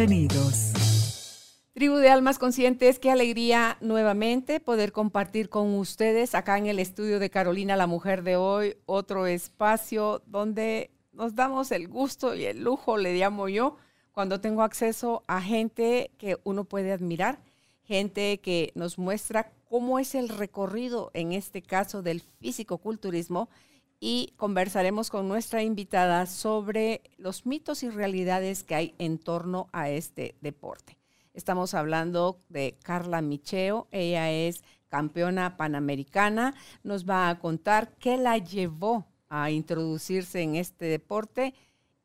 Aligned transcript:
Bienvenidos. 0.00 1.68
Tribu 1.74 1.96
de 1.96 2.08
Almas 2.08 2.38
Conscientes, 2.38 2.98
qué 2.98 3.10
alegría 3.10 3.76
nuevamente 3.82 4.58
poder 4.58 4.92
compartir 4.92 5.50
con 5.50 5.74
ustedes 5.74 6.34
acá 6.34 6.56
en 6.56 6.64
el 6.64 6.78
estudio 6.78 7.18
de 7.18 7.28
Carolina, 7.28 7.76
la 7.76 7.86
mujer 7.86 8.22
de 8.22 8.36
hoy, 8.36 8.78
otro 8.86 9.26
espacio 9.26 10.22
donde 10.24 10.90
nos 11.12 11.34
damos 11.34 11.70
el 11.70 11.86
gusto 11.86 12.34
y 12.34 12.46
el 12.46 12.64
lujo, 12.64 12.96
le 12.96 13.14
llamo 13.14 13.50
yo, 13.50 13.76
cuando 14.10 14.40
tengo 14.40 14.62
acceso 14.62 15.22
a 15.26 15.42
gente 15.42 16.12
que 16.16 16.38
uno 16.44 16.64
puede 16.64 16.92
admirar 16.92 17.42
gente 17.90 18.38
que 18.38 18.70
nos 18.76 18.98
muestra 18.98 19.52
cómo 19.68 19.98
es 19.98 20.14
el 20.14 20.30
recorrido, 20.30 21.10
en 21.12 21.32
este 21.32 21.60
caso, 21.60 22.02
del 22.02 22.22
físico-culturismo 22.38 23.50
y 24.00 24.32
conversaremos 24.36 25.10
con 25.10 25.28
nuestra 25.28 25.62
invitada 25.62 26.26
sobre 26.26 27.02
los 27.18 27.46
mitos 27.46 27.82
y 27.82 27.90
realidades 27.90 28.64
que 28.64 28.74
hay 28.74 28.94
en 28.98 29.18
torno 29.18 29.68
a 29.72 29.90
este 29.90 30.34
deporte. 30.40 30.96
Estamos 31.34 31.74
hablando 31.74 32.40
de 32.48 32.76
Carla 32.82 33.22
Micheo, 33.22 33.86
ella 33.92 34.30
es 34.30 34.64
campeona 34.88 35.56
panamericana, 35.56 36.54
nos 36.82 37.08
va 37.08 37.28
a 37.28 37.38
contar 37.38 37.94
qué 37.98 38.16
la 38.16 38.38
llevó 38.38 39.06
a 39.28 39.50
introducirse 39.50 40.42
en 40.42 40.56
este 40.56 40.86
deporte 40.86 41.54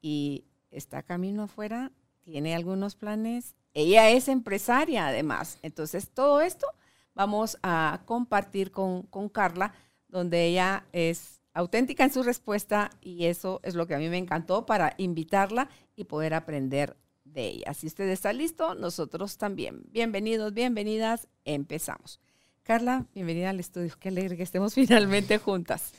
y 0.01 0.43
está 0.69 1.01
camino 1.01 1.43
afuera, 1.43 1.91
tiene 2.21 2.53
algunos 2.53 2.95
planes 2.95 3.55
ella 3.75 4.09
es 4.09 4.29
empresaria 4.29 5.07
además. 5.07 5.59
Entonces, 5.61 6.09
todo 6.09 6.41
esto 6.41 6.65
vamos 7.13 7.59
a 7.61 8.01
compartir 8.05 8.71
con, 8.71 9.03
Carla, 9.31 9.73
donde 10.07 10.45
ella 10.45 10.85
es 10.93 11.41
auténtica 11.55 12.03
en 12.03 12.11
su 12.11 12.21
respuesta 12.21 12.91
y 13.01 13.25
eso 13.25 13.61
es 13.63 13.73
lo 13.73 13.87
que 13.87 13.95
a 13.95 13.97
mí 13.97 14.09
me 14.09 14.17
encantó 14.17 14.65
para 14.65 14.93
invitarla 14.97 15.69
y 15.95 16.03
poder 16.03 16.33
aprender 16.33 16.97
de 17.23 17.47
ella. 17.47 17.73
Si 17.73 17.87
usted 17.87 18.07
está 18.09 18.33
listo, 18.33 18.75
nosotros 18.75 19.37
también. 19.37 19.83
Bienvenidos, 19.89 20.53
bienvenidas, 20.53 21.27
empezamos. 21.45 22.19
Carla, 22.61 23.05
bienvenida 23.13 23.51
al 23.51 23.59
estudio. 23.59 23.93
Qué 23.99 24.09
alegre 24.09 24.35
que 24.35 24.43
estemos 24.43 24.73
finalmente 24.75 25.37
juntas. 25.37 25.93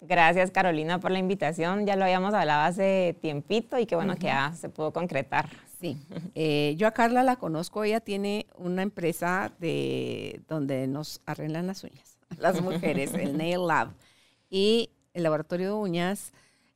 Gracias 0.00 0.50
Carolina 0.50 0.98
por 0.98 1.10
la 1.10 1.18
invitación. 1.18 1.86
Ya 1.86 1.94
lo 1.94 2.04
habíamos 2.04 2.32
hablado 2.32 2.62
hace 2.62 3.16
tiempito 3.20 3.78
y 3.78 3.86
qué 3.86 3.94
bueno 3.94 4.16
que 4.16 4.26
ya 4.26 4.52
se 4.54 4.70
pudo 4.70 4.92
concretar. 4.92 5.50
Sí, 5.78 5.98
eh, 6.34 6.74
yo 6.78 6.86
a 6.86 6.92
Carla 6.92 7.22
la 7.22 7.36
conozco, 7.36 7.84
ella 7.84 8.00
tiene 8.00 8.46
una 8.56 8.82
empresa 8.82 9.52
de 9.58 10.40
donde 10.48 10.86
nos 10.86 11.20
arreglan 11.26 11.66
las 11.66 11.84
uñas, 11.84 12.18
las 12.38 12.62
mujeres, 12.62 13.12
el 13.14 13.36
Nail 13.36 13.66
Lab 13.66 13.92
y 14.48 14.90
el 15.14 15.22
laboratorio 15.22 15.68
de 15.68 15.74
uñas. 15.74 16.32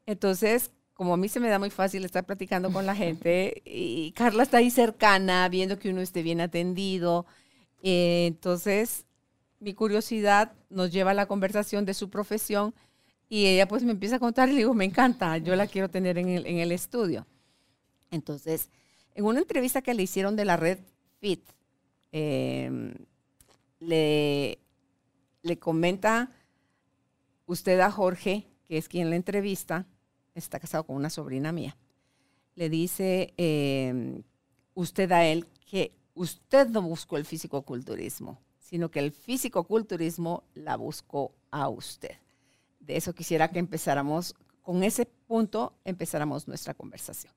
Entonces, 0.07 0.71
como 0.95 1.15
a 1.15 1.17
mí 1.17 1.29
se 1.29 1.41
me 1.41 1.49
da 1.49 1.59
muy 1.59 1.71
fácil 1.71 2.05
estar 2.05 2.25
platicando 2.25 2.73
con 2.73 2.87
la 2.87 2.95
gente 2.97 3.63
y 3.65 4.13
Carla 4.13 4.43
está 4.43 4.59
ahí 4.59 4.71
cercana, 4.71 5.49
viendo 5.49 5.79
que 5.79 5.91
uno 5.91 6.01
esté 6.01 6.23
bien 6.23 6.41
atendido. 6.41 7.27
Eh, 7.83 8.27
entonces, 8.27 9.07
mi 9.61 9.75
curiosidad 9.75 10.53
nos 10.71 10.91
lleva 10.91 11.13
a 11.13 11.15
la 11.15 11.27
conversación 11.27 11.85
de 11.85 11.95
su 11.95 12.11
profesión 12.11 12.75
y 13.29 13.47
ella 13.47 13.67
pues 13.67 13.83
me 13.83 13.93
empieza 13.93 14.17
a 14.17 14.21
contar 14.21 14.49
y 14.49 14.53
le 14.53 14.59
digo, 14.59 14.75
me 14.75 14.85
encanta, 14.85 15.37
yo 15.39 15.57
la 15.57 15.67
quiero 15.67 15.91
tener 15.91 16.19
en 16.19 16.29
el, 16.29 16.47
en 16.47 16.59
el 16.59 16.73
estudio. 16.73 17.27
Entonces, 18.11 18.71
en 19.15 19.25
una 19.25 19.41
entrevista 19.41 19.83
que 19.83 19.95
le 19.95 20.03
hicieron 20.03 20.37
de 20.37 20.45
la 20.45 20.57
red 20.57 20.79
FIT, 21.21 21.43
em, 22.13 22.95
le, 23.81 24.59
le 25.43 25.59
comenta 25.59 26.31
usted 27.47 27.81
a 27.81 27.91
Jorge, 27.91 28.47
que 28.65 28.77
es 28.79 28.89
quien 28.89 29.11
la 29.11 29.17
entrevista, 29.17 29.87
está 30.35 30.61
casado 30.61 30.85
con 30.85 30.97
una 30.97 31.11
sobrina 31.11 31.53
mía, 31.53 31.77
le 32.55 32.69
dice 32.69 33.33
em, 33.37 34.23
usted 34.75 35.11
a 35.13 35.25
él 35.25 35.47
que 35.67 35.93
usted 36.15 36.69
no 36.69 36.83
buscó 36.83 37.17
el 37.17 37.25
fisicoculturismo, 37.25 38.39
sino 38.59 38.91
que 38.91 38.99
el 38.99 39.13
fisicoculturismo 39.13 40.45
la 40.55 40.77
buscó 40.77 41.33
a 41.51 41.69
usted. 41.69 42.17
De 42.81 42.97
eso 42.97 43.15
quisiera 43.15 43.51
que 43.51 43.59
empezáramos, 43.59 44.35
con 44.63 44.83
ese 44.83 45.07
punto 45.07 45.75
empezáramos 45.85 46.49
nuestra 46.49 46.75
conversación. 46.75 47.33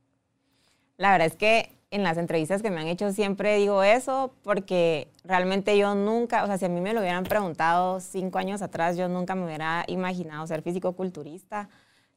La 0.98 1.12
verdad 1.12 1.28
es 1.28 1.36
que 1.36 1.79
en 1.92 2.04
las 2.04 2.18
entrevistas 2.18 2.62
que 2.62 2.70
me 2.70 2.80
han 2.80 2.88
hecho 2.88 3.12
siempre 3.12 3.58
digo 3.58 3.82
eso 3.84 4.32
porque 4.44 5.08
realmente 5.24 5.78
yo 5.78 5.96
nunca, 5.96 6.44
o 6.44 6.48
sea, 6.48 6.58
si 6.58 6.66
a 6.66 6.70
mí 6.70 6.82
me 6.82 6.94
lo 6.94 7.00
hubieran 7.02 7.24
preguntado 7.24 8.00
cinco 8.00 8.38
años 8.38 8.62
atrás, 8.62 8.96
yo 8.96 9.08
nunca 9.08 9.36
me 9.36 9.46
hubiera 9.46 9.86
imaginado 9.88 10.46
ser 10.46 10.62
físico-culturista. 10.62 11.70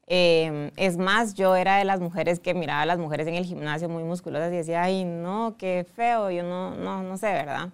Em, 0.07 0.71
es 0.77 0.99
más, 0.99 1.35
yo 1.35 1.57
era 1.57 1.79
de 1.79 1.85
las 1.85 2.01
mujeres 2.01 2.39
que 2.41 2.55
miraba 2.55 2.83
a 2.83 2.87
las 2.87 2.99
mujeres 2.99 3.27
en 3.29 3.35
el 3.35 3.45
gimnasio 3.45 3.89
muy 3.89 4.05
musculosas 4.05 4.53
y 4.53 4.57
decía, 4.57 4.83
ay, 4.83 5.05
no, 5.05 5.57
qué 5.59 5.87
feo, 5.97 6.31
yo 6.31 6.43
no, 6.43 6.75
no, 6.75 7.03
no 7.03 7.17
sé, 7.17 7.33
¿verdad? 7.33 7.71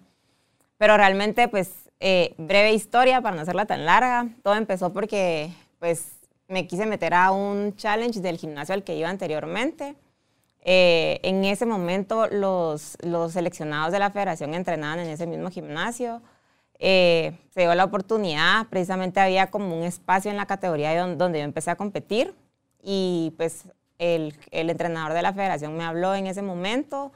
Pero 0.77 0.97
realmente, 0.97 1.49
pues, 1.49 1.91
eh, 2.01 2.35
breve 2.39 2.73
historia 2.73 3.21
para 3.21 3.35
no 3.35 3.43
hacerla 3.43 3.67
tan 3.67 3.85
larga. 3.85 4.29
Todo 4.45 4.55
empezó 4.55 4.93
porque, 4.93 5.51
pues, 5.81 6.13
me 6.47 6.67
quise 6.67 6.87
meter 6.87 7.15
a 7.15 7.33
un 7.33 7.75
challenge 7.77 8.21
del 8.21 8.39
gimnasio 8.39 8.75
al 8.75 8.85
que 8.85 8.97
iba 8.97 9.09
anteriormente 9.09 9.97
eh, 10.71 11.19
en 11.23 11.47
ese 11.47 11.65
momento 11.65 12.27
los, 12.27 12.99
los, 13.01 13.33
seleccionados 13.33 13.91
de 13.91 13.99
la 13.99 14.11
federación 14.11 14.53
entrenaban 14.53 14.99
en 14.99 15.09
ese 15.09 15.27
mismo 15.27 15.49
gimnasio. 15.49 16.21
Eh, 16.79 17.33
se 17.55 17.63
dio 17.63 17.75
la 17.75 17.85
oportunidad, 17.85 18.67
precisamente 18.67 19.19
había 19.19 19.51
como 19.51 19.75
un 19.75 19.85
espacio 19.85 20.31
en 20.31 20.37
la 20.37 20.45
categoría 20.45 21.07
donde, 21.07 21.39
yo 21.39 21.45
empecé 21.47 21.71
a 21.71 21.77
competir 21.77 22.35
y 22.83 23.33
pues 23.39 23.65
el, 23.97 24.35
el, 24.51 24.69
entrenador 24.69 25.15
de 25.15 25.23
la 25.23 25.33
federación 25.33 25.75
me 25.75 25.85
habló 25.85 26.15
en 26.15 26.27
ese 26.27 26.43
momento. 26.43 27.13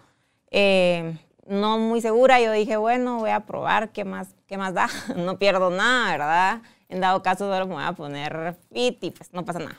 Eh, 0.50 1.14
no 1.46 1.76
muy 1.76 2.00
segura, 2.00 2.40
yo 2.40 2.52
dije, 2.52 2.78
bueno, 2.78 3.18
voy 3.18 3.30
a 3.30 3.40
probar 3.40 3.90
qué 3.90 4.06
más, 4.06 4.34
qué 4.46 4.56
más 4.56 4.72
da, 4.72 4.88
no 5.16 5.38
pierdo 5.38 5.68
nada, 5.68 6.10
¿verdad? 6.10 6.62
En 6.88 7.02
dado 7.02 7.22
caso 7.22 7.52
solo 7.52 7.66
me 7.66 7.74
voy 7.74 7.84
a 7.84 7.92
poner 7.92 8.56
fit 8.72 9.04
y 9.04 9.10
pues 9.10 9.30
no 9.34 9.44
pasa 9.44 9.58
nada. 9.58 9.76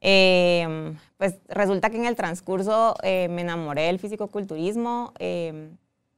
Em, 0.00 0.96
pues 1.16 1.36
resulta 1.48 1.90
que 1.90 1.96
en 1.96 2.06
el 2.06 2.14
transcurso 2.14 2.94
eh, 3.02 3.28
me 3.28 3.42
enamoré 3.42 3.82
del 3.82 3.98
fisicoculturismo. 3.98 5.12
Eh, 5.18 5.70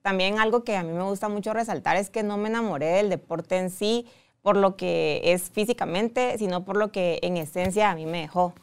también 0.02 0.38
algo 0.38 0.64
que 0.64 0.76
a 0.76 0.82
mí 0.82 0.92
me 0.92 1.02
gusta 1.02 1.28
mucho 1.28 1.52
resaltar 1.52 1.96
es 1.96 2.10
que 2.10 2.22
no 2.22 2.36
me 2.36 2.48
enamoré 2.48 2.86
del 2.86 3.10
deporte 3.10 3.56
en 3.56 3.70
sí 3.70 4.06
por 4.42 4.56
lo 4.56 4.76
que 4.76 5.20
es 5.24 5.50
físicamente, 5.50 6.38
sino 6.38 6.64
por 6.64 6.76
lo 6.76 6.90
que 6.90 7.18
en 7.22 7.36
esencia 7.36 7.90
a 7.90 7.94
mí 7.94 8.06
me 8.06 8.22
dejó. 8.22 8.54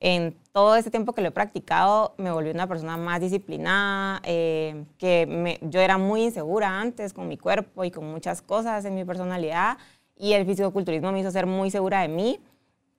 En 0.00 0.36
todo 0.52 0.76
ese 0.76 0.90
tiempo 0.90 1.12
que 1.12 1.22
lo 1.22 1.28
he 1.28 1.32
practicado, 1.32 2.14
me 2.18 2.30
volví 2.30 2.50
una 2.50 2.66
persona 2.66 2.96
más 2.96 3.20
disciplinada, 3.20 4.20
eh, 4.24 4.84
que 4.96 5.58
yo 5.62 5.80
era 5.80 5.98
muy 5.98 6.22
insegura 6.22 6.80
antes 6.80 7.12
con 7.12 7.28
mi 7.28 7.36
cuerpo 7.36 7.84
y 7.84 7.90
con 7.90 8.10
muchas 8.10 8.40
cosas 8.40 8.84
en 8.84 8.94
mi 8.94 9.04
personalidad, 9.04 9.76
y 10.16 10.32
el 10.32 10.46
fisicoculturismo 10.46 11.12
me 11.12 11.20
hizo 11.20 11.30
ser 11.30 11.46
muy 11.46 11.70
segura 11.70 12.00
de 12.00 12.08
mí 12.08 12.40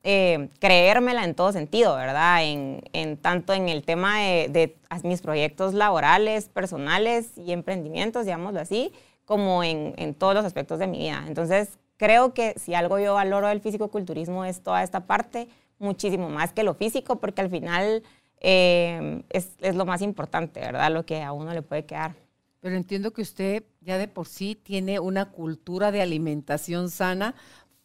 eh, 0.03 0.49
creérmela 0.59 1.25
en 1.25 1.35
todo 1.35 1.51
sentido, 1.51 1.95
¿verdad? 1.95 2.41
En, 2.43 3.17
tanto 3.17 3.53
en 3.53 3.67
el 3.67 3.83
tema 3.83 4.19
de, 4.19 4.77
mis 5.03 5.21
proyectos 5.21 5.73
laborales, 5.73 6.47
personales 6.47 7.37
y 7.37 7.51
emprendimientos, 7.51 8.25
digámoslo 8.25 8.61
así, 8.61 8.93
como 9.25 9.63
en, 9.63 10.13
todos 10.15 10.33
los 10.33 10.45
aspectos 10.45 10.79
de 10.79 10.87
mi 10.87 10.99
vida. 10.99 11.25
Entonces, 11.27 11.77
creo 11.97 12.33
que 12.33 12.53
si 12.57 12.73
algo 12.73 12.97
yo 12.99 13.15
valoro 13.15 13.47
del 13.47 13.61
físico-culturismo 13.61 14.45
es 14.45 14.61
toda 14.61 14.83
esta 14.83 15.01
parte, 15.01 15.49
muchísimo 15.79 16.29
más 16.29 16.53
que 16.53 16.63
lo 16.63 16.73
físico, 16.75 17.17
porque 17.17 17.41
al 17.41 17.49
final 17.49 18.03
eh, 18.39 19.21
es, 19.29 19.51
es 19.59 19.75
lo 19.75 19.85
más 19.85 20.01
importante, 20.01 20.61
¿verdad? 20.61 20.91
Lo 20.91 21.05
que 21.05 21.21
a 21.21 21.33
uno 21.33 21.53
le 21.53 21.61
puede 21.61 21.85
quedar. 21.85 22.15
Pero 22.61 22.75
entiendo 22.75 23.11
que 23.11 23.21
usted 23.21 23.63
ya 23.81 23.97
de 23.97 24.07
por 24.07 24.27
sí 24.27 24.55
tiene 24.55 24.99
una 24.99 25.31
cultura 25.31 25.91
de 25.91 26.01
alimentación 26.01 26.89
sana 26.89 27.35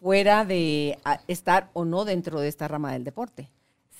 fuera 0.04 0.44
de 0.44 0.98
estar 1.28 1.70
o 1.72 1.86
no 1.86 2.04
dentro 2.04 2.38
de 2.38 2.48
esta 2.48 2.68
rama 2.68 2.92
del 2.92 3.04
deporte. 3.04 3.48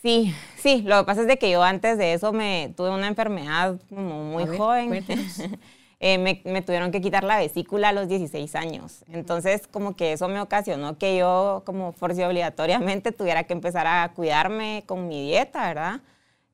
Sí, 0.03 0.35
sí, 0.59 0.83
lo 0.83 0.99
que 0.99 1.05
pasa 1.05 1.23
es 1.23 1.27
de 1.27 1.39
que 1.39 1.51
yo 1.51 1.63
antes 1.63 1.97
de 1.97 2.13
eso 2.13 2.31
me 2.31 2.75
tuve 2.77 2.91
una 2.91 3.09
enfermedad 3.09 3.81
como 3.89 4.23
muy 4.23 4.47
joven. 4.47 5.03
eh, 6.01 6.19
me, 6.19 6.43
me, 6.45 6.61
tuvieron 6.61 6.93
que 6.93 7.01
quitar 7.01 7.25
la 7.25 7.39
vesícula 7.39 7.89
a 7.89 7.93
los 7.95 8.07
16 8.07 8.55
años. 8.55 9.03
Entonces, 9.09 9.67
como 9.67 9.97
que 9.97 10.13
eso 10.13 10.29
me 10.29 10.43
ocasionó 10.43 10.99
que 10.99 11.17
yo, 11.17 11.63
como 11.65 11.95
force 11.95 12.23
obligatoriamente, 12.27 13.11
tuviera 13.11 13.45
que 13.45 13.55
empezar 13.55 13.87
a 13.87 14.13
cuidarme 14.15 14.83
con 14.85 15.09
mi 15.09 15.23
dieta, 15.23 15.67
¿verdad? 15.69 16.01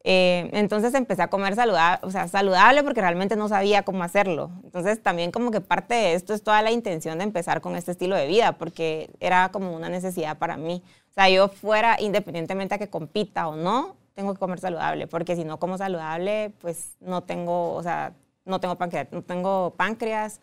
Eh, 0.03 0.49
entonces 0.55 0.95
empecé 0.95 1.21
a 1.21 1.29
comer 1.29 1.55
saludable, 1.55 1.99
o 2.07 2.11
sea, 2.11 2.27
saludable 2.27 2.83
porque 2.83 3.03
realmente 3.03 3.37
no 3.37 3.49
sabía 3.49 3.83
cómo 3.83 4.03
hacerlo. 4.03 4.51
Entonces 4.65 5.03
también 5.03 5.31
como 5.31 5.51
que 5.51 5.61
parte 5.61 5.95
de 5.95 6.15
esto 6.15 6.33
es 6.33 6.43
toda 6.43 6.63
la 6.63 6.71
intención 6.71 7.19
de 7.19 7.25
empezar 7.25 7.61
con 7.61 7.77
este 7.77 7.93
estilo 7.93 8.17
de 8.17 8.27
vida, 8.27 8.53
porque 8.53 9.11
era 9.21 9.51
como 9.51 9.75
una 9.75 9.91
necesidad 9.91 10.39
para 10.39 10.57
mí. 10.57 10.83
O 11.11 11.13
sea, 11.13 11.29
yo 11.29 11.49
fuera, 11.49 11.97
independientemente 12.01 12.75
a 12.77 12.79
que 12.79 12.89
compita 12.89 13.49
o 13.49 13.57
no, 13.57 13.97
tengo 14.15 14.33
que 14.33 14.41
comer 14.41 14.59
saludable, 14.59 15.07
porque 15.07 15.37
si 15.37 15.45
no 15.45 15.59
como 15.59 15.77
saludable, 15.77 16.53
pues 16.61 16.97
no 17.01 17.23
tengo, 17.23 17.75
o 17.75 17.83
sea, 17.83 18.15
no 18.47 18.59
tengo 18.59 18.77
páncreas, 18.77 19.09
no 19.13 19.23
tengo 19.23 19.75
páncreas, 19.77 20.41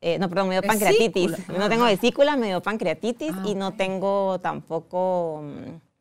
eh, 0.00 0.18
no, 0.18 0.28
perdón, 0.28 0.48
me 0.48 0.54
dio 0.54 0.62
pancreatitis. 0.62 1.48
No 1.48 1.68
tengo 1.68 1.84
vesícula, 1.84 2.36
me 2.36 2.48
dio 2.48 2.62
pancreatitis 2.62 3.32
ah, 3.34 3.42
y 3.46 3.54
no 3.54 3.74
tengo 3.74 4.40
tampoco... 4.40 5.42
Mm, 5.44 5.91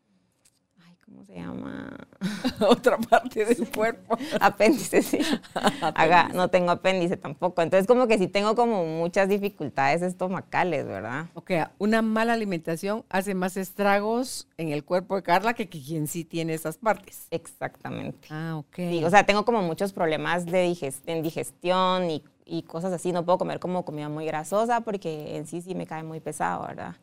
¿cómo 1.21 1.25
se 1.25 1.35
llama? 1.35 1.97
Otra 2.67 2.97
parte 2.97 3.45
del 3.45 3.69
cuerpo. 3.69 4.17
apéndice, 4.39 5.01
sí. 5.01 5.19
no 6.33 6.49
tengo 6.49 6.71
apéndice 6.71 7.17
tampoco. 7.17 7.61
Entonces, 7.61 7.87
como 7.87 8.07
que 8.07 8.17
sí 8.17 8.27
tengo 8.27 8.55
como 8.55 8.85
muchas 8.85 9.29
dificultades 9.29 10.01
estomacales, 10.01 10.85
¿verdad? 10.85 11.27
Ok, 11.33 11.51
una 11.77 12.01
mala 12.01 12.33
alimentación 12.33 13.03
hace 13.09 13.33
más 13.33 13.57
estragos 13.57 14.47
en 14.57 14.69
el 14.69 14.83
cuerpo 14.83 15.15
de 15.15 15.23
Carla 15.23 15.53
que, 15.53 15.69
quien 15.69 16.07
sí 16.07 16.23
tiene 16.25 16.53
esas 16.53 16.77
partes. 16.77 17.27
Exactamente. 17.31 18.27
Ah, 18.29 18.57
ok. 18.57 19.03
o 19.05 19.09
sea, 19.09 19.25
tengo 19.25 19.45
como 19.45 19.61
muchos 19.61 19.93
problemas 19.93 20.45
de 20.45 20.63
digestión 20.63 22.09
y, 22.09 22.23
y 22.45 22.63
cosas 22.63 22.93
así. 22.93 23.11
No 23.11 23.25
puedo 23.25 23.37
comer 23.37 23.59
como 23.59 23.85
comida 23.85 24.09
muy 24.09 24.25
grasosa 24.25 24.81
porque 24.81 25.37
en 25.37 25.47
sí 25.47 25.61
sí 25.61 25.75
me 25.75 25.87
cae 25.87 26.03
muy 26.03 26.19
pesado, 26.19 26.65
¿verdad? 26.67 26.95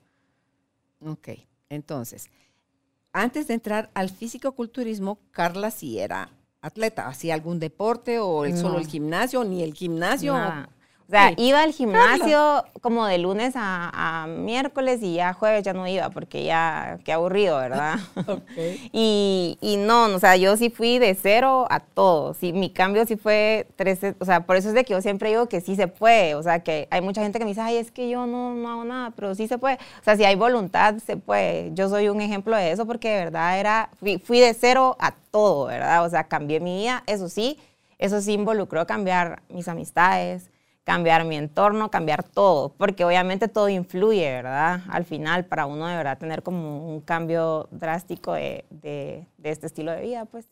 Ok, 1.01 1.29
entonces 1.69 2.29
antes 3.13 3.49
de 3.49 3.55
entrar 3.55 3.91
al 3.95 4.11
físico-culturismo, 4.11 5.19
Carla 5.31 5.71
sí 5.71 5.99
era 5.99 6.31
atleta, 6.61 7.07
hacía 7.07 7.35
algún 7.35 7.59
deporte 7.59 8.19
o 8.19 8.45
solo 8.57 8.79
el 8.79 8.87
gimnasio, 8.87 9.45
ni 9.45 9.63
el 9.63 9.75
gimnasio. 9.75 10.35
O 11.09 11.11
sea, 11.11 11.33
iba 11.39 11.63
al 11.63 11.73
gimnasio 11.73 12.67
como 12.83 13.07
de 13.07 13.17
lunes 13.17 13.55
a, 13.57 14.27
miércoles 14.29 15.01
y 15.03 15.15
ya 15.15 15.33
jueves 15.33 15.65
ya 15.65 15.73
no 15.73 15.87
iba 15.87 16.11
porque 16.11 16.45
ya, 16.45 16.99
qué 17.03 17.15
aburrido, 17.15 17.57
¿verdad? 17.57 17.99
okay. 18.27 18.91
y, 18.93 19.57
y, 19.63 19.79
no, 19.79 20.05
o 20.15 20.19
sea, 20.19 20.37
yo 20.37 20.55
sí 20.59 20.69
fui 20.69 20.99
de 20.99 21.15
cero 21.15 21.67
a 21.71 21.81
todo. 21.81 22.35
Sí, 22.35 22.53
mi 22.53 22.69
cambio 22.69 23.07
sí 23.07 23.17
fue 23.17 23.67
13, 23.77 24.17
o 24.19 24.25
sea, 24.27 24.41
por 24.41 24.57
eso 24.57 24.69
es 24.69 24.75
de 24.75 24.85
que 24.85 24.93
yo 24.93 25.01
siempre 25.01 25.31
digo 25.31 25.49
que 25.49 25.63
sí 25.63 25.77
se 25.77 25.89
puede. 25.89 26.35
O 26.35 26.43
sea, 26.43 26.61
que 26.61 26.89
hay 26.91 27.01
mucha 27.01 27.23
gente 27.23 27.39
que 27.39 27.47
me 27.47 27.53
dice, 27.53 27.63
ay, 27.63 27.79
es 27.79 27.91
que 27.91 28.11
yo 28.11 28.27
no, 28.27 28.53
no 28.53 28.69
hago 28.69 28.85
nada, 28.85 29.11
pero 29.17 29.35
sí 29.35 29.49
se 29.49 29.57
puede. 29.57 29.77
O 29.77 30.05
sea, 30.05 30.15
si 30.15 30.27
hay 30.27 30.35
voluntad, 30.35 30.97
se 30.99 31.17
puede. 31.17 31.73
Yo 31.73 31.89
soy 31.89 32.11
un 32.11 32.21
ejemplo 32.21 32.55
de 32.55 32.71
eso 32.71 32.85
porque 32.85 33.09
de 33.09 33.25
verdad 33.25 33.59
era, 33.59 33.89
fui, 33.99 34.19
fui 34.19 34.41
de 34.41 34.53
cero 34.53 34.95
a 35.01 35.15
todo, 35.31 35.69
¿verdad? 35.69 36.05
O 36.05 36.11
sea, 36.11 36.25
cambié 36.25 36.61
mi 36.61 36.81
vida, 36.81 37.03
eso 37.07 37.31
sí, 37.31 37.59
eso 37.99 38.21
sí 38.21 38.35
involucró 38.35 38.87
cambiar 38.87 39.41
mis 39.49 39.69
amistades 39.69 40.51
cambiar 40.89 41.27
mi 41.27 41.37
entorno, 41.37 41.91
cambiar 41.91 42.23
todo, 42.23 42.71
porque 42.71 43.05
obviamente 43.05 43.47
todo 43.47 43.69
influye, 43.69 44.33
¿verdad? 44.33 44.81
Al 44.89 45.05
final, 45.05 45.45
para 45.45 45.67
uno 45.67 45.87
de 45.87 45.95
verdad 45.95 46.17
tener 46.17 46.43
como 46.43 46.89
un 46.89 47.03
cambio 47.03 47.69
drástico 47.71 48.33
de, 48.33 48.65
de, 48.71 49.27
este 49.43 49.67
estilo 49.67 49.93
de 49.93 50.01
vida, 50.01 50.25
pues. 50.25 50.47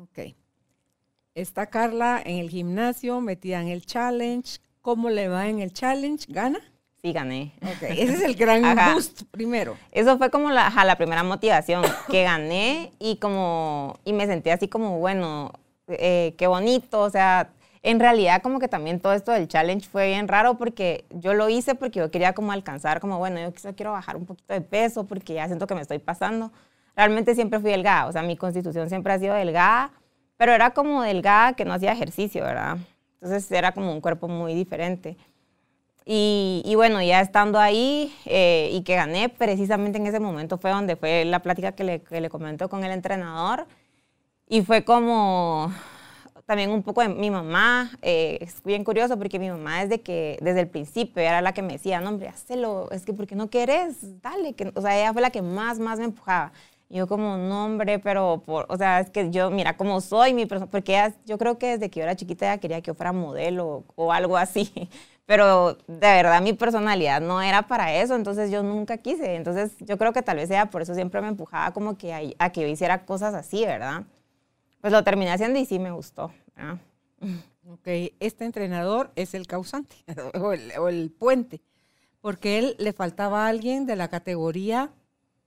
Ok. 0.00 0.36
Está 1.34 1.66
Carla 1.66 2.22
en 2.24 2.38
el 2.38 2.48
gimnasio, 2.48 3.20
metida 3.20 3.60
en 3.60 3.66
el 3.66 3.84
challenge. 3.84 4.60
¿Cómo 4.82 5.10
le 5.10 5.26
va 5.26 5.48
en 5.48 5.58
el 5.58 5.72
challenge? 5.72 6.26
¿Gana? 6.28 6.60
Sí, 7.02 7.12
gané. 7.12 7.52
Ok, 7.60 7.82
ese 7.90 8.04
es 8.04 8.20
el 8.20 8.36
gran 8.36 8.62
boost 8.94 9.24
primero. 9.32 9.76
Eso 9.90 10.16
fue 10.16 10.30
como 10.30 10.50
la, 10.52 10.72
la 10.84 10.96
primera 10.96 11.24
motivación, 11.24 11.82
que 12.08 12.22
gané 12.22 12.92
y 13.00 13.16
como, 13.16 13.98
y 14.04 14.12
me 14.12 14.26
sentí 14.26 14.50
así 14.50 14.68
como, 14.68 15.00
bueno, 15.00 15.50
eh, 15.88 16.36
qué 16.38 16.46
bonito, 16.46 17.00
o 17.00 17.10
sea, 17.10 17.50
en 17.82 17.98
realidad 17.98 18.42
como 18.42 18.58
que 18.58 18.68
también 18.68 19.00
todo 19.00 19.14
esto 19.14 19.32
del 19.32 19.48
challenge 19.48 19.88
fue 19.88 20.08
bien 20.08 20.28
raro 20.28 20.58
porque 20.58 21.06
yo 21.10 21.32
lo 21.32 21.48
hice 21.48 21.74
porque 21.74 22.00
yo 22.00 22.10
quería 22.10 22.34
como 22.34 22.52
alcanzar 22.52 23.00
como, 23.00 23.18
bueno, 23.18 23.40
yo 23.40 23.52
quizá 23.52 23.72
quiero 23.72 23.92
bajar 23.92 24.16
un 24.16 24.26
poquito 24.26 24.52
de 24.52 24.60
peso 24.60 25.04
porque 25.04 25.34
ya 25.34 25.46
siento 25.46 25.66
que 25.66 25.74
me 25.74 25.80
estoy 25.80 25.98
pasando. 25.98 26.52
Realmente 26.94 27.34
siempre 27.34 27.60
fui 27.60 27.70
delgada, 27.70 28.06
o 28.06 28.12
sea, 28.12 28.22
mi 28.22 28.36
constitución 28.36 28.88
siempre 28.88 29.12
ha 29.12 29.18
sido 29.18 29.34
delgada, 29.34 29.92
pero 30.36 30.52
era 30.52 30.70
como 30.70 31.02
delgada 31.02 31.54
que 31.54 31.64
no 31.64 31.72
hacía 31.72 31.92
ejercicio, 31.92 32.44
¿verdad? 32.44 32.78
Entonces 33.14 33.50
era 33.52 33.72
como 33.72 33.92
un 33.92 34.00
cuerpo 34.00 34.28
muy 34.28 34.54
diferente. 34.54 35.16
Y, 36.12 36.72
bueno, 36.74 37.00
ya 37.02 37.20
estando 37.20 37.60
ahí 37.60 38.12
eh, 38.24 38.70
y 38.72 38.82
que 38.82 38.96
gané, 38.96 39.28
precisamente 39.28 39.98
en 39.98 40.06
ese 40.08 40.18
momento 40.18 40.58
fue 40.58 40.70
donde 40.70 40.96
fue 40.96 41.24
la 41.24 41.40
plática 41.40 41.72
que 41.72 41.84
le, 41.84 42.02
que 42.02 42.20
le 42.20 42.28
comentó 42.28 42.68
con 42.68 42.82
el 42.82 42.90
entrenador. 42.90 43.66
Y 44.48 44.62
fue 44.62 44.82
como, 44.84 45.72
también 46.50 46.72
un 46.72 46.82
poco 46.82 47.00
de 47.00 47.08
mi 47.08 47.30
mamá, 47.30 47.92
eh, 48.02 48.38
es 48.40 48.60
bien 48.64 48.82
curioso 48.82 49.16
porque 49.16 49.38
mi 49.38 49.48
mamá 49.48 49.84
desde 49.84 50.00
que, 50.00 50.36
desde 50.42 50.58
el 50.58 50.66
principio 50.66 51.22
era 51.22 51.40
la 51.40 51.54
que 51.54 51.62
me 51.62 51.74
decía, 51.74 52.00
no 52.00 52.08
hombre, 52.08 52.26
hazlo, 52.26 52.90
es 52.90 53.04
que 53.04 53.12
porque 53.12 53.36
no 53.36 53.48
quieres, 53.48 54.20
dale, 54.20 54.54
que, 54.54 54.72
o 54.74 54.80
sea, 54.80 54.98
ella 54.98 55.12
fue 55.12 55.22
la 55.22 55.30
que 55.30 55.42
más, 55.42 55.78
más 55.78 56.00
me 56.00 56.06
empujaba. 56.06 56.50
Yo 56.88 57.06
como, 57.06 57.36
no 57.36 57.66
hombre, 57.66 58.00
pero, 58.00 58.42
por, 58.44 58.66
o 58.68 58.76
sea, 58.76 58.98
es 58.98 59.10
que 59.10 59.30
yo, 59.30 59.48
mira 59.52 59.76
cómo 59.76 60.00
soy, 60.00 60.34
mi 60.34 60.44
persona, 60.44 60.68
porque 60.68 60.94
ella, 60.94 61.14
yo 61.24 61.38
creo 61.38 61.56
que 61.56 61.68
desde 61.68 61.88
que 61.88 62.00
yo 62.00 62.02
era 62.02 62.16
chiquita 62.16 62.46
ella 62.46 62.58
quería 62.58 62.80
que 62.80 62.88
yo 62.88 62.94
fuera 62.94 63.12
modelo 63.12 63.84
o, 63.94 64.12
algo 64.12 64.36
así, 64.36 64.72
pero 65.26 65.74
de 65.86 66.00
verdad 66.00 66.42
mi 66.42 66.52
personalidad 66.52 67.20
no 67.20 67.40
era 67.40 67.62
para 67.62 67.94
eso, 67.94 68.16
entonces 68.16 68.50
yo 68.50 68.64
nunca 68.64 68.96
quise, 68.96 69.36
entonces 69.36 69.70
yo 69.78 69.96
creo 69.96 70.12
que 70.12 70.22
tal 70.22 70.38
vez 70.38 70.50
ella 70.50 70.66
por 70.66 70.82
eso 70.82 70.96
siempre 70.96 71.20
me 71.20 71.28
empujaba 71.28 71.72
como 71.72 71.96
que 71.96 72.12
a, 72.12 72.20
a 72.44 72.50
que 72.50 72.62
yo 72.62 72.66
hiciera 72.66 73.04
cosas 73.06 73.34
así, 73.34 73.64
¿verdad? 73.64 74.02
Pues 74.80 74.92
lo 74.92 75.04
terminé 75.04 75.30
haciendo 75.30 75.58
y 75.58 75.66
sí 75.66 75.78
me 75.78 75.90
gustó. 75.90 76.32
Ok, 77.66 77.86
este 78.20 78.44
entrenador 78.44 79.12
es 79.14 79.34
el 79.34 79.46
causante 79.46 79.96
o 80.40 80.88
el, 80.88 81.10
puente, 81.10 81.60
porque 82.20 82.58
él 82.58 82.76
le 82.78 82.92
faltaba 82.92 83.44
a 83.44 83.48
alguien 83.48 83.86
de 83.86 83.96
la 83.96 84.08
categoría 84.08 84.90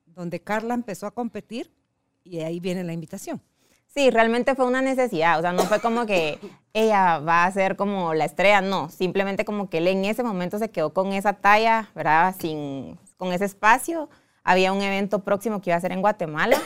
donde 0.06 0.40
Carla 0.40 0.74
empezó 0.74 1.08
a 1.08 1.12
competir 1.12 1.72
y 2.24 2.40
ahí 2.40 2.60
viene 2.60 2.84
la 2.84 2.94
invitación. 2.94 3.42
Sí, 3.88 4.10
realmente 4.10 4.56
fue 4.56 4.66
una 4.66 4.82
necesidad, 4.82 5.38
o 5.38 5.42
sea, 5.42 5.52
no 5.52 5.64
fue 5.64 5.80
como 5.80 6.06
que 6.06 6.40
ella 6.74 7.20
va 7.20 7.46
a 7.46 7.52
ser 7.52 7.76
como 7.76 8.14
la 8.14 8.26
estrella, 8.26 8.62
no, 8.62 8.90
simplemente 8.90 9.46
como 9.46 9.70
que 9.70 9.80
él 9.80 9.88
en 9.88 10.06
ese 10.06 10.24
momento 10.24 10.58
se 10.60 10.70
quedó 10.70 10.94
con 10.94 11.14
esa 11.14 11.34
talla, 11.34 11.90
¿verdad? 11.94 12.36
Sin, 12.40 12.98
con 13.18 13.34
ese 13.34 13.46
espacio. 13.46 14.10
Había 14.44 14.74
un 14.74 14.82
evento 14.82 15.20
próximo 15.20 15.62
que 15.62 15.70
iba 15.70 15.78
a 15.78 15.82
ser 15.82 15.92
en 15.92 16.02
Guatemala 16.02 16.58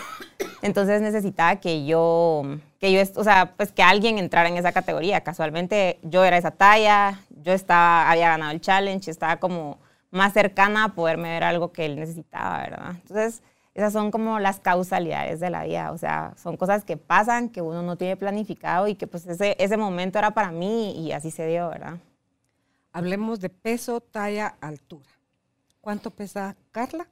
entonces 0.61 1.01
necesitaba 1.01 1.57
que 1.57 1.85
yo, 1.85 2.43
que 2.79 2.91
yo, 2.91 3.01
o 3.15 3.23
sea, 3.23 3.53
pues 3.55 3.71
que 3.71 3.83
alguien 3.83 4.17
entrara 4.17 4.49
en 4.49 4.57
esa 4.57 4.71
categoría. 4.71 5.21
Casualmente 5.21 5.99
yo 6.03 6.23
era 6.23 6.37
esa 6.37 6.51
talla, 6.51 7.21
yo 7.29 7.53
estaba, 7.53 8.09
había 8.09 8.29
ganado 8.29 8.51
el 8.51 8.61
challenge, 8.61 9.11
estaba 9.11 9.37
como 9.37 9.77
más 10.09 10.33
cercana 10.33 10.85
a 10.85 10.89
poderme 10.89 11.29
ver 11.29 11.43
algo 11.43 11.71
que 11.71 11.85
él 11.85 11.95
necesitaba, 11.95 12.59
¿verdad? 12.59 12.91
Entonces, 13.01 13.43
esas 13.75 13.93
son 13.93 14.09
como 14.09 14.39
las 14.39 14.59
causalidades 14.59 15.39
de 15.39 15.49
la 15.49 15.63
vida, 15.63 15.91
o 15.91 15.97
sea, 15.97 16.33
son 16.37 16.57
cosas 16.57 16.83
que 16.83 16.97
pasan, 16.97 17.49
que 17.49 17.61
uno 17.61 17.83
no 17.83 17.95
tiene 17.95 18.15
planificado 18.17 18.87
y 18.87 18.95
que 18.95 19.05
pues 19.05 19.27
ese, 19.27 19.55
ese 19.59 19.77
momento 19.77 20.17
era 20.17 20.31
para 20.31 20.51
mí 20.51 20.99
y 20.99 21.11
así 21.11 21.29
se 21.29 21.45
dio, 21.45 21.69
¿verdad? 21.69 21.97
Hablemos 22.91 23.39
de 23.39 23.49
peso, 23.49 24.01
talla, 24.01 24.55
altura. 24.61 25.09
¿Cuánto 25.81 26.09
pesa 26.09 26.55
Carla? 26.71 27.07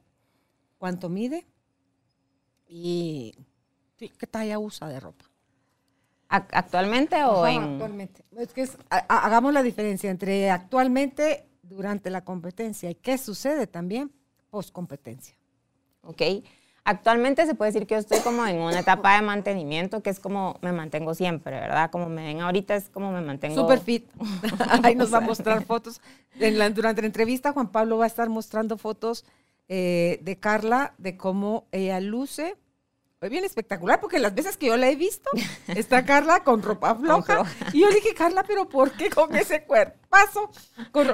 ¿Cuánto 0.78 1.08
mide? 1.08 1.46
¿Y 2.68 3.34
qué 3.96 4.26
talla 4.26 4.58
usa 4.58 4.88
de 4.88 5.00
ropa? 5.00 5.24
¿Actualmente 6.28 7.22
o 7.24 7.46
en...? 7.46 7.62
Actualmente. 7.62 8.24
Es 8.36 8.52
que 8.52 8.68
hagamos 8.88 9.52
la 9.52 9.62
diferencia 9.62 10.10
entre 10.10 10.50
actualmente, 10.50 11.46
durante 11.62 12.10
la 12.10 12.24
competencia, 12.24 12.90
y 12.90 12.94
qué 12.96 13.16
sucede 13.16 13.66
también 13.66 14.12
post 14.50 14.72
competencia. 14.72 15.36
Ok. 16.02 16.22
Actualmente 16.84 17.46
se 17.46 17.56
puede 17.56 17.72
decir 17.72 17.86
que 17.86 17.94
yo 17.94 17.98
estoy 17.98 18.20
como 18.20 18.46
en 18.46 18.60
una 18.60 18.78
etapa 18.78 19.16
de 19.16 19.22
mantenimiento, 19.22 20.02
que 20.02 20.10
es 20.10 20.20
como 20.20 20.56
me 20.62 20.70
mantengo 20.70 21.14
siempre, 21.14 21.58
¿verdad? 21.58 21.90
Como 21.90 22.08
me 22.08 22.26
ven 22.26 22.40
ahorita 22.40 22.76
es 22.76 22.88
como 22.88 23.10
me 23.10 23.20
mantengo... 23.20 23.56
Super 23.56 23.80
fit. 23.80 24.08
Ahí 24.84 24.94
nos 24.94 25.12
va 25.12 25.18
a 25.18 25.22
mostrar 25.22 25.64
fotos. 25.64 26.00
durante 26.74 27.02
la 27.02 27.06
entrevista 27.06 27.52
Juan 27.52 27.72
Pablo 27.72 27.98
va 27.98 28.04
a 28.04 28.06
estar 28.06 28.28
mostrando 28.28 28.78
fotos 28.78 29.24
eh, 29.68 30.18
de 30.22 30.38
Carla, 30.38 30.94
de 30.98 31.16
cómo 31.16 31.66
ella 31.72 32.00
luce. 32.00 32.56
Bien 33.28 33.44
espectacular 33.44 34.00
porque 34.00 34.20
las 34.20 34.34
veces 34.36 34.56
que 34.56 34.66
yo 34.66 34.76
la 34.76 34.88
he 34.88 34.94
visto, 34.94 35.28
está 35.68 36.04
Carla 36.04 36.44
con 36.44 36.62
ropa 36.62 36.94
floja. 36.94 37.42
y 37.72 37.80
yo 37.80 37.88
dije, 37.90 38.14
Carla, 38.14 38.44
pero 38.46 38.68
¿por 38.68 38.92
qué 38.92 39.10
con 39.10 39.34
ese 39.34 39.64
cuerpazo? 39.64 40.50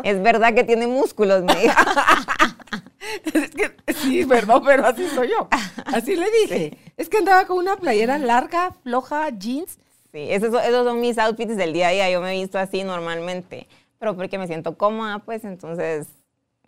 es 0.03 0.23
verdad 0.23 0.53
que 0.53 0.65
tiene 0.65 0.87
músculos, 0.87 1.43
me 1.43 1.55
es 3.33 3.51
que, 3.51 3.77
sí, 3.95 4.27
perdón, 4.27 4.63
pero 4.65 4.87
así 4.87 5.09
soy 5.09 5.31
yo. 5.31 5.49
Así 5.87 6.15
le 6.17 6.27
dije. 6.43 6.79
Es 6.97 7.09
que 7.09 7.19
andaba 7.19 7.47
con 7.47 7.57
una 7.57 7.77
playera 7.77 8.19
larga, 8.19 8.73
floja, 8.83 9.31
jeans. 9.31 9.79
Sí, 10.13 10.27
esos, 10.29 10.55
esos 10.63 10.85
son 10.85 11.01
mis 11.01 11.17
outfits 11.17 11.57
del 11.57 11.73
día 11.73 11.89
a 11.89 11.93
día. 11.93 12.11
Yo 12.11 12.21
me 12.21 12.37
he 12.37 12.41
visto 12.41 12.59
así 12.59 12.85
normalmente. 12.85 13.69
Pero 13.99 14.17
porque 14.17 14.37
me 14.37 14.47
siento 14.47 14.77
cómoda, 14.77 15.21
pues 15.21 15.45
entonces 15.45 16.09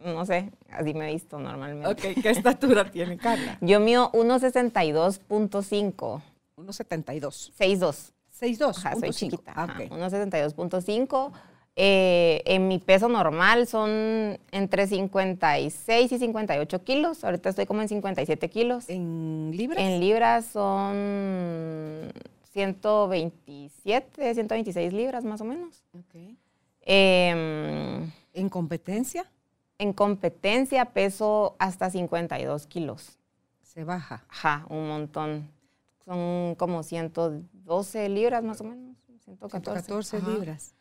no 0.02 0.26
sé, 0.26 0.50
así 0.70 0.94
me 0.94 1.08
he 1.08 1.12
visto 1.12 1.38
normalmente. 1.38 1.88
Ok, 1.88 2.22
¿qué 2.22 2.30
estatura 2.30 2.84
tiene 2.90 3.16
Carla? 3.16 3.58
Yo 3.60 3.80
mío 3.80 4.10
1,62.5. 4.12 6.22
1,72. 6.56 7.52
6'2". 7.58 8.12
6'2". 8.40 8.70
Ajá, 8.76 8.92
soy 8.94 9.10
1.5. 9.10 9.14
chiquita. 9.14 9.52
Ah, 9.54 9.64
ajá, 9.64 9.82
ok. 9.84 9.90
1,72.5. 9.92 11.32
Eh, 11.76 12.42
en 12.44 12.68
mi 12.68 12.78
peso 12.78 13.08
normal 13.08 13.66
son 13.66 14.38
entre 14.52 14.86
56 14.86 16.12
y 16.12 16.18
58 16.18 16.84
kilos. 16.84 17.24
Ahorita 17.24 17.48
estoy 17.48 17.66
como 17.66 17.82
en 17.82 17.88
57 17.88 18.48
kilos. 18.48 18.88
¿En 18.88 19.50
libras? 19.52 19.82
En 19.82 20.00
libras 20.00 20.44
son 20.46 22.12
127, 22.52 24.34
126 24.34 24.92
libras 24.92 25.24
más 25.24 25.40
o 25.40 25.44
menos. 25.44 25.82
Ok. 25.98 26.14
Em, 26.82 28.12
¿En 28.34 28.48
competencia? 28.48 29.24
En 29.78 29.92
competencia 29.92 30.86
peso 30.86 31.56
hasta 31.58 31.90
52 31.90 32.66
kilos. 32.66 33.18
Se 33.62 33.84
baja. 33.84 34.24
Ajá, 34.28 34.66
un 34.68 34.88
montón. 34.88 35.50
Son 36.04 36.54
como 36.56 36.82
112 36.82 38.08
libras 38.08 38.42
más 38.42 38.60
o 38.60 38.64
menos. 38.64 38.96
114. 39.24 39.80
14 39.80 40.16
Ajá. 40.18 40.28
libras. 40.30 40.74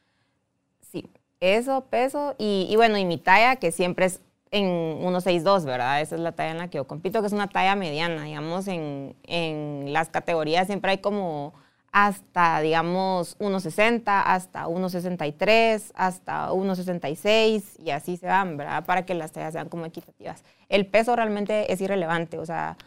Sí, 0.81 1.09
eso, 1.39 1.85
peso. 1.89 2.35
Y, 2.38 2.67
y 2.69 2.75
bueno, 2.75 2.97
y 2.97 3.05
mi 3.05 3.17
talla, 3.17 3.55
que 3.55 3.71
siempre 3.71 4.05
es 4.05 4.21
en 4.51 4.67
1.62, 5.01 5.65
¿verdad? 5.65 6.01
Esa 6.01 6.15
es 6.15 6.21
la 6.21 6.33
talla 6.33 6.51
en 6.51 6.57
la 6.59 6.69
que 6.69 6.77
yo 6.77 6.85
compito, 6.85 7.21
que 7.21 7.27
es 7.27 7.33
una 7.33 7.47
talla 7.47 7.75
mediana. 7.75 8.23
Digamos, 8.23 8.67
en, 8.67 9.15
en 9.23 9.91
las 9.93 10.09
categorías 10.09 10.67
siempre 10.67 10.91
hay 10.91 10.97
como 11.00 11.53
hasta, 11.93 12.59
digamos, 12.59 13.38
1.60, 13.38 14.01
hasta 14.25 14.67
1.63, 14.67 15.91
hasta 15.93 16.50
1.66 16.50 17.79
y 17.85 17.91
así 17.91 18.17
se 18.17 18.25
van, 18.25 18.57
¿verdad? 18.57 18.83
Para 18.83 19.05
que 19.05 19.13
las 19.13 19.31
tallas 19.31 19.53
sean 19.53 19.69
como 19.69 19.85
equitativas. 19.85 20.43
El 20.69 20.88
peso 20.88 21.15
realmente 21.15 21.71
es 21.71 21.79
irrelevante, 21.81 22.39
o 22.39 22.45
sea, 22.47 22.77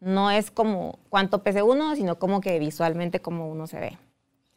no 0.00 0.30
es 0.30 0.50
como 0.50 0.98
cuánto 1.10 1.42
pese 1.42 1.62
uno, 1.62 1.94
sino 1.94 2.18
como 2.18 2.40
que 2.40 2.58
visualmente 2.58 3.20
como 3.20 3.50
uno 3.50 3.66
se 3.66 3.80
ve. 3.80 3.98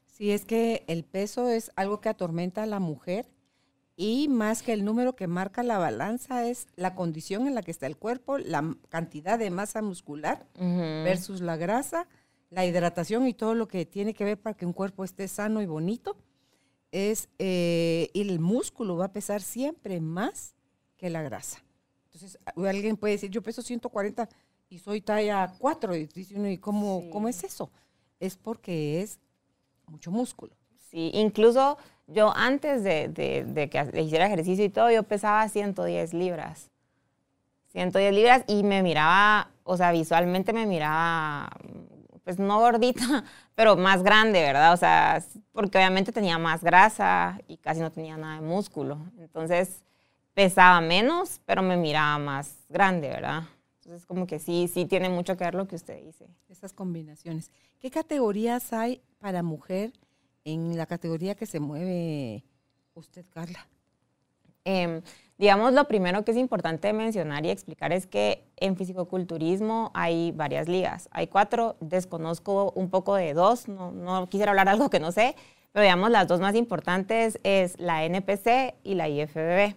Sí, 0.05 0.31
es 0.31 0.45
que 0.45 0.85
el 0.87 1.03
peso 1.03 1.49
es 1.49 1.73
algo 1.75 1.99
que 1.99 2.07
atormenta 2.07 2.63
a 2.63 2.65
la 2.65 2.79
mujer 2.79 3.27
y 3.97 4.29
más 4.29 4.63
que 4.63 4.71
el 4.71 4.85
número 4.85 5.17
que 5.17 5.27
marca 5.27 5.63
la 5.63 5.79
balanza 5.79 6.45
es 6.47 6.67
la 6.77 6.95
condición 6.95 7.45
en 7.45 7.55
la 7.55 7.61
que 7.61 7.71
está 7.71 7.87
el 7.87 7.97
cuerpo, 7.97 8.37
la 8.37 8.73
cantidad 8.87 9.37
de 9.37 9.49
masa 9.49 9.81
muscular 9.81 10.45
versus 10.55 11.41
la 11.41 11.57
grasa, 11.57 12.07
la 12.49 12.65
hidratación 12.65 13.27
y 13.27 13.33
todo 13.33 13.53
lo 13.55 13.67
que 13.67 13.85
tiene 13.85 14.13
que 14.13 14.23
ver 14.23 14.37
para 14.39 14.55
que 14.55 14.65
un 14.65 14.73
cuerpo 14.73 15.03
esté 15.03 15.27
sano 15.27 15.61
y 15.61 15.65
bonito. 15.65 16.15
Es, 16.91 17.29
eh, 17.39 18.09
el 18.13 18.39
músculo 18.39 18.95
va 18.97 19.05
a 19.05 19.11
pesar 19.13 19.41
siempre 19.41 19.99
más 19.99 20.55
que 20.95 21.09
la 21.09 21.21
grasa. 21.21 21.61
Entonces, 22.05 22.39
alguien 22.55 22.95
puede 22.97 23.13
decir, 23.15 23.29
yo 23.29 23.41
peso 23.43 23.61
140 23.61 24.27
y 24.69 24.79
soy 24.79 25.01
talla 25.01 25.53
4. 25.59 25.95
Y 25.95 26.05
dice 26.07 26.35
uno, 26.35 26.49
¿y 26.49 26.57
cómo, 26.57 27.01
Sí. 27.01 27.09
cómo 27.11 27.27
es 27.27 27.43
eso? 27.43 27.69
Es 28.19 28.37
porque 28.37 29.01
es 29.01 29.19
mucho 29.87 30.09
músculo. 30.11 30.55
Sí, 30.89 31.11
incluso 31.13 31.77
yo 32.07 32.31
antes 32.35 32.83
de, 32.83 33.09
de- 33.09 33.43
de 33.43 33.69
que 33.69 34.01
hiciera 34.01 34.25
ejercicio 34.27 34.63
y 34.63 34.69
todo, 34.69 34.89
yo 34.89 35.03
pesaba 35.03 35.47
110 35.49 36.13
libras. 36.13 36.71
110 37.73 38.13
libras 38.13 38.43
y 38.47 38.63
me 38.63 38.81
miraba, 38.81 39.51
o 39.65 39.75
sea, 39.77 39.91
visualmente 39.91 40.53
me 40.53 40.65
miraba, 40.65 41.49
pues 42.27 42.39
no 42.39 42.59
gordita, 42.59 43.23
pero 43.55 43.77
más 43.77 44.03
grande, 44.03 44.41
¿verdad? 44.41 44.73
O 44.73 44.77
sea, 44.77 45.23
porque 45.53 45.77
obviamente 45.77 46.11
tenía 46.11 46.37
más 46.37 46.61
grasa 46.61 47.39
y 47.47 47.55
casi 47.55 47.79
no 47.79 47.89
tenía 47.89 48.17
nada 48.17 48.41
de 48.41 48.41
músculo. 48.41 48.99
Entonces 49.17 49.85
pesaba 50.33 50.81
menos, 50.81 51.39
pero 51.45 51.61
me 51.61 51.77
miraba 51.77 52.17
más 52.17 52.57
grande, 52.67 53.07
¿verdad? 53.07 53.43
Entonces 53.77 54.05
como 54.05 54.27
que 54.27 54.39
sí, 54.39 54.67
sí 54.67 54.83
tiene 54.83 55.07
mucho 55.07 55.37
que 55.37 55.45
ver 55.45 55.55
lo 55.55 55.69
que 55.69 55.77
usted 55.77 56.03
dice. 56.03 56.27
Esas 56.49 56.73
combinaciones. 56.73 57.49
¿Qué 57.79 57.89
categorías 57.89 58.73
hay 58.73 59.01
para 59.19 59.41
mujer 59.41 59.93
en 60.43 60.75
la 60.75 60.85
categoría 60.85 61.33
que 61.33 61.45
se 61.45 61.61
mueve 61.61 62.43
usted, 62.93 63.25
Carla? 63.29 63.65
Em, 64.65 65.01
digamos, 65.37 65.71
lo 65.71 65.87
primero 65.87 66.25
que 66.25 66.31
es 66.31 66.37
importante 66.37 66.91
mencionar 66.91 67.45
y 67.45 67.51
explicar 67.51 67.93
es 67.93 68.05
que 68.05 68.43
en 68.57 68.75
fisicoculturismo 68.75 69.91
hay 69.93 70.31
varias 70.31 70.67
ligas. 70.67 71.09
Hay 71.11 71.27
cuatro, 71.27 71.77
desconozco 71.79 72.71
un 72.75 72.89
poco 72.89 73.15
de 73.15 73.33
dos, 73.33 73.67
no, 73.67 73.91
no 73.91 74.27
quisiera 74.29 74.51
hablar 74.51 74.69
algo 74.69 74.89
que 74.89 74.99
no 74.99 75.11
sé, 75.11 75.35
pero 75.71 75.83
digamos, 75.83 76.09
las 76.09 76.27
dos 76.27 76.39
más 76.39 76.55
importantes 76.55 77.39
es 77.43 77.79
la 77.79 78.03
NPC 78.03 78.75
y 78.83 78.95
la 78.95 79.09
IFBB. 79.09 79.75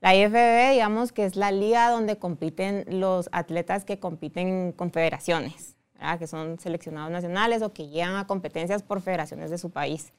La 0.00 0.14
IFBB, 0.14 0.72
digamos 0.72 1.12
que 1.12 1.26
es 1.26 1.36
la 1.36 1.50
liga 1.50 1.90
donde 1.90 2.16
compiten 2.16 2.84
los 2.88 3.28
atletas 3.32 3.84
que 3.84 3.98
compiten 3.98 4.48
en 4.48 4.72
confederaciones, 4.72 5.76
¿verdad? 5.94 6.18
que 6.18 6.26
son 6.26 6.58
seleccionados 6.58 7.10
nacionales 7.10 7.62
o 7.62 7.72
que 7.72 7.88
llegan 7.88 8.16
a 8.16 8.26
competencias 8.26 8.82
por 8.82 9.02
federaciones 9.02 9.50
de 9.50 9.58
su 9.58 9.70
país. 9.70 10.12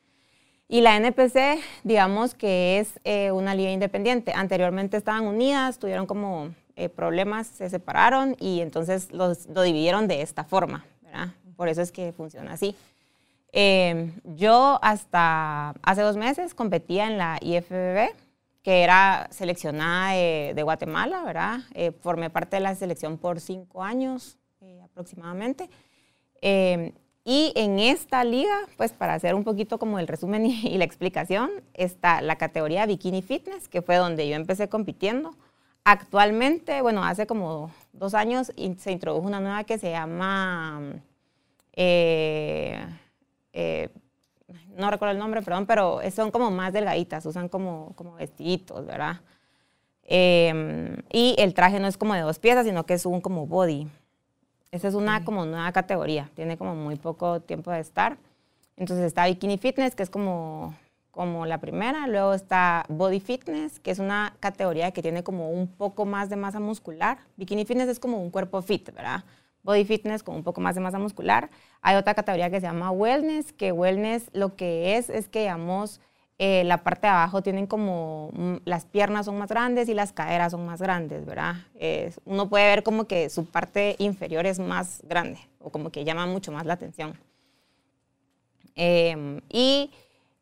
Y 0.67 0.81
la 0.81 0.95
NPC, 0.95 1.59
digamos 1.83 2.33
que 2.33 2.79
es 2.79 2.99
eh, 3.03 3.31
una 3.31 3.55
liga 3.55 3.71
independiente. 3.71 4.31
Anteriormente 4.33 4.95
estaban 4.97 5.25
unidas, 5.25 5.79
tuvieron 5.79 6.05
como 6.05 6.53
eh, 6.83 6.89
problemas, 6.89 7.47
se 7.47 7.69
separaron 7.69 8.35
y 8.39 8.61
entonces 8.61 9.11
los, 9.11 9.47
lo 9.47 9.61
dividieron 9.61 10.07
de 10.07 10.21
esta 10.21 10.43
forma, 10.43 10.85
¿verdad? 11.01 11.29
Por 11.55 11.69
eso 11.69 11.81
es 11.81 11.91
que 11.91 12.13
funciona 12.13 12.53
así. 12.53 12.75
Eh, 13.53 14.13
yo 14.23 14.79
hasta 14.81 15.75
hace 15.83 16.01
dos 16.01 16.17
meses 16.17 16.53
competía 16.53 17.07
en 17.07 17.17
la 17.17 17.37
IFBB, 17.41 18.13
que 18.63 18.83
era 18.83 19.27
seleccionada 19.31 20.13
de, 20.13 20.53
de 20.55 20.63
Guatemala, 20.63 21.23
¿verdad? 21.23 21.59
Eh, 21.73 21.91
formé 21.91 22.29
parte 22.29 22.57
de 22.57 22.61
la 22.61 22.75
selección 22.75 23.17
por 23.17 23.39
cinco 23.39 23.83
años 23.83 24.37
eh, 24.61 24.79
aproximadamente. 24.83 25.69
Eh, 26.41 26.93
y 27.23 27.53
en 27.55 27.79
esta 27.79 28.23
liga, 28.23 28.55
pues 28.77 28.93
para 28.93 29.13
hacer 29.13 29.35
un 29.35 29.43
poquito 29.43 29.77
como 29.79 29.99
el 29.99 30.07
resumen 30.07 30.45
y, 30.45 30.67
y 30.67 30.77
la 30.77 30.85
explicación, 30.85 31.49
está 31.73 32.21
la 32.21 32.35
categoría 32.35 32.85
Bikini 32.85 33.21
Fitness, 33.21 33.67
que 33.67 33.81
fue 33.81 33.95
donde 33.95 34.27
yo 34.27 34.35
empecé 34.35 34.69
compitiendo. 34.69 35.35
Actualmente, 35.83 36.81
bueno, 36.81 37.03
hace 37.03 37.25
como 37.25 37.71
dos 37.91 38.13
años 38.13 38.51
se 38.77 38.91
introdujo 38.91 39.25
una 39.25 39.39
nueva 39.39 39.63
que 39.63 39.79
se 39.79 39.89
llama, 39.91 40.79
eh, 41.73 42.85
eh, 43.51 43.89
no 44.77 44.91
recuerdo 44.91 45.13
el 45.13 45.17
nombre, 45.17 45.41
perdón, 45.41 45.65
pero 45.65 45.99
son 46.11 46.29
como 46.29 46.51
más 46.51 46.71
delgaditas, 46.71 47.25
usan 47.25 47.49
como, 47.49 47.93
como 47.95 48.13
vestiditos, 48.13 48.85
¿verdad? 48.85 49.21
Eh, 50.03 50.97
y 51.11 51.35
el 51.39 51.53
traje 51.53 51.79
no 51.79 51.87
es 51.87 51.97
como 51.97 52.13
de 52.13 52.21
dos 52.21 52.37
piezas, 52.37 52.65
sino 52.65 52.85
que 52.85 52.93
es 52.93 53.05
un 53.05 53.21
como 53.21 53.47
body. 53.47 53.87
Esa 54.71 54.87
es 54.87 54.93
una 54.93 55.25
como 55.25 55.45
nueva 55.45 55.71
categoría, 55.71 56.29
tiene 56.35 56.57
como 56.57 56.75
muy 56.75 56.95
poco 56.95 57.41
tiempo 57.41 57.71
de 57.71 57.79
estar. 57.79 58.17
Entonces 58.77 59.05
está 59.05 59.25
Bikini 59.25 59.57
Fitness, 59.57 59.95
que 59.95 60.03
es 60.03 60.09
como, 60.09 60.75
como 61.11 61.45
la 61.45 61.59
primera. 61.59 62.07
Luego 62.07 62.33
está 62.33 62.85
Body 62.89 63.19
Fitness, 63.19 63.79
que 63.79 63.91
es 63.91 63.99
una 63.99 64.33
categoría 64.39 64.91
que 64.91 65.01
tiene 65.01 65.23
como 65.23 65.51
un 65.51 65.67
poco 65.67 66.05
más 66.05 66.29
de 66.29 66.35
masa 66.37 66.59
muscular. 66.59 67.17
Bikini 67.37 67.65
Fitness 67.65 67.89
es 67.89 67.99
como 67.99 68.21
un 68.21 68.31
cuerpo 68.31 68.61
fit, 68.61 68.93
¿verdad? 68.93 69.23
Body 69.63 69.85
Fitness 69.85 70.23
con 70.23 70.35
un 70.35 70.43
poco 70.43 70.61
más 70.61 70.75
de 70.75 70.81
masa 70.81 70.97
muscular. 70.97 71.49
Hay 71.81 71.95
otra 71.95 72.13
categoría 72.15 72.49
que 72.49 72.59
se 72.59 72.65
llama 72.67 72.91
Wellness, 72.91 73.53
que 73.53 73.71
Wellness 73.71 74.29
lo 74.33 74.55
que 74.55 74.97
es 74.97 75.09
es 75.09 75.27
que, 75.27 75.41
digamos, 75.41 75.99
eh, 76.39 76.63
la 76.63 76.77
parte 76.83 77.05
de 77.05 77.13
abajo 77.13 77.43
tienen 77.43 77.67
como, 77.67 78.31
mm, 78.33 78.55
las 78.65 78.85
piernas 78.85 79.27
son 79.27 79.37
más 79.37 79.49
grandes 79.49 79.87
y 79.89 79.93
las 79.93 80.11
caderas 80.13 80.53
son 80.53 80.65
más 80.65 80.81
grandes, 80.81 81.25
¿verdad? 81.27 81.57
Es- 81.75 82.19
uno 82.25 82.49
puede 82.49 82.65
ver 82.65 82.81
como 82.83 83.05
que 83.05 83.29
su 83.29 83.45
parte 83.45 83.95
inferior 83.99 84.47
es 84.47 84.57
más 84.57 85.01
grande 85.07 85.39
o 85.59 85.69
como 85.69 85.91
que 85.91 86.03
llama 86.03 86.25
mucho 86.25 86.51
más 86.51 86.65
la 86.65 86.73
atención. 86.73 87.15
Eh, 88.75 89.41
y 89.49 89.91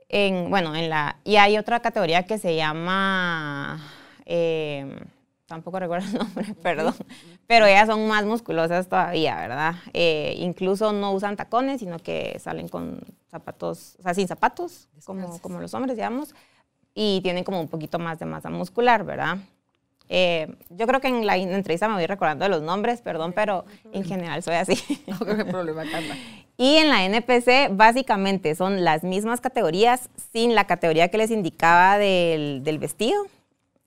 en, 0.10 0.50
bueno, 0.50 0.75
en 0.75 0.89
la, 0.89 1.18
y 1.24 1.36
hay 1.36 1.58
otra 1.58 1.80
categoría 1.80 2.24
que 2.24 2.39
se 2.39 2.56
llama, 2.56 3.80
eh, 4.25 5.00
tampoco 5.46 5.80
recuerdo 5.80 6.08
el 6.08 6.13
nombre, 6.18 6.56
perdón, 6.56 6.96
pero 7.46 7.68
ellas 7.68 7.88
son 7.88 8.08
más 8.08 8.25
musculosas 8.25 8.89
todavía, 8.89 9.36
¿verdad? 9.36 9.75
Eh, 9.94 10.36
incluso 10.39 10.92
no 10.92 11.13
usan 11.13 11.38
tacones, 11.38 11.80
sino 11.80 12.00
que 12.00 12.39
salen 12.39 12.68
con 12.68 13.00
zapatos, 13.30 13.96
o 14.00 14.01
sea, 14.01 14.16
sin 14.16 14.28
zapatos, 14.28 14.88
como, 15.06 15.39
como 15.39 15.60
los 15.60 15.74
hombres, 15.75 15.96
digamos, 15.96 16.34
y 16.96 17.22
tienen 17.22 17.44
como 17.44 17.62
un 17.62 17.68
poquito 17.68 18.00
más 18.00 18.18
de 18.18 18.25
masa 18.25 18.50
muscular, 18.50 19.04
¿verdad? 19.06 19.38
Eh, 20.10 20.48
yo 20.72 20.88
creo 20.88 21.00
que 21.00 21.08
en 21.08 21.25
la 21.28 21.38
in- 21.38 21.51
entrevista 21.54 21.88
me 21.88 21.94
voy 21.94 22.06
recordando 22.08 22.44
de 22.44 22.50
los 22.50 22.62
nombres, 22.63 23.01
perdón, 23.01 23.32
pero 23.34 23.63
en 23.94 24.04
general 24.04 24.42
soy 24.44 24.56
así. 24.56 24.75
No 25.08 25.20
que 25.20 25.46
problema, 25.46 25.84
Carla. 25.89 26.16
Y 26.58 26.75
en 26.75 26.89
la 26.89 27.06
NPC 27.06 27.70
básicamente 27.72 28.54
son 28.54 28.84
las 28.84 29.04
mismas 29.04 29.39
categorías 29.39 30.10
sin 30.34 30.56
la 30.56 30.66
categoría 30.68 31.08
que 31.08 31.18
les 31.18 31.32
indicaba 31.32 31.98
del, 31.98 32.63
del 32.66 32.80
vestido, 32.80 33.18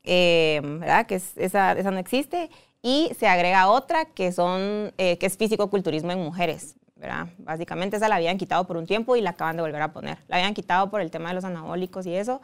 eh, 0.04 0.60
¿verdad? 0.64 1.04
Que 1.06 1.16
es- 1.16 1.36
esa, 1.36 1.72
esa 1.72 1.90
no 1.90 1.98
existe. 1.98 2.50
Y 2.80 3.10
se 3.18 3.28
agrega 3.28 3.68
otra 3.68 4.06
que, 4.06 4.32
son, 4.32 4.92
eh, 4.98 5.18
que 5.18 5.26
es 5.26 5.36
físico-culturismo 5.36 6.12
en 6.12 6.20
mujeres, 6.20 6.74
¿verdad? 6.96 7.26
Básicamente 7.38 7.96
esa 7.98 8.08
la 8.08 8.16
habían 8.16 8.38
quitado 8.38 8.66
por 8.66 8.76
un 8.76 8.86
tiempo 8.86 9.16
y 9.16 9.20
la 9.20 9.30
acaban 9.30 9.56
de 9.56 9.62
volver 9.62 9.82
a 9.82 9.92
poner. 9.92 10.18
La 10.28 10.36
habían 10.36 10.54
quitado 10.54 10.90
por 10.90 11.00
el 11.00 11.10
tema 11.10 11.28
de 11.28 11.34
los 11.34 11.44
anabólicos 11.44 12.06
y 12.06 12.14
eso, 12.14 12.40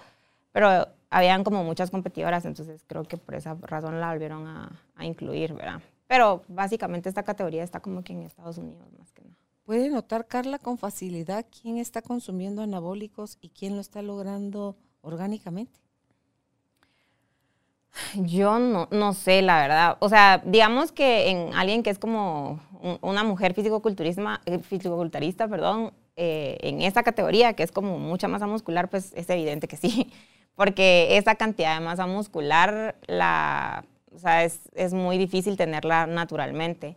pero 0.52 0.86
habían 1.10 1.44
como 1.44 1.64
muchas 1.64 1.90
competidoras, 1.90 2.44
entonces 2.44 2.84
creo 2.86 3.04
que 3.04 3.16
por 3.16 3.34
esa 3.34 3.54
razón 3.54 4.00
la 4.00 4.10
volvieron 4.10 4.46
a, 4.46 4.70
a 4.94 5.04
incluir, 5.04 5.54
¿verdad? 5.54 5.80
Pero 6.06 6.42
básicamente 6.48 7.08
esta 7.08 7.22
categoría 7.22 7.62
está 7.62 7.80
como 7.80 8.02
que 8.02 8.12
en 8.12 8.22
Estados 8.22 8.58
Unidos 8.58 8.90
más 8.98 9.12
que 9.12 9.22
nada. 9.22 9.36
puede 9.64 9.90
notar, 9.90 10.26
Carla, 10.26 10.58
con 10.58 10.78
facilidad 10.78 11.46
quién 11.60 11.78
está 11.78 12.00
consumiendo 12.00 12.62
anabólicos 12.62 13.38
y 13.40 13.50
quién 13.50 13.74
lo 13.74 13.80
está 13.80 14.00
logrando 14.02 14.76
orgánicamente? 15.02 15.78
Yo 18.14 18.58
no, 18.58 18.88
no 18.90 19.12
sé, 19.12 19.42
la 19.42 19.60
verdad. 19.60 19.96
O 20.00 20.08
sea, 20.08 20.42
digamos 20.44 20.92
que 20.92 21.30
en 21.30 21.54
alguien 21.54 21.82
que 21.82 21.90
es 21.90 21.98
como 21.98 22.60
una 23.00 23.24
mujer 23.24 23.54
físico-culturista, 23.54 24.40
eh, 24.46 25.48
perdón, 25.48 25.92
eh, 26.20 26.58
en 26.62 26.82
esa 26.82 27.04
categoría, 27.04 27.52
que 27.52 27.62
es 27.62 27.70
como 27.70 27.98
mucha 27.98 28.26
masa 28.26 28.48
muscular, 28.48 28.90
pues 28.90 29.12
es 29.14 29.30
evidente 29.30 29.68
que 29.68 29.76
sí. 29.76 30.12
Porque 30.56 31.16
esa 31.16 31.36
cantidad 31.36 31.78
de 31.78 31.84
masa 31.84 32.08
muscular, 32.08 32.96
la, 33.06 33.84
o 34.12 34.18
sea, 34.18 34.42
es, 34.42 34.58
es 34.74 34.92
muy 34.92 35.16
difícil 35.16 35.56
tenerla 35.56 36.08
naturalmente. 36.08 36.96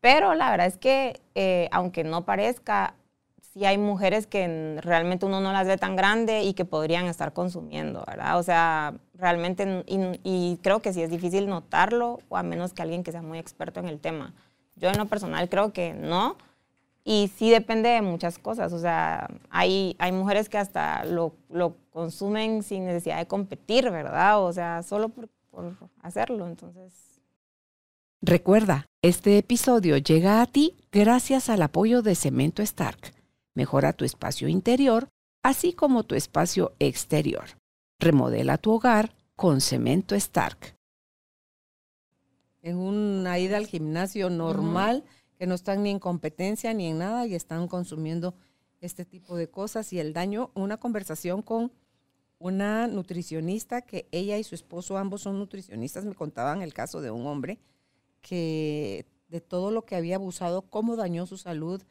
Pero 0.00 0.34
la 0.34 0.50
verdad 0.50 0.66
es 0.66 0.76
que, 0.76 1.18
eh, 1.34 1.68
aunque 1.72 2.04
no 2.04 2.26
parezca, 2.26 2.94
sí 3.40 3.64
hay 3.64 3.78
mujeres 3.78 4.26
que 4.26 4.78
realmente 4.82 5.26
uno 5.26 5.40
no 5.40 5.52
las 5.52 5.66
ve 5.66 5.76
tan 5.78 5.96
grande 5.96 6.42
y 6.42 6.54
que 6.54 6.64
podrían 6.64 7.06
estar 7.06 7.32
consumiendo, 7.32 8.04
¿verdad? 8.06 8.38
O 8.38 8.42
sea, 8.42 8.94
realmente, 9.14 9.84
y, 9.86 10.58
creo 10.62 10.80
que 10.80 10.92
sí 10.92 11.02
es 11.02 11.10
difícil 11.10 11.48
notarlo, 11.48 12.20
o 12.28 12.36
a 12.36 12.42
menos 12.42 12.72
que 12.72 12.82
alguien 12.82 13.02
que 13.02 13.12
sea 13.12 13.22
muy 13.22 13.38
experto 13.38 13.80
en 13.80 13.88
el 13.88 13.98
tema. 13.98 14.34
Yo 14.76 14.90
en 14.90 14.98
lo 14.98 15.06
personal 15.06 15.48
creo 15.48 15.72
que 15.72 15.94
no, 15.94 16.36
y 17.08 17.28
sí 17.34 17.50
depende 17.50 17.88
de 17.88 18.02
muchas 18.02 18.38
cosas, 18.38 18.72
o 18.74 18.78
sea, 18.78 19.28
hay, 19.48 19.96
hay 19.98 20.12
mujeres 20.12 20.50
que 20.50 20.58
hasta 20.58 21.06
lo, 21.06 21.34
lo 21.48 21.74
consumen 21.88 22.62
sin 22.62 22.84
necesidad 22.84 23.16
de 23.16 23.26
competir, 23.26 23.90
¿verdad? 23.90 24.44
O 24.44 24.52
sea, 24.52 24.82
solo 24.82 25.08
por, 25.08 25.28
por 25.50 25.74
hacerlo, 26.02 26.46
entonces... 26.46 26.92
Recuerda, 28.20 28.84
este 29.00 29.38
episodio 29.38 29.96
llega 29.96 30.42
a 30.42 30.46
ti 30.46 30.76
gracias 30.92 31.48
al 31.48 31.62
apoyo 31.62 32.02
de 32.02 32.14
Cemento 32.14 32.60
Stark 32.60 33.14
Mejora 33.54 33.94
tu 33.94 34.04
espacio 34.04 34.46
interior, 34.46 35.08
así 35.42 35.72
como 35.72 36.04
tu 36.04 36.14
espacio 36.14 36.74
exterior. 36.78 37.58
Remodela 37.98 38.58
tu 38.58 38.72
hogar 38.72 39.14
con 39.34 39.62
cemento 39.62 40.14
Stark. 40.14 40.76
En 42.62 42.76
una 42.76 43.38
ida 43.38 43.56
al 43.56 43.66
gimnasio 43.66 44.30
normal, 44.30 45.04
que 45.38 45.46
no 45.46 45.54
están 45.54 45.82
ni 45.82 45.90
en 45.90 46.00
competencia 46.00 46.74
ni 46.74 46.88
en 46.88 46.98
nada 46.98 47.26
y 47.26 47.34
están 47.34 47.68
consumiendo 47.68 48.34
este 48.80 49.04
tipo 49.04 49.36
de 49.36 49.48
cosas. 49.48 49.92
Y 49.92 50.00
el 50.00 50.12
daño, 50.12 50.50
una 50.54 50.78
conversación 50.78 51.42
con 51.42 51.72
una 52.38 52.86
nutricionista 52.86 53.82
que 53.82 54.08
ella 54.10 54.36
y 54.38 54.44
su 54.44 54.54
esposo 54.54 54.98
ambos 54.98 55.22
son 55.22 55.38
nutricionistas, 55.38 56.04
me 56.04 56.14
contaban 56.14 56.62
el 56.62 56.74
caso 56.74 57.00
de 57.00 57.10
un 57.10 57.26
hombre 57.26 57.58
que 58.20 59.06
de 59.28 59.40
todo 59.40 59.70
lo 59.70 59.84
que 59.84 59.96
había 59.96 60.16
abusado, 60.16 60.62
cómo 60.62 60.96
dañó 60.96 61.26
su 61.26 61.36
salud 61.36 61.82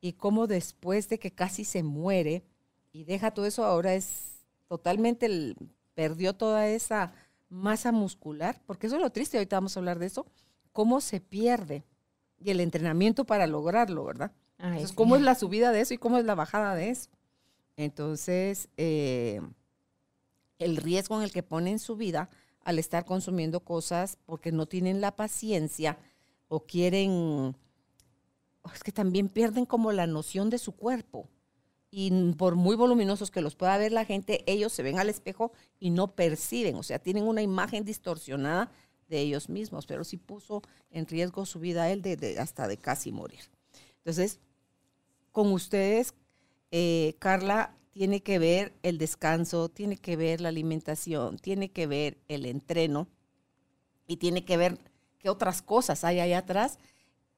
y 0.00 0.14
cómo 0.14 0.46
después 0.46 1.08
de 1.08 1.18
que 1.18 1.32
casi 1.32 1.64
se 1.64 1.82
muere 1.82 2.44
y 2.92 3.04
deja 3.04 3.32
todo 3.32 3.46
eso, 3.46 3.64
ahora 3.64 3.94
es 3.94 4.46
totalmente, 4.68 5.54
perdió 5.94 6.34
toda 6.34 6.68
esa 6.68 7.12
masa 7.48 7.92
muscular, 7.92 8.60
porque 8.66 8.86
eso 8.86 8.96
es 8.96 9.02
lo 9.02 9.10
triste, 9.10 9.36
ahorita 9.36 9.56
vamos 9.56 9.76
a 9.76 9.80
hablar 9.80 9.98
de 9.98 10.06
eso, 10.06 10.26
cómo 10.72 11.00
se 11.00 11.20
pierde 11.20 11.84
y 12.38 12.50
el 12.50 12.60
entrenamiento 12.60 13.24
para 13.24 13.46
lograrlo, 13.46 14.04
¿verdad? 14.04 14.32
Entonces, 14.58 14.92
cómo 14.92 15.16
es 15.16 15.22
la 15.22 15.34
subida 15.34 15.72
de 15.72 15.80
eso 15.80 15.94
y 15.94 15.98
cómo 15.98 16.18
es 16.18 16.24
la 16.24 16.34
bajada 16.34 16.74
de 16.74 16.90
eso. 16.90 17.10
Entonces, 17.76 18.68
eh, 18.76 19.40
el 20.58 20.76
riesgo 20.76 21.16
en 21.16 21.22
el 21.22 21.32
que 21.32 21.42
ponen 21.42 21.78
su 21.78 21.96
vida 21.96 22.30
al 22.64 22.78
estar 22.78 23.04
consumiendo 23.04 23.60
cosas 23.60 24.18
porque 24.24 24.52
no 24.52 24.66
tienen 24.66 25.00
la 25.00 25.14
paciencia 25.14 25.98
o 26.48 26.60
quieren 26.60 27.54
es 28.74 28.82
que 28.82 28.92
también 28.92 29.28
pierden 29.28 29.66
como 29.66 29.92
la 29.92 30.06
noción 30.06 30.50
de 30.50 30.58
su 30.58 30.72
cuerpo. 30.72 31.28
Y 31.90 32.32
por 32.32 32.56
muy 32.56 32.74
voluminosos 32.74 33.30
que 33.30 33.40
los 33.40 33.54
pueda 33.54 33.78
ver 33.78 33.92
la 33.92 34.04
gente, 34.04 34.42
ellos 34.46 34.72
se 34.72 34.82
ven 34.82 34.98
al 34.98 35.08
espejo 35.08 35.52
y 35.78 35.90
no 35.90 36.14
perciben, 36.14 36.74
o 36.76 36.82
sea, 36.82 36.98
tienen 36.98 37.24
una 37.24 37.42
imagen 37.42 37.84
distorsionada 37.84 38.70
de 39.08 39.20
ellos 39.20 39.48
mismos, 39.48 39.86
pero 39.86 40.04
sí 40.04 40.16
puso 40.16 40.62
en 40.90 41.06
riesgo 41.06 41.46
su 41.46 41.60
vida 41.60 41.90
él 41.90 42.02
de, 42.02 42.36
hasta 42.38 42.66
de 42.68 42.76
casi 42.76 43.12
morir. 43.12 43.40
Entonces, 43.98 44.40
con 45.32 45.52
ustedes, 45.52 46.14
eh, 46.70 47.14
Carla, 47.18 47.76
tiene 47.90 48.22
que 48.22 48.38
ver 48.38 48.74
el 48.82 48.98
descanso, 48.98 49.68
tiene 49.68 49.96
que 49.96 50.16
ver 50.16 50.40
la 50.40 50.48
alimentación, 50.48 51.38
tiene 51.38 51.70
que 51.70 51.86
ver 51.86 52.18
el 52.28 52.44
entreno 52.46 53.08
y 54.06 54.18
tiene 54.18 54.44
que 54.44 54.56
ver 54.56 54.78
qué 55.18 55.30
otras 55.30 55.62
cosas 55.62 56.04
hay 56.04 56.20
ahí 56.20 56.32
atrás 56.32 56.78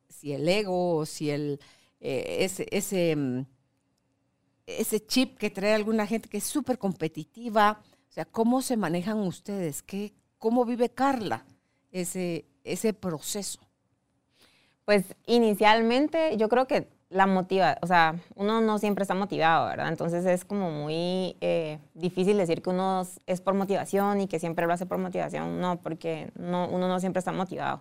si 0.09 0.33
el 0.33 0.49
ego 0.49 1.07
si 1.07 1.31
el, 1.31 1.61
eh, 2.01 2.39
ese, 2.41 2.67
ese, 2.71 3.15
mm, 3.15 3.47
ese 4.67 5.07
chip 5.07 5.39
que 5.39 5.51
trae 5.51 5.75
alguna 5.75 6.07
gente 6.07 6.29
que 6.29 6.39
es 6.39 6.45
súper 6.45 6.79
competitiva. 6.79 7.83
O 8.09 8.13
sea, 8.13 8.25
¿cómo 8.25 8.63
se 8.63 8.77
manejan 8.77 9.19
ustedes? 9.19 9.83
¿Qué, 9.83 10.15
¿Cómo 10.39 10.65
vive 10.65 10.89
Carla 10.89 11.45
ese, 11.93 12.45
ese 12.65 12.93
proceso? 12.93 13.61
Pues 14.85 15.05
inicialmente 15.27 16.37
yo 16.37 16.49
creo 16.49 16.67
que 16.67 16.89
la 17.11 17.27
motiva, 17.27 17.79
o 17.81 17.87
sea, 17.87 18.17
uno 18.35 18.61
no 18.61 18.79
siempre 18.79 19.03
está 19.03 19.15
motivado, 19.15 19.67
¿verdad? 19.69 19.89
Entonces 19.89 20.27
es 20.27 20.45
como 20.45 20.71
muy 20.71 21.37
eh, 21.41 21.79
difícil 21.95 22.37
decir 22.37 22.61
que 22.61 22.71
uno 22.71 23.07
es 23.27 23.41
por 23.41 23.55
motivación 23.55 24.21
y 24.21 24.29
que 24.29 24.39
siempre 24.39 24.67
lo 24.67 24.73
hace 24.73 24.87
por 24.87 24.99
motivación, 24.99 25.61
no, 25.61 25.81
porque 25.81 26.31
no, 26.37 26.69
uno 26.69 26.89
no 26.89 27.01
siempre 27.01 27.21
está 27.21 27.33
motivado. 27.33 27.81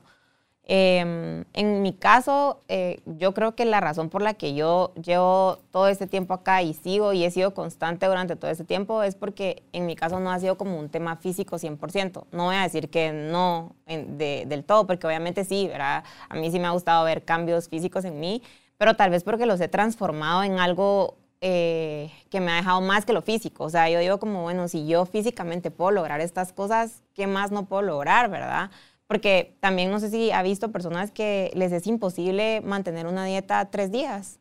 Em, 0.69 1.45
en 1.53 1.81
mi 1.81 1.93
caso, 1.93 2.59
eh, 2.67 2.99
yo 3.05 3.33
creo 3.33 3.55
que 3.55 3.63
la 3.63 3.79
razón 3.79 4.09
por 4.09 4.21
la 4.21 4.33
que 4.33 4.53
yo 4.53 4.93
llevo 4.95 5.59
todo 5.71 5.87
este 5.87 6.07
tiempo 6.07 6.33
acá 6.33 6.61
y 6.61 6.73
sigo 6.73 7.13
y 7.13 7.23
he 7.23 7.31
sido 7.31 7.53
constante 7.53 8.05
durante 8.05 8.35
todo 8.35 8.51
este 8.51 8.65
tiempo 8.65 9.01
es 9.01 9.15
porque 9.15 9.63
en 9.71 9.85
mi 9.85 9.95
caso 9.95 10.19
no 10.19 10.29
ha 10.29 10.39
sido 10.39 10.57
como 10.57 10.77
un 10.77 10.89
tema 10.89 11.15
físico 11.15 11.57
100%. 11.57 12.25
No 12.33 12.45
voy 12.45 12.57
a 12.57 12.63
decir 12.63 12.89
que 12.89 13.13
no 13.13 13.75
del 13.85 14.65
todo, 14.65 14.85
porque 14.85 15.07
obviamente 15.07 15.45
sí, 15.45 15.69
¿verdad? 15.69 16.03
A 16.27 16.35
mí 16.35 16.51
sí 16.51 16.59
me 16.59 16.67
ha 16.67 16.71
gustado 16.71 17.05
ver 17.05 17.23
cambios 17.23 17.69
físicos 17.69 18.03
en 18.03 18.19
mí, 18.19 18.43
pero 18.77 18.95
tal 18.95 19.09
vez 19.09 19.23
porque 19.23 19.45
los 19.45 19.61
he 19.61 19.69
transformado 19.69 20.43
en 20.43 20.59
algo 20.59 21.15
eh, 21.39 22.11
que 22.29 22.41
me 22.41 22.51
ha 22.51 22.55
dejado 22.55 22.81
más 22.81 23.05
que 23.05 23.13
lo 23.13 23.21
físico. 23.21 23.63
O 23.63 23.69
sea, 23.69 23.89
yo 23.89 23.99
digo 23.99 24.19
como, 24.19 24.41
bueno, 24.41 24.67
si 24.67 24.85
yo 24.85 25.05
físicamente 25.05 25.71
puedo 25.71 25.91
lograr 25.91 26.19
estas 26.19 26.51
cosas, 26.51 27.03
¿qué 27.13 27.25
más 27.25 27.51
no 27.51 27.65
puedo 27.67 27.83
lograr, 27.83 28.29
verdad? 28.29 28.69
Porque 29.07 29.57
también 29.61 29.89
no 29.89 29.99
sé 29.99 30.09
si 30.09 30.31
ha 30.31 30.43
visto 30.43 30.71
personas 30.71 31.11
que 31.11 31.51
les 31.55 31.71
es 31.71 31.87
imposible 31.87 32.61
mantener 32.61 33.07
una 33.07 33.25
dieta 33.25 33.69
tres 33.71 33.91
días. 33.91 34.39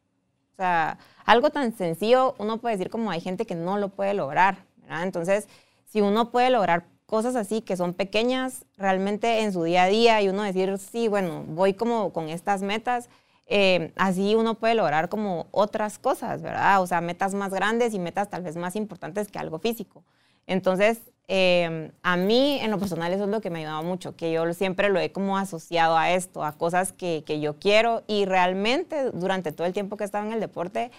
O 0.55 0.57
sea, 0.57 0.99
algo 1.25 1.51
tan 1.51 1.77
sencillo, 1.77 2.35
uno 2.39 2.59
puede 2.59 2.77
decir 2.77 2.91
como 2.91 3.11
hay 3.11 3.21
gente 3.21 3.47
que 3.47 3.55
no 3.55 3.79
lo 3.79 3.91
puede 3.91 4.15
lograr. 4.15 4.65
¿verdad? 4.79 5.05
Entonces, 5.05 5.49
si 5.87 6.01
uno 6.01 6.31
puede 6.31 6.51
lograr 6.51 6.87
cosas 7.07 7.37
así 7.37 7.63
que 7.63 7.77
son 7.77 7.95
pequeñas 7.95 8.65
realmente 8.77 9.43
en 9.43 9.53
su 9.53 9.63
día 9.63 9.85
a 9.85 9.87
día 9.87 10.21
y 10.23 10.29
uno 10.29 10.43
decir, 10.43 10.77
sí, 10.79 11.09
bueno, 11.09 11.45
voy 11.47 11.75
como 11.75 12.13
con 12.13 12.29
estas 12.29 12.63
metas, 12.63 13.09
eh, 13.47 13.93
así 13.97 14.35
uno 14.35 14.55
puede 14.55 14.75
lograr 14.75 15.09
como 15.09 15.47
otras 15.53 15.99
cosas, 15.99 16.43
¿verdad? 16.43 16.83
O 16.83 16.87
sea, 16.87 17.01
metas 17.01 17.33
más 17.35 17.53
grandes 17.53 17.95
y 17.95 18.01
metas 18.01 18.29
tal 18.29 18.43
vez 18.43 18.57
más 18.57 18.75
importantes 18.75 19.29
que 19.29 19.39
algo 19.39 19.61
físico. 19.61 20.05
Entonces, 20.49 21.01
Em, 21.29 21.91
a 22.03 22.17
mí, 22.17 22.59
en 22.61 22.71
lo 22.71 22.79
personal, 22.79 23.13
eso 23.13 23.25
es 23.25 23.31
lo 23.31 23.41
que 23.41 23.51
me 23.51 23.59
ha 23.59 23.63
ayudado 23.63 23.83
mucho, 23.83 24.15
que 24.15 24.31
yo 24.33 24.53
siempre 24.55 24.89
lo 24.91 25.01
he 25.01 25.11
como 25.11 25.37
asociado 25.37 25.97
a 25.97 26.13
esto, 26.13 26.45
a 26.45 26.53
cosas 26.53 26.93
que, 26.93 27.25
que 27.27 27.41
yo 27.41 27.59
quiero. 27.59 28.05
Y 28.07 28.27
realmente 28.27 29.11
durante 29.11 29.53
todo 29.53 29.67
el 29.67 29.73
tiempo 29.73 29.97
que 29.97 30.05
he 30.05 30.07
estado 30.07 30.27
en 30.27 30.33
el 30.33 30.41
deporte, 30.41 30.91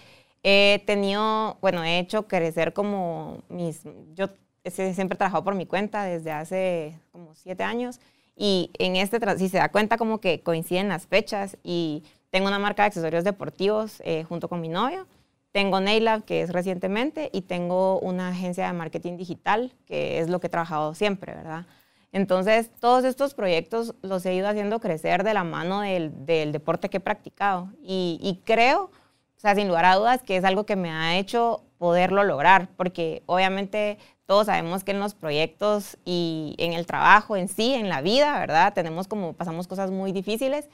he 0.42 0.82
tenido, 0.86 1.56
bueno, 1.60 1.82
he 1.84 1.98
hecho 1.98 2.26
crecer 2.28 2.72
como 2.72 3.42
mis, 3.48 3.82
yo 4.14 4.28
siempre 4.70 5.14
he 5.14 5.16
trabajado 5.16 5.44
por 5.44 5.54
mi 5.54 5.66
cuenta 5.66 6.04
desde 6.04 6.30
hace 6.30 6.98
como 7.12 7.34
siete 7.34 7.62
años. 7.62 8.00
Y 8.36 8.70
en 8.78 8.96
este, 8.96 9.18
si 9.38 9.48
se 9.48 9.58
da 9.58 9.70
cuenta 9.70 9.96
como 9.96 10.20
que 10.20 10.42
coinciden 10.42 10.88
las 10.88 11.06
fechas 11.06 11.56
y 11.64 12.04
tengo 12.30 12.48
una 12.48 12.58
marca 12.58 12.82
de 12.82 12.88
accesorios 12.88 13.24
deportivos 13.24 14.00
eh, 14.04 14.24
junto 14.24 14.48
con 14.48 14.60
mi 14.60 14.68
novio 14.68 15.06
tengo 15.52 15.80
Nailab, 15.80 16.24
que 16.24 16.42
es 16.42 16.52
recientemente, 16.52 17.30
y 17.32 17.42
tengo 17.42 17.98
una 18.00 18.28
agencia 18.28 18.66
de 18.66 18.72
marketing 18.72 19.16
digital, 19.16 19.72
que 19.86 20.18
es 20.18 20.28
lo 20.28 20.40
que 20.40 20.48
he 20.48 20.50
trabajado 20.50 20.94
siempre, 20.94 21.34
¿verdad? 21.34 21.66
Entonces, 22.12 22.70
todos 22.80 23.04
estos 23.04 23.34
proyectos 23.34 23.94
los 24.02 24.24
he 24.24 24.34
ido 24.34 24.48
haciendo 24.48 24.80
crecer 24.80 25.24
de 25.24 25.34
la 25.34 25.44
mano 25.44 25.80
del, 25.80 26.52
deporte 26.52 26.88
que 26.88 26.98
he 26.98 27.00
practicado. 27.00 27.70
Y, 27.82 28.40
creo, 28.44 28.84
o 28.84 29.40
sea, 29.40 29.54
sin 29.54 29.68
lugar 29.68 29.84
a 29.84 29.96
dudas, 29.96 30.22
que 30.22 30.36
es 30.36 30.44
algo 30.44 30.64
que 30.64 30.76
me 30.76 30.90
ha 30.90 31.18
hecho 31.18 31.64
poderlo 31.78 32.24
lograr, 32.24 32.68
porque 32.76 33.22
obviamente 33.26 33.98
todos 34.26 34.46
sabemos 34.46 34.84
que 34.84 34.90
en 34.92 35.00
los 35.00 35.14
proyectos 35.14 35.96
y 36.04 36.54
en 36.58 36.72
el 36.72 36.86
trabajo 36.86 37.36
en 37.36 37.48
sí, 37.48 37.74
en 37.74 37.88
la 37.88 38.00
vida, 38.00 38.38
¿verdad? 38.38 38.72
Tenemos 38.74 39.06
como, 39.06 39.34
pasamos 39.34 39.68
cosas 39.68 39.90
muy 39.90 40.12
difíciles 40.12 40.68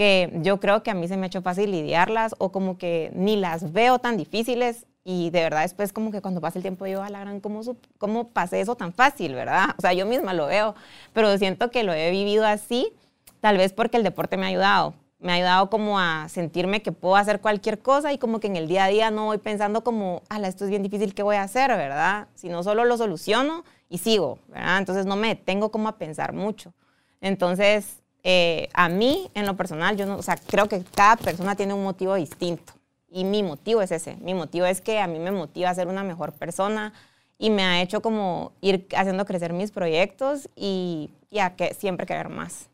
que 0.00 0.32
yo 0.36 0.60
creo 0.60 0.82
que 0.82 0.90
a 0.90 0.94
mí 0.94 1.08
se 1.08 1.18
me 1.18 1.24
ha 1.24 1.26
hecho 1.26 1.42
fácil 1.42 1.72
lidiarlas 1.72 2.34
o 2.38 2.50
como 2.50 2.78
que 2.78 3.10
ni 3.14 3.36
las 3.36 3.70
veo 3.74 3.98
tan 3.98 4.16
difíciles 4.16 4.86
y 5.04 5.28
de 5.28 5.42
verdad 5.42 5.60
después 5.60 5.92
como 5.92 6.10
que 6.10 6.22
cuando 6.22 6.40
pasa 6.40 6.58
el 6.58 6.62
tiempo 6.62 6.86
digo, 6.86 7.02
a 7.02 7.10
la 7.10 7.20
gran, 7.20 7.40
¿cómo, 7.40 7.60
¿cómo 7.98 8.28
pasé 8.30 8.62
eso 8.62 8.76
tan 8.76 8.94
fácil, 8.94 9.34
verdad? 9.34 9.74
O 9.76 9.82
sea, 9.82 9.92
yo 9.92 10.06
misma 10.06 10.32
lo 10.32 10.46
veo, 10.46 10.74
pero 11.12 11.36
siento 11.36 11.70
que 11.70 11.82
lo 11.82 11.92
he 11.92 12.10
vivido 12.10 12.46
así, 12.46 12.94
tal 13.42 13.58
vez 13.58 13.74
porque 13.74 13.98
el 13.98 14.02
deporte 14.02 14.38
me 14.38 14.46
ha 14.46 14.48
ayudado, 14.48 14.94
me 15.18 15.32
ha 15.32 15.34
ayudado 15.34 15.68
como 15.68 16.00
a 16.00 16.30
sentirme 16.30 16.80
que 16.80 16.92
puedo 16.92 17.16
hacer 17.16 17.42
cualquier 17.42 17.80
cosa 17.80 18.10
y 18.10 18.16
como 18.16 18.40
que 18.40 18.46
en 18.46 18.56
el 18.56 18.68
día 18.68 18.84
a 18.84 18.88
día 18.88 19.10
no 19.10 19.26
voy 19.26 19.36
pensando 19.36 19.84
como, 19.84 20.22
ala, 20.30 20.48
esto 20.48 20.64
es 20.64 20.70
bien 20.70 20.82
difícil, 20.82 21.12
¿qué 21.12 21.22
voy 21.22 21.36
a 21.36 21.42
hacer, 21.42 21.68
verdad? 21.72 22.28
Sino 22.34 22.62
solo 22.62 22.86
lo 22.86 22.96
soluciono 22.96 23.64
y 23.90 23.98
sigo, 23.98 24.38
¿verdad? 24.48 24.78
Entonces 24.78 25.04
no 25.04 25.16
me 25.16 25.28
detengo 25.28 25.70
como 25.70 25.90
a 25.90 25.98
pensar 25.98 26.32
mucho. 26.32 26.72
Entonces, 27.20 28.00
eh, 28.22 28.68
a 28.74 28.88
mí, 28.88 29.30
en 29.34 29.46
lo 29.46 29.56
personal, 29.56 29.96
yo 29.96 30.06
no, 30.06 30.16
o 30.16 30.22
sea, 30.22 30.36
creo 30.36 30.68
que 30.68 30.82
cada 30.94 31.16
persona 31.16 31.56
tiene 31.56 31.74
un 31.74 31.82
motivo 31.82 32.14
distinto. 32.14 32.72
Y 33.08 33.24
mi 33.24 33.42
motivo 33.42 33.82
es 33.82 33.90
ese. 33.90 34.16
Mi 34.16 34.34
motivo 34.34 34.66
es 34.66 34.80
que 34.80 35.00
a 35.00 35.06
mí 35.06 35.18
me 35.18 35.32
motiva 35.32 35.70
a 35.70 35.74
ser 35.74 35.88
una 35.88 36.04
mejor 36.04 36.32
persona 36.32 36.92
y 37.38 37.50
me 37.50 37.64
ha 37.64 37.82
hecho 37.82 38.02
como 38.02 38.52
ir 38.60 38.86
haciendo 38.96 39.24
crecer 39.24 39.52
mis 39.52 39.72
proyectos 39.72 40.48
y, 40.54 41.10
y 41.30 41.40
a 41.40 41.56
que 41.56 41.74
siempre 41.74 42.06
querer 42.06 42.28
más 42.28 42.70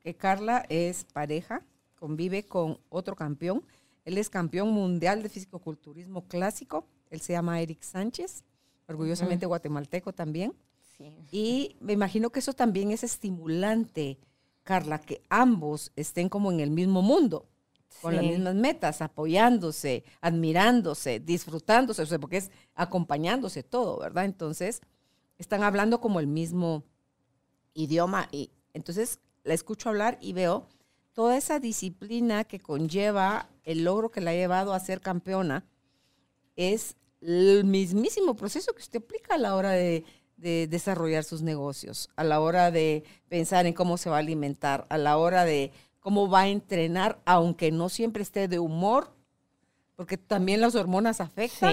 que 0.00 0.14
Carla 0.14 0.64
es 0.68 1.04
pareja, 1.04 1.62
convive 1.96 2.44
con 2.44 2.78
otro 2.88 3.14
campeón. 3.14 3.62
Él 4.04 4.18
es 4.18 4.30
campeón 4.30 4.70
mundial 4.70 5.22
de 5.22 5.28
fisicoculturismo 5.28 6.26
clásico. 6.26 6.86
Él 7.10 7.20
se 7.20 7.34
llama 7.34 7.60
Eric 7.60 7.82
Sánchez, 7.82 8.44
orgullosamente 8.88 9.46
guatemalteco 9.46 10.12
también. 10.12 10.54
Y 11.30 11.76
me 11.80 11.94
imagino 11.94 12.30
que 12.30 12.40
eso 12.40 12.52
también 12.52 12.90
es 12.90 13.04
estimulante, 13.04 14.18
Carla, 14.70 15.00
que 15.00 15.20
ambos 15.30 15.90
estén 15.96 16.28
como 16.28 16.52
en 16.52 16.60
el 16.60 16.70
mismo 16.70 17.02
mundo, 17.02 17.48
con 18.02 18.14
las 18.14 18.24
mismas 18.24 18.54
metas, 18.54 19.02
apoyándose, 19.02 20.04
admirándose, 20.20 21.18
disfrutándose, 21.18 22.02
o 22.02 22.06
sea, 22.06 22.20
porque 22.20 22.36
es 22.36 22.52
acompañándose 22.76 23.64
todo, 23.64 23.98
¿verdad? 23.98 24.26
Entonces, 24.26 24.80
están 25.38 25.64
hablando 25.64 26.00
como 26.00 26.20
el 26.20 26.28
mismo 26.28 26.84
idioma 27.74 28.28
y 28.30 28.52
entonces 28.72 29.18
la 29.42 29.54
escucho 29.54 29.88
hablar 29.88 30.18
y 30.20 30.34
veo 30.34 30.68
toda 31.14 31.36
esa 31.36 31.58
disciplina 31.58 32.44
que 32.44 32.60
conlleva 32.60 33.48
el 33.64 33.82
logro 33.82 34.12
que 34.12 34.20
la 34.20 34.30
ha 34.30 34.34
llevado 34.34 34.72
a 34.72 34.78
ser 34.78 35.00
campeona, 35.00 35.64
es 36.54 36.94
el 37.20 37.64
mismísimo 37.64 38.36
proceso 38.36 38.72
que 38.72 38.82
usted 38.82 39.02
aplica 39.02 39.34
a 39.34 39.38
la 39.38 39.56
hora 39.56 39.72
de, 39.72 40.04
desarrollar 40.40 41.24
sus 41.24 41.42
negocios, 41.42 42.10
a 42.16 42.24
la 42.24 42.40
hora 42.40 42.70
de 42.70 43.04
pensar 43.28 43.66
en 43.66 43.74
cómo 43.74 43.96
se 43.96 44.10
va 44.10 44.16
a 44.16 44.20
alimentar, 44.20 44.86
a 44.88 44.98
la 44.98 45.16
hora 45.16 45.44
de 45.44 45.72
cómo 46.00 46.28
va 46.28 46.40
a 46.42 46.48
entrenar, 46.48 47.20
aunque 47.24 47.70
no 47.70 47.88
siempre 47.88 48.22
esté 48.22 48.48
de 48.48 48.58
humor, 48.58 49.12
porque 49.96 50.16
también 50.16 50.60
las 50.60 50.74
hormonas 50.74 51.20
afectan. 51.20 51.72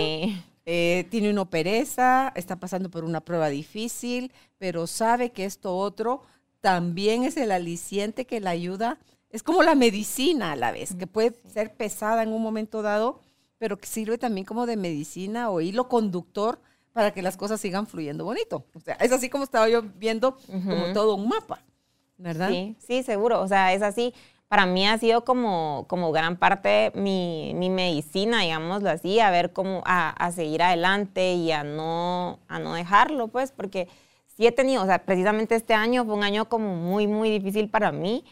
Eh, 0.70 1.08
tiene 1.10 1.30
una 1.30 1.50
pereza, 1.50 2.34
está 2.36 2.58
pasando 2.58 2.90
por 2.90 3.06
una 3.06 3.22
prueba 3.22 3.48
difícil, 3.48 4.34
pero 4.58 4.86
sabe 4.86 5.32
que 5.32 5.46
esto 5.46 5.78
otro 5.78 6.24
también 6.60 7.24
es 7.24 7.38
el 7.38 7.54
aliciente 7.54 8.26
que 8.26 8.42
la 8.42 8.50
ayuda, 8.50 9.00
es 9.30 9.44
como 9.44 9.64
la 9.64 9.76
medicina 9.76 10.52
a 10.52 10.56
la 10.58 10.74
vez, 10.74 10.94
que 10.96 11.08
puede 11.08 11.40
ser 11.50 11.74
pesada 11.74 12.22
en 12.22 12.34
un 12.34 12.42
momento 12.42 12.82
dado, 12.82 13.22
pero 13.58 13.78
que 13.78 13.88
sirve 13.88 14.18
también 14.18 14.46
como 14.46 14.66
de 14.66 14.76
medicina 14.76 15.50
o 15.50 15.62
hilo 15.62 15.88
conductor 15.88 16.60
para 16.94 17.12
que 17.12 17.22
las 17.22 17.38
cosas 17.38 17.62
sigan 17.62 17.88
fluyendo 17.88 18.26
bonito. 18.26 18.66
O 18.74 18.80
sea, 18.80 18.96
es 18.96 19.12
así 19.12 19.30
como 19.30 19.44
estaba 19.44 19.70
yo 19.70 19.84
viendo 19.84 20.38
como 20.48 20.94
todo 20.94 21.16
un 21.16 21.28
mapa, 21.28 21.62
¿verdad? 22.18 22.50
Sí, 22.50 22.76
sí, 22.80 23.04
seguro. 23.04 23.42
O 23.42 23.48
sea, 23.48 23.74
es 23.74 23.82
así. 23.82 24.14
Para 24.48 24.66
mí 24.66 24.88
ha 24.88 24.98
sido 24.98 25.26
como, 25.26 25.86
como 25.90 26.14
gran 26.14 26.38
parte 26.38 26.94
mi, 26.96 27.54
mi 27.56 27.70
medicina, 27.70 28.42
digámoslo 28.42 28.90
así, 28.90 29.20
a 29.20 29.30
ver 29.30 29.52
cómo, 29.52 29.84
a, 29.86 30.10
a 30.10 30.32
seguir 30.32 30.64
adelante 30.64 31.34
y 31.34 31.52
a 31.52 31.66
no, 31.66 32.40
a 32.48 32.58
no 32.58 32.74
dejarlo, 32.74 33.28
pues, 33.28 33.52
porque 33.52 33.90
sí 34.26 34.48
he 34.48 34.54
tenido, 34.54 34.84
o 34.84 34.86
sea, 34.86 35.00
precisamente 35.00 35.56
este 35.56 35.74
año 35.74 36.06
fue 36.06 36.14
un 36.14 36.24
año 36.24 36.48
como 36.48 36.76
muy, 36.76 37.08
muy 37.08 37.30
difícil 37.30 37.70
para 37.70 37.92
mí. 37.92 38.24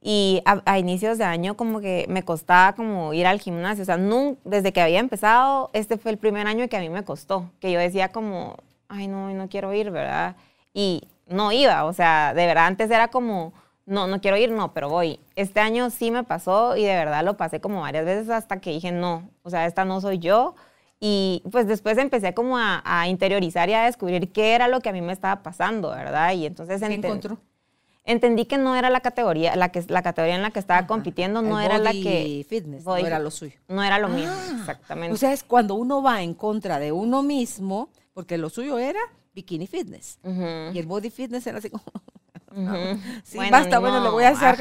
Y 0.00 0.42
a, 0.44 0.78
inicios 0.78 1.18
de 1.18 1.24
año 1.24 1.56
como 1.56 1.80
que 1.80 2.06
me 2.08 2.22
costaba 2.22 2.74
como 2.74 3.12
ir 3.14 3.26
al 3.26 3.40
gimnasio. 3.40 3.82
O 3.82 3.84
sea, 3.84 3.98
desde 4.44 4.72
que 4.72 4.80
había 4.80 5.00
empezado, 5.00 5.70
este 5.72 5.98
fue 5.98 6.12
el 6.12 6.18
primer 6.18 6.46
año 6.46 6.68
que 6.68 6.76
a 6.76 6.80
mí 6.80 6.88
me 6.88 7.04
costó. 7.04 7.50
Que 7.60 7.72
yo 7.72 7.80
decía 7.80 8.10
como, 8.10 8.56
ay, 8.88 9.08
no, 9.08 9.30
no 9.30 9.48
quiero 9.48 9.72
ir, 9.74 9.90
¿verdad? 9.90 10.36
Y 10.72 11.08
no 11.26 11.52
iba. 11.52 11.84
O 11.84 11.92
sea, 11.92 12.32
de 12.34 12.46
verdad 12.46 12.66
antes 12.66 12.90
era 12.90 13.08
como, 13.08 13.52
no, 13.86 14.06
no 14.06 14.20
quiero 14.20 14.36
ir, 14.36 14.50
no, 14.50 14.72
pero 14.72 14.88
voy. 14.88 15.18
Este 15.34 15.60
año 15.60 15.90
sí 15.90 16.10
me 16.10 16.22
pasó 16.22 16.76
y 16.76 16.84
de 16.84 16.94
verdad 16.94 17.24
lo 17.24 17.36
pasé 17.36 17.60
como 17.60 17.80
varias 17.80 18.04
veces 18.04 18.30
hasta 18.30 18.60
que 18.60 18.70
dije, 18.70 18.92
no, 18.92 19.28
o 19.42 19.50
sea, 19.50 19.66
esta 19.66 19.84
no 19.84 20.00
soy 20.00 20.18
yo. 20.18 20.54
Y 21.00 21.42
pues 21.50 21.66
después 21.66 21.96
empecé 21.98 22.34
como 22.34 22.58
a, 22.58 23.06
interiorizar 23.08 23.68
y 23.68 23.74
a 23.74 23.84
descubrir 23.84 24.32
qué 24.32 24.54
era 24.54 24.68
lo 24.68 24.80
que 24.80 24.88
a 24.88 24.92
mí 24.92 25.00
me 25.00 25.12
estaba 25.12 25.42
pasando, 25.42 25.90
¿verdad? 25.90 26.32
Y 26.32 26.46
entonces 26.46 26.80
¿Qué 26.80 26.92
encontró? 26.92 27.38
Entendí 28.08 28.46
que 28.46 28.58
no 28.58 28.74
era 28.74 28.90
la 28.90 29.00
categoría, 29.00 29.54
la 29.54 29.70
que 29.70 29.84
la 29.86 30.02
categoría 30.02 30.34
en 30.34 30.42
la 30.42 30.50
que 30.50 30.58
estaba 30.58 30.86
compitiendo 30.86 31.42
no 31.42 31.60
era 31.60 31.78
la 31.78 31.92
que 31.92 32.44
fitness, 32.48 32.84
no 32.84 32.96
era 32.96 33.18
lo 33.18 33.30
suyo. 33.30 33.58
No 33.68 33.84
era 33.84 33.98
lo 33.98 34.08
mío, 34.08 34.30
ah. 34.32 34.56
exactamente. 34.58 35.14
O 35.14 35.16
sea, 35.16 35.32
es 35.32 35.44
cuando 35.44 35.74
uno 35.74 36.02
va 36.02 36.22
en 36.22 36.34
contra 36.34 36.80
de 36.80 36.90
uno 36.90 37.22
mismo, 37.22 37.90
porque 38.14 38.38
lo 38.38 38.48
suyo 38.48 38.78
era 38.78 39.00
bikini 39.34 39.68
fitness 39.68 40.18
y 40.24 40.78
el 40.78 40.86
body 40.86 41.10
fitness 41.10 41.46
era 41.46 41.58
así 41.58 41.70
como 41.70 41.84
Sí, 43.24 43.38
basta, 43.50 43.78
bueno, 43.78 44.00
lo 44.00 44.12
voy 44.12 44.24
a 44.24 44.30
hacer. 44.30 44.56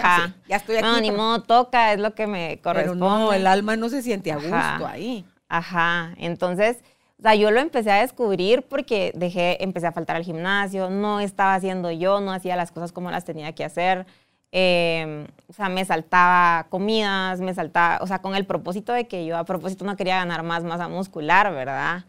ya 0.48 0.58
estoy 0.58 0.76
aquí. 0.76 0.86
No, 0.86 1.00
ni 1.00 1.12
modo, 1.12 1.42
toca, 1.42 1.94
es 1.94 2.00
lo 2.00 2.14
que 2.14 2.28
me 2.28 2.60
corresponde. 2.62 3.00
Pero 3.00 3.20
no, 3.20 3.34
el 3.34 3.48
alma 3.48 3.76
no 3.78 3.90
se 3.90 4.02
siente 4.02 4.32
a 4.32 4.36
gusto 4.36 4.86
ahí. 4.86 5.26
Ajá, 5.48 6.14
entonces, 6.18 6.78
o 7.20 7.24
sea, 7.24 7.34
yo 7.34 7.50
lo 7.50 7.60
empecé 7.60 7.92
a 7.92 8.02
descubrir 8.02 8.62
porque 8.64 9.12
dejé, 9.16 9.64
empecé 9.64 9.88
a 9.88 9.92
faltar 9.92 10.16
al 10.16 10.24
gimnasio, 10.24 10.90
no 10.92 11.20
estaba 11.20 11.56
haciendo 11.56 11.90
yo, 11.90 12.22
no 12.22 12.32
hacía 12.32 12.56
las 12.56 12.72
cosas 12.72 12.92
como 12.92 13.10
las 13.10 13.26
tenía 13.26 13.54
que 13.54 13.64
hacer. 13.64 14.06
Em, 14.52 15.26
o 15.48 15.54
sea, 15.54 15.68
me 15.68 15.84
saltaba 15.84 16.68
comidas, 16.70 17.42
me 17.42 17.54
saltaba, 17.56 18.00
o 18.04 18.08
sea, 18.08 18.20
con 18.20 18.36
el 18.36 18.46
propósito 18.46 18.94
de 18.94 19.08
que 19.08 19.26
yo 19.26 19.36
a 19.36 19.46
propósito 19.46 19.84
no 19.84 19.96
quería 19.98 20.18
ganar 20.18 20.44
más 20.44 20.64
masa 20.64 20.88
muscular, 20.88 21.52
¿verdad? 21.54 22.06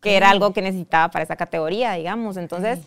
Que 0.00 0.16
era 0.16 0.30
algo 0.30 0.52
que 0.54 0.62
necesitaba 0.62 1.10
para 1.10 1.22
esa 1.24 1.36
categoría, 1.36 1.92
digamos. 1.92 2.38
Entonces, 2.38 2.80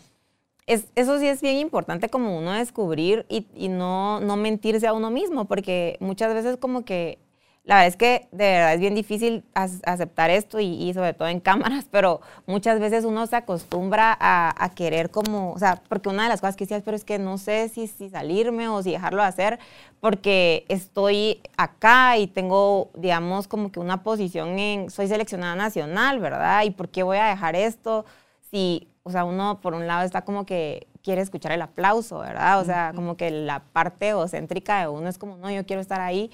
es, 0.66 0.86
eso 0.96 1.20
sí 1.20 1.28
es 1.28 1.40
bien 1.40 1.56
importante 1.58 2.08
como 2.08 2.36
uno 2.36 2.52
descubrir 2.52 3.26
y, 3.28 3.46
y 3.54 3.68
no, 3.68 4.18
no 4.20 4.36
mentirse 4.36 4.88
a 4.88 4.92
uno 4.92 5.10
mismo, 5.10 5.46
porque 5.46 5.96
muchas 6.00 6.34
veces 6.34 6.56
como 6.56 6.84
que 6.84 7.18
la 7.64 7.76
verdad 7.76 7.88
es 7.88 7.96
que 7.96 8.28
de 8.32 8.44
verdad 8.44 8.74
es 8.74 8.80
bien 8.80 8.94
difícil 8.94 9.44
aceptar 9.54 10.30
esto 10.30 10.58
y, 10.60 10.92
sobre 10.94 11.12
todo 11.12 11.28
en 11.28 11.40
cámaras, 11.40 11.86
pero 11.90 12.20
muchas 12.46 12.80
veces 12.80 13.04
uno 13.04 13.26
se 13.26 13.36
acostumbra 13.36 14.16
a, 14.18 14.70
querer 14.74 15.10
como, 15.10 15.52
o 15.52 15.58
sea, 15.58 15.82
porque 15.88 16.08
una 16.08 16.22
de 16.22 16.30
las 16.30 16.40
cosas 16.40 16.56
que 16.56 16.64
decías, 16.64 16.82
pero 16.84 16.96
es 16.96 17.04
que 17.04 17.18
no 17.18 17.38
sé 17.38 17.68
si, 17.68 17.86
si 17.86 18.08
salirme 18.08 18.68
o 18.68 18.82
si 18.82 18.92
dejarlo 18.92 19.22
hacer, 19.22 19.58
porque 20.00 20.64
estoy 20.68 21.42
acá 21.56 22.16
y 22.16 22.26
tengo, 22.28 22.90
digamos, 22.94 23.46
como 23.46 23.70
que 23.70 23.78
una 23.78 24.02
posición 24.02 24.58
en, 24.58 24.90
soy 24.90 25.08
seleccionada 25.08 25.54
nacional, 25.54 26.18
¿verdad? 26.18 26.64
¿Y 26.64 26.70
por 26.70 26.88
qué 26.88 27.02
voy 27.02 27.18
a 27.18 27.26
dejar 27.26 27.56
esto? 27.56 28.06
Si, 28.50 28.88
o 29.02 29.10
sea, 29.10 29.24
uno 29.24 29.60
por 29.60 29.74
un 29.74 29.86
lado 29.86 30.04
está 30.04 30.22
como 30.22 30.46
que 30.46 30.86
quiere 31.02 31.20
escuchar 31.20 31.52
el 31.52 31.62
aplauso, 31.62 32.20
¿verdad? 32.20 32.60
O 32.60 32.64
sea, 32.64 32.92
como 32.94 33.16
que 33.16 33.30
la 33.30 33.60
parte 33.72 34.08
egocéntrica 34.08 34.80
de 34.80 34.88
uno 34.88 35.08
es 35.08 35.18
como, 35.18 35.36
no, 35.36 35.50
yo 35.50 35.64
quiero 35.66 35.82
estar 35.82 36.00
ahí 36.00 36.30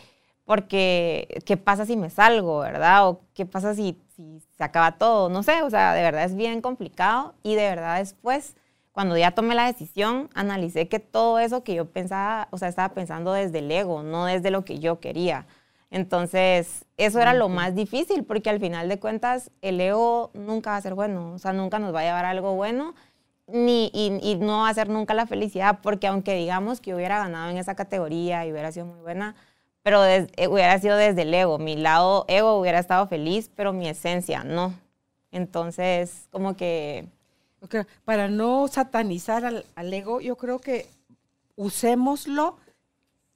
porque 0.47 1.43
¿qué 1.45 1.57
pasa 1.59 1.85
si 1.85 1.97
me 1.97 2.09
salgo, 2.09 2.61
verdad? 2.61 3.09
O 3.09 3.21
¿qué 3.35 3.45
pasa 3.45 3.75
si, 3.75 4.01
si, 4.15 4.41
se 4.57 4.65
acaba 4.65 4.93
todo? 4.93 5.29
No 5.29 5.43
sé, 5.43 5.63
o 5.63 5.71
sea, 5.71 5.93
de 5.93 6.03
verdad 6.03 6.25
es 6.25 6.37
bien 6.37 6.63
complicado 6.63 7.35
y 7.43 7.57
de 7.57 7.69
verdad 7.69 7.99
después, 7.99 8.57
cuando 8.93 9.17
ya 9.19 9.33
tomé 9.33 9.55
la 9.57 9.67
decisión, 9.67 10.31
analicé 10.35 10.89
que 10.89 11.01
todo 11.01 11.41
eso 11.41 11.65
que 11.65 11.75
yo 11.75 11.87
pensaba, 11.87 12.49
o 12.53 12.59
sea, 12.59 12.69
estaba 12.69 12.95
pensando 12.95 13.33
desde 13.33 13.59
el 13.59 13.71
ego, 13.71 14.03
no 14.05 14.25
desde 14.25 14.51
lo 14.51 14.65
que 14.65 14.79
yo 14.79 15.01
quería. 15.01 15.47
Entonces, 15.91 16.85
eso 16.97 17.21
era 17.21 17.35
lo 17.35 17.49
más 17.49 17.75
difícil, 17.75 18.25
porque 18.25 18.51
al 18.51 18.61
final 18.61 18.89
de 18.89 18.99
cuentas, 19.01 19.51
el 19.63 19.81
ego 19.81 20.31
nunca 20.35 20.71
va 20.71 20.77
a 20.77 20.81
ser 20.81 20.95
bueno, 20.95 21.35
o 21.35 21.39
sea, 21.39 21.53
nunca 21.53 21.79
nos 21.79 21.95
va 21.95 22.01
a 22.01 22.05
llevar 22.05 22.25
a 22.25 22.31
algo 22.31 22.55
bueno, 22.55 22.95
ni, 23.49 23.91
y, 23.93 24.19
y 24.23 24.37
no 24.37 24.61
va 24.63 24.69
a 24.69 24.75
ser 24.75 24.89
nunca 24.89 25.15
la 25.15 25.27
felicidad, 25.27 25.81
porque 25.83 26.07
aunque 26.07 26.35
digamos 26.35 26.81
que 26.81 26.95
hubiera 26.95 27.19
ganado 27.19 27.51
en 27.51 27.57
esa 27.59 27.75
categoría 27.75 28.47
y 28.47 28.53
hubiera 28.53 28.73
sido 28.73 28.87
muy 28.87 29.01
buena, 29.01 29.37
pero 29.87 30.05
eh, 30.05 30.27
hubiera 30.49 30.77
sido 30.81 30.97
desde 30.97 31.23
el 31.23 31.33
ego. 31.33 31.61
Mi 31.61 31.77
lado 31.77 32.25
ego 32.27 32.59
hubiera 32.59 32.81
estado 32.81 33.07
feliz, 33.07 33.53
pero 33.55 33.73
mi 33.73 33.89
esencia 33.89 34.43
no. 34.43 34.75
Entonces, 35.31 36.27
como 36.33 36.57
que... 36.57 37.07
Para 38.05 38.27
no 38.27 38.67
satanizar 38.67 39.45
al, 39.45 39.95
ego, 39.95 40.21
yo 40.21 40.37
creo 40.37 40.59
que 40.59 40.89
usémoslo, 41.55 42.57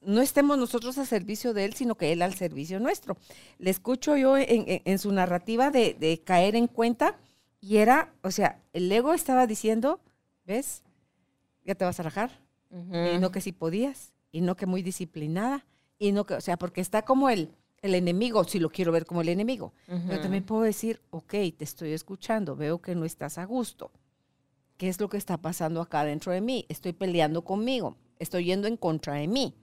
no 0.01 0.21
estemos 0.21 0.57
nosotros 0.57 0.97
al 0.97 1.07
servicio 1.07 1.53
de 1.53 1.63
él, 1.63 1.73
sino 1.73 1.95
que 1.95 2.11
él 2.11 2.21
al 2.21 2.33
servicio 2.33 2.81
nuestro. 2.81 3.15
Le 3.57 3.69
escucho 3.69 4.17
yo 4.17 4.35
en, 4.37 4.99
su 4.99 5.13
narrativa 5.13 5.71
de, 5.71 6.21
caer 6.25 6.57
en 6.57 6.67
cuenta 6.67 7.15
y 7.61 7.77
era, 7.77 8.11
o 8.23 8.31
sea, 8.31 8.59
el 8.73 8.91
ego 8.91 9.13
estaba 9.13 9.47
diciendo, 9.47 10.01
¿ves? 10.45 10.83
Ya 11.63 11.75
te 11.75 11.85
vas 11.85 12.01
a 12.01 12.03
rajar. 12.03 12.41
Y 12.69 13.19
no 13.19 13.31
que 13.31 13.39
si 13.39 13.53
podías, 13.53 14.11
y 14.33 14.41
no 14.41 14.57
que 14.57 14.65
muy 14.65 14.81
disciplinada, 14.81 15.65
y 16.01 16.11
no 16.13 16.25
que, 16.25 16.33
o 16.33 16.41
sea, 16.41 16.57
porque 16.57 16.81
está 16.81 17.03
como 17.03 17.29
el, 17.29 17.51
el 17.83 17.93
enemigo, 17.93 18.43
si 18.43 18.59
lo 18.59 18.71
quiero 18.71 18.91
ver 18.91 19.05
como 19.05 19.21
el 19.21 19.29
enemigo. 19.29 19.71
Pero 19.85 20.19
también 20.19 20.43
puedo 20.43 20.63
decir, 20.63 20.99
ok, 21.11 21.29
te 21.29 21.63
estoy 21.63 21.93
escuchando, 21.93 22.55
veo 22.55 22.81
que 22.81 22.95
no 22.95 23.05
estás 23.05 23.37
a 23.37 23.45
gusto. 23.45 23.91
¿Qué 24.77 24.89
es 24.89 24.99
lo 24.99 25.09
que 25.09 25.17
está 25.17 25.37
pasando 25.37 25.79
acá 25.79 26.03
dentro 26.03 26.31
de 26.31 26.41
mí? 26.41 26.65
Estoy 26.69 26.93
peleando 26.93 27.43
conmigo, 27.43 27.97
estoy 28.17 28.45
yendo 28.45 28.67
en 28.67 28.77
contra 28.77 29.13
de 29.13 29.27
mí. 29.27 29.53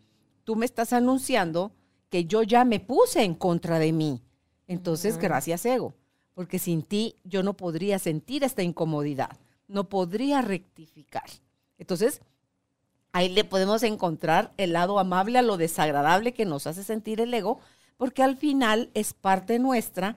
tú 0.44 0.54
me 0.54 0.64
estás 0.64 0.92
anunciando 0.92 1.72
que 2.08 2.24
yo 2.24 2.44
ya 2.44 2.64
me 2.64 2.78
puse 2.78 3.24
en 3.24 3.34
contra 3.34 3.80
de 3.80 3.92
mí. 3.92 4.22
Entonces, 4.68 5.18
gracias 5.18 5.66
ego, 5.66 5.94
porque 6.34 6.58
sin 6.60 6.82
ti 6.82 7.16
yo 7.24 7.42
no 7.42 7.54
podría 7.54 7.98
sentir 7.98 8.44
esta 8.44 8.62
incomodidad, 8.62 9.36
no 9.66 9.88
podría 9.88 10.40
rectificar. 10.40 11.28
Entonces, 11.78 12.22
ahí 13.18 13.28
le 13.28 13.42
podemos 13.42 13.82
encontrar 13.82 14.52
el 14.56 14.72
lado 14.74 15.00
amable 15.00 15.38
a 15.38 15.42
lo 15.42 15.56
desagradable 15.56 16.32
que 16.32 16.44
nos 16.44 16.68
hace 16.68 16.84
sentir 16.84 17.20
el 17.20 17.34
ego, 17.34 17.58
porque 17.96 18.22
al 18.22 18.36
final 18.36 18.90
es 18.94 19.12
parte 19.12 19.58
nuestra 19.58 20.16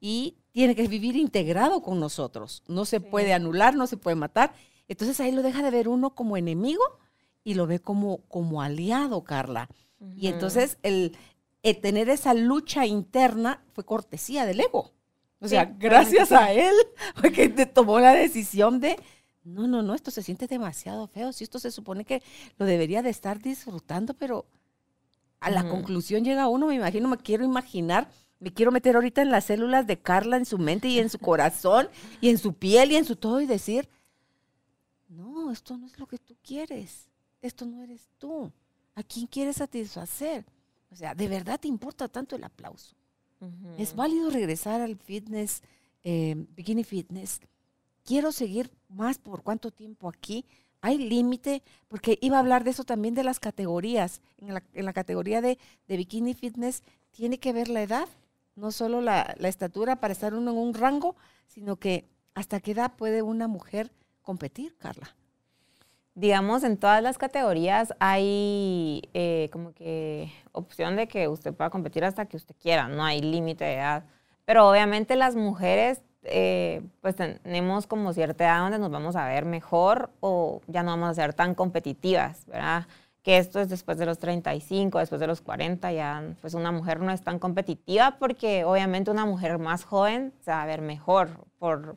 y 0.00 0.36
tiene 0.52 0.76
que 0.76 0.86
vivir 0.86 1.16
integrado 1.16 1.82
con 1.82 1.98
nosotros. 1.98 2.62
No 2.68 2.84
se 2.84 3.00
puede 3.00 3.34
anular, 3.34 3.74
no 3.74 3.88
se 3.88 3.96
puede 3.96 4.14
matar. 4.14 4.54
Entonces 4.86 5.18
ahí 5.18 5.32
lo 5.32 5.42
deja 5.42 5.60
de 5.60 5.72
ver 5.72 5.88
uno 5.88 6.14
como 6.14 6.36
enemigo 6.36 6.82
y 7.42 7.54
lo 7.54 7.66
ve 7.66 7.80
como, 7.80 8.18
como 8.28 8.62
aliado, 8.62 9.24
Carla. 9.24 9.68
Y 10.16 10.28
entonces 10.28 10.78
el, 10.84 11.16
tener 11.82 12.08
esa 12.08 12.32
lucha 12.32 12.86
interna 12.86 13.64
fue 13.72 13.84
cortesía 13.84 14.46
del 14.46 14.60
ego. 14.60 14.92
O 15.40 15.48
sea, 15.48 15.64
gracias 15.64 16.30
a 16.30 16.52
él, 16.52 16.74
porque 17.20 17.48
te 17.48 17.66
tomó 17.66 17.98
la 17.98 18.14
decisión 18.14 18.78
de, 18.78 19.00
no, 19.46 19.68
no, 19.68 19.80
no, 19.80 19.94
esto 19.94 20.10
se 20.10 20.22
siente 20.22 20.48
demasiado 20.48 21.06
feo. 21.06 21.32
Si 21.32 21.44
esto 21.44 21.60
se 21.60 21.70
supone 21.70 22.04
que 22.04 22.20
lo 22.58 22.66
debería 22.66 23.02
de 23.02 23.10
estar 23.10 23.40
disfrutando, 23.40 24.12
pero 24.14 24.44
a 25.38 25.50
la 25.50 25.68
conclusión 25.68 26.24
llega 26.24 26.48
uno, 26.48 26.66
me 26.66 26.74
imagino, 26.74 27.08
me 27.08 27.16
quiero 27.16 27.44
imaginar, 27.44 28.10
me 28.40 28.52
quiero 28.52 28.72
meter 28.72 28.96
ahorita 28.96 29.22
en 29.22 29.30
las 29.30 29.44
células 29.44 29.86
de 29.86 30.00
Carla, 30.00 30.36
en 30.36 30.46
su 30.46 30.58
mente 30.58 30.88
y 30.88 30.98
en 30.98 31.08
su 31.08 31.20
corazón 31.20 31.88
y 32.20 32.28
en 32.30 32.38
su 32.38 32.54
piel 32.54 32.90
y 32.90 32.96
en 32.96 33.04
su 33.04 33.14
todo 33.14 33.40
y 33.40 33.46
decir, 33.46 33.88
no, 35.08 35.52
esto 35.52 35.76
no 35.78 35.86
es 35.86 35.96
lo 35.98 36.06
que 36.06 36.18
tú 36.18 36.36
quieres, 36.42 37.08
esto 37.40 37.66
no 37.66 37.84
eres 37.84 38.08
tú. 38.18 38.50
¿A 38.96 39.02
quién 39.04 39.28
quieres 39.28 39.56
satisfacer? 39.56 40.44
O 40.90 40.96
sea, 40.96 41.14
¿de 41.14 41.28
verdad 41.28 41.60
te 41.60 41.68
importa 41.68 42.08
tanto 42.08 42.34
el 42.34 42.42
aplauso? 42.42 42.96
¿Es 43.78 43.94
válido 43.94 44.30
regresar 44.30 44.80
al 44.80 44.96
fitness, 44.96 45.62
eh, 46.02 46.34
bikini 46.56 46.82
fitness? 46.82 47.40
¿Quiero 48.06 48.32
seguir 48.32 48.70
más 48.88 49.18
por 49.18 49.42
cuánto 49.42 49.70
tiempo 49.70 50.08
aquí? 50.08 50.46
¿Hay 50.80 50.96
límite? 50.96 51.62
Porque 51.88 52.18
iba 52.22 52.38
a 52.38 52.40
hablar 52.40 52.64
de 52.64 52.70
eso 52.70 52.84
también 52.84 53.14
de 53.14 53.24
las 53.24 53.38
categorías. 53.38 54.22
En 54.38 54.54
la, 54.54 54.92
categoría 54.94 55.42
de, 55.42 55.58
bikini 55.86 56.32
fitness 56.32 56.82
tiene 57.10 57.38
que 57.38 57.52
ver 57.52 57.68
la 57.68 57.82
edad, 57.82 58.08
no 58.54 58.72
solo 58.72 59.02
la, 59.02 59.34
la 59.38 59.48
estatura 59.48 59.96
para 59.96 60.12
estar 60.12 60.32
uno 60.32 60.52
en 60.52 60.56
un 60.56 60.72
rango, 60.72 61.16
sino 61.46 61.76
que 61.76 62.06
hasta 62.34 62.60
qué 62.60 62.70
edad 62.70 62.94
puede 62.96 63.20
una 63.20 63.48
mujer 63.48 63.92
competir, 64.22 64.74
Carla 64.78 65.14
digamos, 66.16 66.64
en 66.64 66.78
todas 66.78 67.02
las 67.02 67.18
categorías 67.18 67.94
hay 68.00 69.02
eh, 69.12 69.48
como 69.52 69.72
que 69.72 70.32
opción 70.52 70.96
de 70.96 71.06
que 71.06 71.28
usted 71.28 71.54
pueda 71.54 71.70
competir 71.70 72.04
hasta 72.04 72.24
que 72.24 72.38
usted 72.38 72.56
quiera, 72.60 72.88
no 72.88 73.04
hay 73.04 73.20
límite 73.20 73.64
de 73.64 73.74
edad. 73.74 74.04
Pero 74.46 74.68
obviamente 74.68 75.14
las 75.14 75.36
mujeres, 75.36 76.02
eh, 76.28 76.82
pues 77.00 77.16
tenemos 77.16 77.86
como 77.86 78.12
cierta 78.12 78.44
edad 78.44 78.60
donde 78.60 78.78
nos 78.78 78.90
vamos 78.90 79.16
a 79.16 79.26
ver 79.26 79.44
mejor 79.44 80.10
o 80.20 80.60
ya 80.66 80.82
no 80.82 80.90
vamos 80.90 81.10
a 81.10 81.14
ser 81.14 81.34
tan 81.34 81.54
competitivas, 81.54 82.46
¿verdad? 82.46 82.86
Que 83.22 83.38
esto 83.38 83.60
es 83.60 83.68
después 83.68 83.98
de 83.98 84.06
los 84.06 84.18
35, 84.18 84.98
después 84.98 85.20
de 85.20 85.26
los 85.26 85.40
40, 85.40 85.92
ya 85.92 86.22
pues 86.40 86.54
una 86.54 86.72
mujer 86.72 87.00
no 87.00 87.10
es 87.10 87.22
tan 87.22 87.38
competitiva 87.38 88.16
porque 88.18 88.64
obviamente 88.64 89.10
una 89.10 89.26
mujer 89.26 89.58
más 89.58 89.84
joven 89.84 90.32
se 90.40 90.50
va 90.50 90.62
a 90.62 90.66
ver 90.66 90.80
mejor 90.80 91.46
por, 91.58 91.96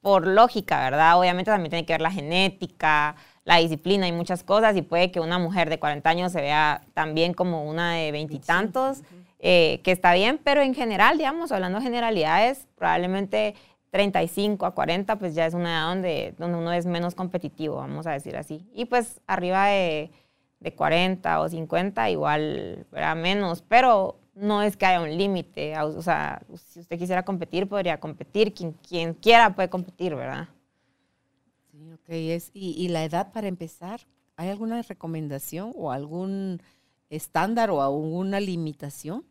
por 0.00 0.26
lógica, 0.26 0.80
¿verdad? 0.82 1.18
Obviamente 1.18 1.50
también 1.50 1.70
tiene 1.70 1.86
que 1.86 1.94
ver 1.94 2.00
la 2.00 2.12
genética, 2.12 3.16
la 3.48 3.56
disciplina 3.56 4.06
y 4.06 4.12
muchas 4.12 4.44
cosas 4.44 4.76
y 4.76 4.82
puede 4.82 5.10
que 5.10 5.20
una 5.20 5.38
mujer 5.38 5.70
de 5.70 5.78
40 5.78 6.10
años 6.10 6.32
se 6.32 6.42
vea 6.42 6.82
también 6.92 7.32
como 7.32 7.64
una 7.64 7.94
de 7.94 8.12
veintitantos, 8.12 9.02
eh, 9.38 9.80
que 9.84 9.92
está 9.92 10.14
bien, 10.14 10.40
pero 10.42 10.62
en 10.62 10.74
general, 10.74 11.18
digamos, 11.18 11.52
hablando 11.52 11.78
de 11.78 11.84
generalidades, 11.84 12.66
probablemente 12.76 13.54
35 13.90 14.66
a 14.66 14.74
40 14.74 15.16
pues 15.16 15.34
ya 15.34 15.46
es 15.46 15.54
una 15.54 15.70
edad 15.70 15.88
donde, 15.88 16.34
donde 16.38 16.58
uno 16.58 16.72
es 16.72 16.86
menos 16.86 17.14
competitivo, 17.14 17.76
vamos 17.76 18.06
a 18.06 18.12
decir 18.12 18.36
así. 18.36 18.66
Y 18.74 18.84
pues 18.86 19.20
arriba 19.26 19.66
de, 19.66 20.10
de 20.60 20.74
40 20.74 21.40
o 21.40 21.48
50 21.48 22.10
igual, 22.10 22.86
¿verdad? 22.90 23.16
Menos, 23.16 23.62
pero 23.62 24.18
no 24.34 24.62
es 24.62 24.76
que 24.76 24.86
haya 24.86 25.00
un 25.00 25.16
límite, 25.16 25.78
o 25.80 26.02
sea, 26.02 26.42
si 26.54 26.80
usted 26.80 26.98
quisiera 26.98 27.24
competir, 27.24 27.68
podría 27.68 27.98
competir, 27.98 28.54
quien, 28.54 28.72
quien 28.72 29.14
quiera 29.14 29.54
puede 29.54 29.68
competir, 29.68 30.14
¿verdad? 30.14 30.48
es, 32.06 32.50
y, 32.54 32.88
la 32.88 33.04
edad 33.04 33.32
para 33.32 33.48
empezar, 33.48 34.00
¿hay 34.36 34.48
alguna 34.48 34.80
recomendación 34.82 35.72
o 35.76 35.92
algún 35.92 36.62
estándar 37.10 37.70
o 37.70 37.82
alguna 37.82 38.40
limitación? 38.40 39.24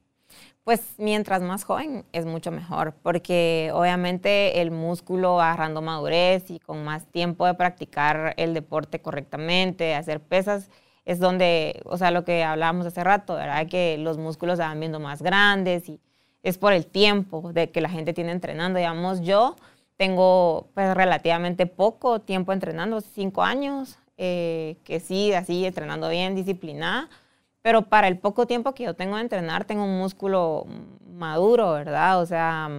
Pues 0.63 0.95
mientras 0.97 1.41
más 1.41 1.63
joven 1.63 2.03
es 2.11 2.25
mucho 2.25 2.51
mejor, 2.51 2.93
porque 3.01 3.71
obviamente 3.73 4.61
el 4.61 4.69
músculo 4.71 5.39
agarrando 5.39 5.81
madurez 5.81 6.49
y 6.51 6.59
con 6.59 6.83
más 6.83 7.05
tiempo 7.05 7.45
de 7.45 7.53
practicar 7.53 8.33
el 8.35 8.53
deporte 8.53 9.01
correctamente, 9.01 9.85
de 9.85 9.95
hacer 9.95 10.19
pesas, 10.19 10.69
es 11.05 11.19
donde, 11.19 11.81
o 11.85 11.97
sea, 11.97 12.11
lo 12.11 12.25
que 12.25 12.43
hablábamos 12.43 12.85
hace 12.85 13.01
rato, 13.01 13.35
¿verdad? 13.35 13.65
Que 13.67 13.97
los 13.97 14.17
músculos 14.17 14.57
se 14.57 14.63
van 14.63 14.77
viendo 14.77 14.99
más 14.99 15.21
grandes 15.21 15.87
y 15.87 16.01
es 16.43 16.57
por 16.57 16.73
el 16.73 16.85
tiempo 16.85 17.53
de 17.53 17.71
que 17.71 17.79
la 17.79 17.87
gente 17.87 18.11
tiene 18.13 18.33
entrenando. 18.33 18.77
Digamos, 18.77 19.21
yo 19.21 19.55
tengo 19.95 20.67
pues 20.73 20.93
relativamente 20.93 21.65
poco 21.65 22.19
tiempo 22.19 22.51
entrenando, 22.51 22.99
cinco 22.99 23.43
años, 23.43 23.97
eh, 24.17 24.77
que 24.83 24.99
sí, 24.99 25.33
así 25.33 25.65
entrenando 25.65 26.09
bien, 26.09 26.35
disciplinada, 26.35 27.09
pero 27.67 27.81
para 27.81 28.07
el 28.07 28.17
poco 28.17 28.47
tiempo 28.47 28.73
que 28.73 28.85
yo 28.85 28.93
tengo 28.93 29.17
de 29.17 29.23
entrenar, 29.23 29.65
tengo 29.65 29.83
un 29.83 29.97
músculo 29.97 30.65
maduro, 31.05 31.73
¿verdad? 31.73 32.21
O 32.21 32.25
sea, 32.25 32.69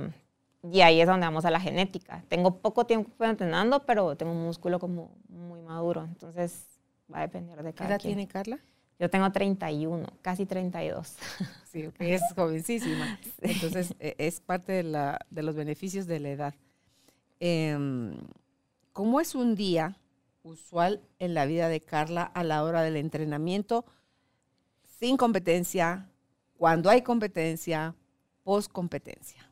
y 0.63 0.81
ahí 0.81 1.03
es 1.03 1.07
donde 1.07 1.27
vamos 1.27 1.45
a 1.45 1.51
la 1.51 1.61
genética. 1.61 2.25
Tengo 2.29 2.57
poco 2.57 2.87
tiempo 2.87 3.23
entrenando, 3.23 3.85
pero 3.85 4.17
tengo 4.17 4.33
un 4.33 4.43
músculo 4.43 4.79
como 4.79 5.11
muy 5.29 5.61
maduro, 5.61 6.05
entonces 6.05 6.65
va 7.13 7.19
a 7.19 7.21
depender 7.21 7.63
de 7.63 7.75
cada 7.75 7.89
¿Qué 7.89 7.93
edad 7.93 8.01
tiene 8.01 8.27
Carla? 8.27 8.61
Yo 8.99 9.11
tengo 9.11 9.31
31, 9.31 10.07
casi 10.23 10.47
32. 10.47 11.17
Sí, 11.71 11.87
es 11.99 12.23
jovencísima. 12.35 13.19
Entonces, 13.43 13.95
e, 14.01 14.15
es 14.17 14.41
parte 14.41 14.73
de, 14.73 14.85
la, 14.85 15.19
de 15.29 15.43
los 15.43 15.55
beneficios 15.55 16.07
de 16.07 16.19
la 16.19 16.31
edad. 16.31 16.55
Em, 17.41 18.17
¿Cómo 18.95 19.21
es 19.21 19.35
un 19.35 19.55
día 19.55 19.99
usual 20.45 21.03
en 21.19 21.35
la 21.35 21.45
vida 21.45 21.69
de 21.69 21.83
Carla 21.83 22.23
a 22.23 22.43
la 22.43 22.65
hora 22.65 22.81
del 22.81 22.97
entrenamiento 22.97 23.85
sin 24.99 25.17
competencia, 25.17 26.09
cuando 26.57 26.91
hay 26.91 27.03
competencia, 27.03 27.95
post 28.43 28.71
competencia? 28.73 29.49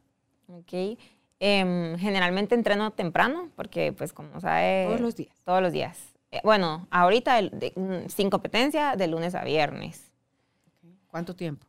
Ok. 0.48 0.98
Em, 1.38 1.98
generalmente 1.98 2.54
entreno 2.54 2.90
temprano 2.92 3.50
porque, 3.56 3.92
pues, 3.92 4.12
como 4.12 4.40
sabe... 4.40 4.86
Todos 4.86 5.00
los 5.00 5.16
días. 5.16 5.36
Todos 5.44 5.62
los 5.62 5.72
días. 5.72 5.98
Eh, 6.30 6.40
bueno, 6.42 6.86
ahorita 6.90 7.40
mm, 7.42 8.08
sin 8.08 8.30
competencia 8.30 8.96
de 8.96 9.06
lunes 9.06 9.34
a 9.34 9.44
viernes. 9.44 10.10
¿Cuánto 11.08 11.36
tiempo? 11.36 11.66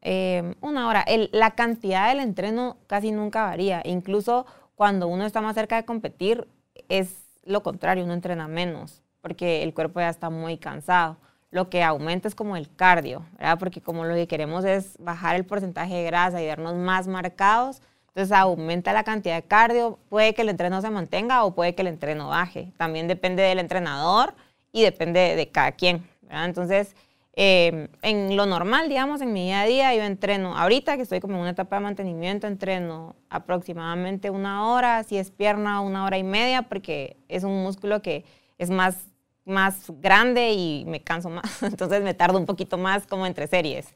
Em, 0.00 0.54
una 0.60 0.88
hora. 0.88 1.04
la 1.32 1.52
cantidad 1.52 2.08
del 2.08 2.20
entreno 2.20 2.78
casi 2.86 3.10
nunca 3.10 3.44
varía. 3.44 3.82
Incluso 3.84 4.46
cuando 4.74 5.08
uno 5.08 5.24
está 5.24 5.40
más 5.40 5.54
cerca 5.54 5.76
de 5.76 5.84
competir, 5.84 6.46
es 6.88 7.14
lo 7.44 7.62
contrario, 7.62 8.04
uno 8.04 8.14
entrena 8.14 8.48
menos, 8.48 9.02
porque 9.20 9.62
el 9.62 9.74
cuerpo 9.74 10.00
ya 10.00 10.08
está 10.08 10.30
muy 10.30 10.58
cansado. 10.58 11.16
Lo 11.50 11.68
que 11.68 11.82
aumenta 11.82 12.28
es 12.28 12.34
como 12.34 12.56
el 12.56 12.74
cardio, 12.74 13.24
¿verdad? 13.38 13.58
Porque 13.58 13.80
como 13.80 14.04
lo 14.04 14.14
que 14.14 14.26
queremos 14.28 14.64
es 14.64 14.96
bajar 14.98 15.36
el 15.36 15.44
porcentaje 15.44 15.94
de 15.94 16.04
grasa 16.04 16.40
y 16.40 16.46
vernos 16.46 16.76
más 16.76 17.08
marcados, 17.08 17.82
entonces 18.08 18.32
aumenta 18.32 18.92
la 18.92 19.04
cantidad 19.04 19.36
de 19.36 19.42
cardio, 19.42 19.98
puede 20.08 20.34
que 20.34 20.42
el 20.42 20.48
entreno 20.48 20.80
se 20.80 20.90
mantenga 20.90 21.44
o 21.44 21.54
puede 21.54 21.74
que 21.74 21.82
el 21.82 21.88
entreno 21.88 22.28
baje. 22.28 22.72
También 22.76 23.08
depende 23.08 23.42
del 23.42 23.58
entrenador 23.58 24.34
y 24.72 24.82
depende 24.82 25.36
de 25.36 25.48
cada 25.48 25.72
quien, 25.72 26.08
¿verdad? 26.22 26.46
Entonces, 26.46 26.94
Em, 27.42 27.88
en 28.02 28.36
lo 28.36 28.44
normal, 28.44 28.88
digamos, 28.88 29.20
en 29.20 29.32
mi 29.32 29.44
día 29.44 29.62
a 29.62 29.64
día, 29.64 29.94
yo 29.94 30.02
entreno, 30.02 30.56
ahorita 30.58 30.96
que 30.96 31.02
estoy 31.02 31.20
como 31.20 31.36
en 31.36 31.40
una 31.40 31.50
etapa 31.50 31.76
de 31.76 31.82
mantenimiento, 31.82 32.46
entreno 32.46 33.14
aproximadamente 33.28 34.30
una 34.30 34.68
hora, 34.68 35.04
si 35.04 35.16
es 35.16 35.30
pierna, 35.30 35.80
una 35.80 36.04
hora 36.04 36.18
y 36.18 36.24
media, 36.24 36.62
porque 36.62 37.16
es 37.28 37.44
un 37.44 37.62
músculo 37.62 38.02
que 38.02 38.24
es 38.58 38.70
más, 38.70 39.06
más 39.50 39.84
grande 40.00 40.52
y 40.52 40.84
me 40.86 41.02
canso 41.02 41.28
más, 41.28 41.62
entonces 41.62 42.02
me 42.02 42.14
tardo 42.14 42.38
un 42.38 42.46
poquito 42.46 42.78
más 42.78 43.06
como 43.06 43.26
entre 43.26 43.46
series. 43.46 43.86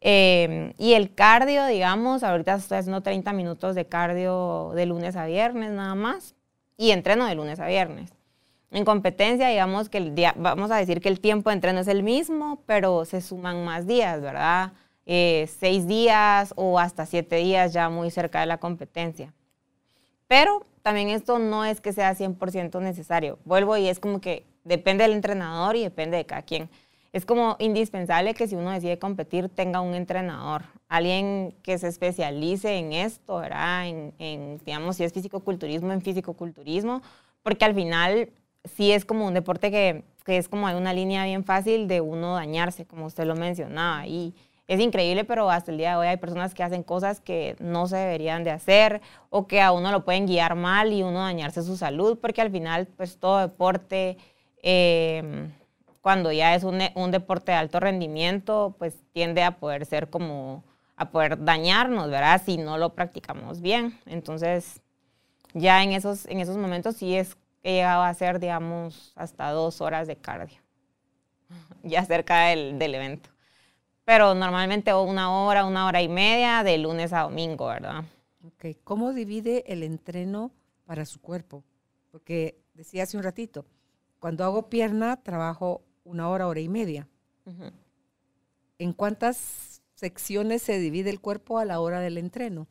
Em, 0.00 0.74
y 0.78 0.92
el 0.92 1.14
cardio, 1.14 1.66
digamos, 1.66 2.22
ahorita 2.22 2.54
estoy 2.56 2.78
haciendo 2.78 3.02
30 3.02 3.32
minutos 3.32 3.74
de 3.74 3.86
cardio 3.86 4.72
de 4.74 4.86
lunes 4.86 5.16
a 5.16 5.24
viernes 5.26 5.72
nada 5.72 5.94
más, 5.94 6.34
y 6.76 6.90
entreno 6.90 7.26
de 7.26 7.34
lunes 7.34 7.58
a 7.60 7.66
viernes. 7.66 8.12
En 8.70 8.84
competencia, 8.84 9.48
digamos 9.48 9.88
que 9.88 9.98
el 9.98 10.14
día, 10.14 10.34
vamos 10.36 10.70
a 10.70 10.76
decir 10.76 11.00
que 11.00 11.08
el 11.08 11.20
tiempo 11.20 11.50
de 11.50 11.54
entreno 11.54 11.80
es 11.80 11.88
el 11.88 12.02
mismo, 12.02 12.62
pero 12.66 13.04
se 13.04 13.20
suman 13.20 13.64
más 13.64 13.86
días, 13.86 14.20
¿verdad? 14.20 14.72
Eh, 15.06 15.48
seis 15.60 15.86
días 15.86 16.52
o 16.56 16.78
hasta 16.78 17.06
siete 17.06 17.36
días 17.36 17.72
ya 17.72 17.88
muy 17.88 18.10
cerca 18.10 18.40
de 18.40 18.46
la 18.46 18.58
competencia. 18.58 19.32
Pero 20.26 20.66
también 20.82 21.08
esto 21.08 21.38
no 21.38 21.64
es 21.64 21.80
que 21.80 21.92
sea 21.92 22.14
100% 22.14 22.80
necesario. 22.80 23.38
Vuelvo 23.44 23.76
y 23.76 23.88
es 23.88 24.00
como 24.00 24.20
que 24.20 24.44
depende 24.64 25.04
del 25.04 25.12
entrenador 25.12 25.76
y 25.76 25.82
depende 25.82 26.16
de 26.16 26.26
cada 26.26 26.42
quien. 26.42 26.68
es 27.12 27.24
como 27.24 27.54
indispensable 27.60 28.34
que 28.34 28.48
si 28.48 28.56
uno 28.56 28.72
decide 28.72 28.98
competir 28.98 29.48
tenga 29.48 29.80
un 29.80 29.94
entrenador, 29.94 30.62
alguien 30.88 31.54
que 31.62 31.78
se 31.78 31.86
especialice 31.86 32.76
en 32.76 32.92
esto, 32.92 33.36
¿verdad? 33.36 33.86
En, 33.86 34.58
digamos, 34.64 34.96
si 34.96 35.04
es 35.04 35.12
físico-culturismo, 35.12 35.92
en 35.92 36.02
físico-culturismo, 36.02 37.02
porque 37.44 37.64
al 37.64 37.74
final 37.74 38.30
sí 38.64 38.90
es 38.90 39.04
como 39.04 39.26
un 39.26 39.34
deporte 39.34 39.70
que, 39.70 40.02
que 40.24 40.38
es 40.38 40.48
como 40.48 40.66
hay 40.66 40.74
una 40.74 40.92
línea 40.92 41.24
bien 41.24 41.44
fácil 41.44 41.86
de 41.86 42.00
uno 42.00 42.34
dañarse, 42.34 42.84
como 42.84 43.06
usted 43.06 43.26
lo 43.26 43.36
mencionaba, 43.36 44.08
y 44.08 44.34
es 44.66 44.80
increíble, 44.80 45.24
pero 45.24 45.50
hasta 45.50 45.70
el 45.70 45.78
día 45.78 45.90
de 45.90 45.96
hoy 45.96 46.06
hay 46.08 46.16
personas 46.16 46.54
que 46.54 46.62
hacen 46.62 46.82
cosas 46.82 47.20
que 47.20 47.54
no 47.60 47.86
se 47.86 47.96
deberían 47.96 48.42
de 48.42 48.50
hacer 48.50 49.02
o 49.30 49.46
que 49.46 49.60
a 49.60 49.72
uno 49.72 49.92
lo 49.92 50.04
pueden 50.04 50.26
guiar 50.26 50.56
mal 50.56 50.92
y 50.92 51.02
uno 51.02 51.20
dañarse 51.20 51.62
su 51.62 51.76
salud, 51.76 52.18
porque 52.18 52.40
al 52.40 52.50
final, 52.50 52.86
pues 52.96 53.18
todo 53.18 53.38
deporte, 53.38 54.16
em, 54.66 55.52
cuando 56.00 56.32
ya 56.32 56.54
es 56.54 56.64
un, 56.64 56.80
un, 56.94 57.10
deporte 57.10 57.52
de 57.52 57.58
alto 57.58 57.80
rendimiento, 57.80 58.74
pues 58.78 59.02
tiende 59.12 59.42
a 59.42 59.58
poder 59.58 59.86
ser 59.86 60.10
como, 60.10 60.64
a 60.96 61.10
poder 61.10 61.44
dañarnos, 61.44 62.10
¿verdad? 62.10 62.42
Si 62.44 62.56
no 62.56 62.78
lo 62.78 62.94
practicamos 62.94 63.60
bien. 63.60 63.98
Entonces, 64.06 64.82
ya 65.52 65.82
en 65.82 65.92
esos, 65.92 66.26
en 66.26 66.40
esos 66.40 66.56
momentos 66.56 66.96
sí 66.96 67.14
es 67.16 67.36
he 67.62 67.74
llegado 67.74 68.02
a 68.02 68.08
hacer, 68.08 68.40
digamos, 68.40 69.12
hasta 69.16 69.50
dos 69.50 69.80
horas 69.80 70.06
de 70.06 70.16
cardio, 70.16 70.58
ya 71.82 72.04
cerca 72.04 72.46
del, 72.48 72.78
del 72.78 72.94
evento 72.94 73.34
pero 74.04 74.34
normalmente 74.34 74.92
una 74.94 75.32
hora, 75.32 75.64
una 75.64 75.86
hora 75.86 76.02
y 76.02 76.08
media 76.08 76.62
de 76.62 76.78
lunes 76.78 77.12
a 77.12 77.22
domingo, 77.22 77.66
¿verdad? 77.66 78.04
Ok, 78.44 78.76
¿cómo 78.84 79.12
divide 79.12 79.64
el 79.72 79.82
entreno 79.82 80.50
para 80.84 81.06
su 81.06 81.20
cuerpo? 81.20 81.64
Porque 82.10 82.60
decía 82.74 83.04
hace 83.04 83.16
un 83.16 83.22
ratito, 83.22 83.64
cuando 84.24 84.42
hago 84.44 84.70
pierna 84.70 85.18
trabajo 85.18 85.82
una 86.02 86.30
hora, 86.30 86.46
hora 86.46 86.58
y 86.58 86.66
media. 86.70 87.06
¿En 88.78 88.94
cuántas 88.94 89.82
secciones 89.92 90.62
se 90.62 90.78
divide 90.78 91.10
el 91.10 91.20
cuerpo 91.20 91.58
a 91.58 91.66
la 91.66 91.78
hora 91.78 92.00
del 92.00 92.16
entreno? 92.16 92.66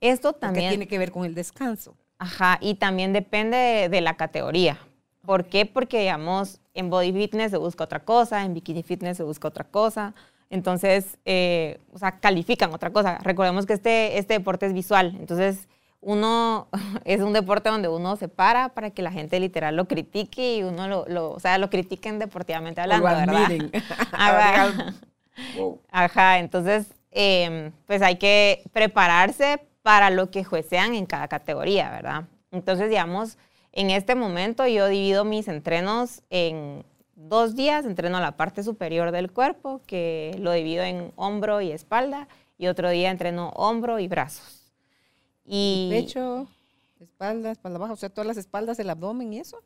Esto 0.00 0.32
también 0.32 0.70
tiene 0.70 0.88
que 0.88 0.96
ver 0.96 1.12
con 1.12 1.26
el 1.26 1.34
descanso. 1.34 1.94
Ajá, 2.16 2.56
y 2.58 2.76
también 2.76 3.12
depende 3.12 3.58
de, 3.58 3.88
de 3.90 4.00
la 4.00 4.16
categoría. 4.16 4.78
¿Por 5.26 5.44
qué? 5.44 5.66
Porque, 5.66 6.00
digamos, 6.00 6.62
en 6.72 6.88
body 6.88 7.12
fitness 7.12 7.50
se 7.50 7.58
busca 7.58 7.84
otra 7.84 8.02
cosa, 8.02 8.42
en 8.42 8.54
bikini 8.54 8.82
fitness 8.82 9.18
se 9.18 9.24
busca 9.24 9.48
otra 9.48 9.64
cosa. 9.64 10.14
Entonces, 10.48 11.18
eh, 11.26 11.80
o 11.92 11.98
sea, 11.98 12.18
califican 12.18 12.72
otra 12.72 12.94
cosa. 12.94 13.18
Recordemos 13.18 13.66
que 13.66 13.74
este, 13.74 14.16
este 14.16 14.32
deporte 14.32 14.64
es 14.64 14.72
visual, 14.72 15.14
entonces 15.20 15.68
uno 16.04 16.68
es 17.04 17.20
un 17.20 17.32
deporte 17.32 17.68
donde 17.68 17.88
uno 17.88 18.16
se 18.16 18.28
para 18.28 18.70
para 18.70 18.90
que 18.90 19.02
la 19.02 19.10
gente 19.10 19.40
literal 19.40 19.74
lo 19.76 19.86
critique 19.86 20.56
y 20.56 20.62
uno 20.62 20.86
lo, 20.86 21.04
lo 21.08 21.32
o 21.32 21.40
sea, 21.40 21.58
lo 21.58 21.70
critiquen 21.70 22.18
deportivamente 22.18 22.80
hablando, 22.80 23.04
¿verdad? 23.06 23.50
Ajá. 24.12 24.94
Ajá, 25.90 26.38
entonces, 26.38 26.86
em, 27.10 27.72
pues 27.86 28.02
hay 28.02 28.16
que 28.16 28.62
prepararse 28.72 29.60
para 29.82 30.10
lo 30.10 30.30
que 30.30 30.44
juecean 30.44 30.94
en 30.94 31.06
cada 31.06 31.28
categoría, 31.28 31.90
¿verdad? 31.90 32.24
Entonces, 32.50 32.88
digamos, 32.88 33.36
en 33.72 33.90
este 33.90 34.14
momento 34.14 34.66
yo 34.66 34.88
divido 34.88 35.24
mis 35.24 35.48
entrenos 35.48 36.22
en 36.30 36.84
dos 37.16 37.54
días 37.54 37.84
entreno 37.84 38.20
la 38.20 38.36
parte 38.36 38.62
superior 38.62 39.10
del 39.10 39.30
cuerpo, 39.30 39.80
que 39.86 40.36
lo 40.38 40.52
divido 40.52 40.84
en 40.84 41.12
hombro 41.16 41.60
y 41.60 41.72
espalda, 41.72 42.28
y 42.56 42.68
otro 42.68 42.90
día 42.90 43.10
entreno 43.10 43.50
hombro 43.56 43.98
y 43.98 44.08
brazos. 44.08 44.63
Y 45.46 45.88
pecho, 45.90 46.46
espalda, 47.00 47.50
espalda 47.50 47.78
baja, 47.78 47.92
o 47.92 47.96
sea, 47.96 48.08
todas 48.08 48.26
las 48.26 48.36
espaldas, 48.36 48.78
el 48.78 48.90
abdomen 48.90 49.32
y 49.32 49.40
eso. 49.40 49.58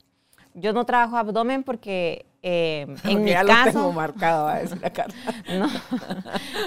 Yo 0.54 0.72
no 0.72 0.84
trabajo 0.84 1.16
abdomen 1.16 1.62
porque 1.62 2.26
eh, 2.42 2.86
en 3.04 3.22
mi 3.22 3.30
ya 3.30 3.44
caso... 3.44 3.66
Lo 3.66 3.72
tengo 3.72 3.92
marcado, 3.92 4.48
a 4.48 4.62
la 4.62 4.90
cara. 4.90 5.14
no. 5.58 5.68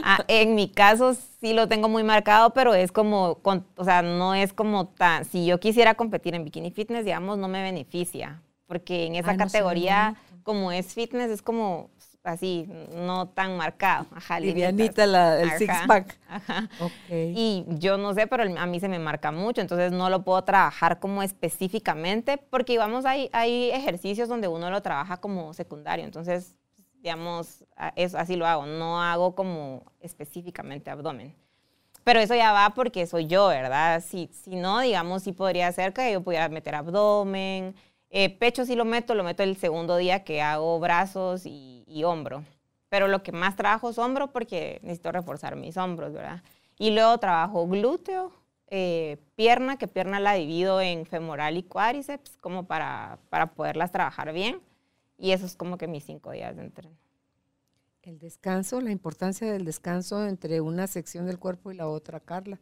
Ah, 0.04 0.24
en 0.28 0.56
mi 0.56 0.70
caso 0.70 1.16
sí 1.40 1.54
lo 1.54 1.68
tengo 1.68 1.90
muy 1.90 2.04
marcado, 2.04 2.52
pero 2.52 2.74
es 2.74 2.92
como, 2.92 3.40
o 3.44 3.84
sea, 3.84 4.02
no 4.02 4.34
es 4.34 4.54
como 4.54 4.88
tan... 4.88 5.26
Si 5.26 5.46
yo 5.46 5.60
quisiera 5.60 5.96
competir 5.96 6.36
en 6.36 6.46
bikini 6.46 6.72
fitness, 6.72 7.06
digamos, 7.06 7.38
no 7.38 7.48
me 7.48 7.62
beneficia, 7.64 8.42
porque 8.68 9.08
en 9.08 9.16
esa 9.16 9.36
categoría 9.36 10.16
como 10.44 10.72
es 10.72 10.94
fitness, 10.94 11.30
es 11.30 11.42
como 11.42 11.90
así, 12.24 12.70
no 12.94 13.30
tan 13.30 13.58
marcado. 13.58 14.06
Ajá, 14.16 14.40
Livianita 14.40 15.04
el 15.04 15.52
six-pack. 15.58 16.20
Ajá. 16.28 16.70
Okay. 16.80 17.34
Y 17.36 17.66
yo 17.80 17.98
no 17.98 18.14
sé, 18.14 18.28
pero 18.28 18.44
a 18.44 18.66
mí 18.66 18.80
se 18.80 18.88
me 18.88 19.00
marca 19.00 19.32
mucho, 19.32 19.62
entonces 19.62 19.92
no 19.92 20.10
lo 20.10 20.24
puedo 20.24 20.44
trabajar 20.44 21.00
como 21.00 21.24
específicamente, 21.24 22.38
porque 22.38 22.74
digamos, 22.74 23.06
hay, 23.06 23.30
hay 23.34 23.72
ejercicios 23.72 24.30
donde 24.30 24.48
uno 24.48 24.70
lo 24.70 24.82
trabaja 24.82 25.18
como 25.18 25.54
secundario, 25.54 26.06
entonces, 26.06 26.56
digamos, 27.02 27.66
eso, 27.96 28.18
así 28.18 28.36
lo 28.36 28.46
hago, 28.46 28.66
no 28.66 29.02
hago 29.02 29.36
como 29.36 29.84
específicamente 30.00 30.90
abdomen. 30.92 31.36
Pero 32.04 32.20
eso 32.20 32.34
ya 32.34 32.52
va 32.52 32.72
porque 32.72 33.06
soy 33.06 33.28
yo, 33.28 33.48
¿verdad? 33.48 34.04
Si, 34.04 34.28
si 34.34 34.56
no, 34.56 34.80
digamos, 34.80 35.22
sí 35.22 35.34
podría 35.34 35.72
ser 35.72 35.94
que 35.94 36.12
yo 36.12 36.22
pudiera 36.22 36.50
meter 36.50 36.74
abdomen, 36.74 37.76
eh, 38.14 38.30
pecho 38.38 38.66
sí 38.66 38.76
lo 38.76 38.84
meto, 38.84 39.16
lo 39.16 39.24
meto 39.24 39.42
el 39.42 39.56
segundo 39.56 39.96
día 39.96 40.26
que 40.26 40.42
hago 40.42 40.80
brazos 40.80 41.44
y, 41.46 42.04
hombro. 42.06 42.44
Pero 42.90 43.08
lo 43.08 43.24
que 43.24 43.32
más 43.32 43.56
trabajo 43.56 43.90
es 43.90 43.98
hombro 43.98 44.32
porque 44.32 44.80
necesito 44.84 45.14
reforzar 45.14 45.56
mis 45.56 45.78
hombros, 45.78 46.12
¿verdad? 46.12 46.44
Y 46.78 46.92
luego 46.92 47.18
trabajo 47.20 47.66
glúteo, 47.68 48.34
eh, 48.68 49.18
pierna, 49.36 49.78
que 49.78 49.88
pierna 49.88 50.20
la 50.20 50.34
divido 50.34 50.82
en 50.82 51.06
femoral 51.06 51.56
y 51.58 51.64
cuádriceps, 51.64 52.38
como 52.38 52.66
para, 52.66 53.18
para 53.30 53.54
poderlas 53.54 53.92
trabajar 53.92 54.34
bien. 54.34 54.60
Y 55.18 55.32
eso 55.32 55.46
es 55.46 55.56
como 55.56 55.78
que 55.78 55.88
mis 55.88 56.04
cinco 56.04 56.32
días 56.32 56.56
de 56.56 56.64
entreno. 56.64 56.98
El 58.02 58.20
descanso, 58.20 58.82
la 58.82 58.92
importancia 58.92 59.50
del 59.50 59.64
descanso 59.64 60.28
entre 60.28 60.60
una 60.60 60.88
sección 60.88 61.28
del 61.28 61.40
cuerpo 61.40 61.72
y 61.72 61.76
la 61.76 61.88
otra, 61.88 62.20
Carla. 62.20 62.60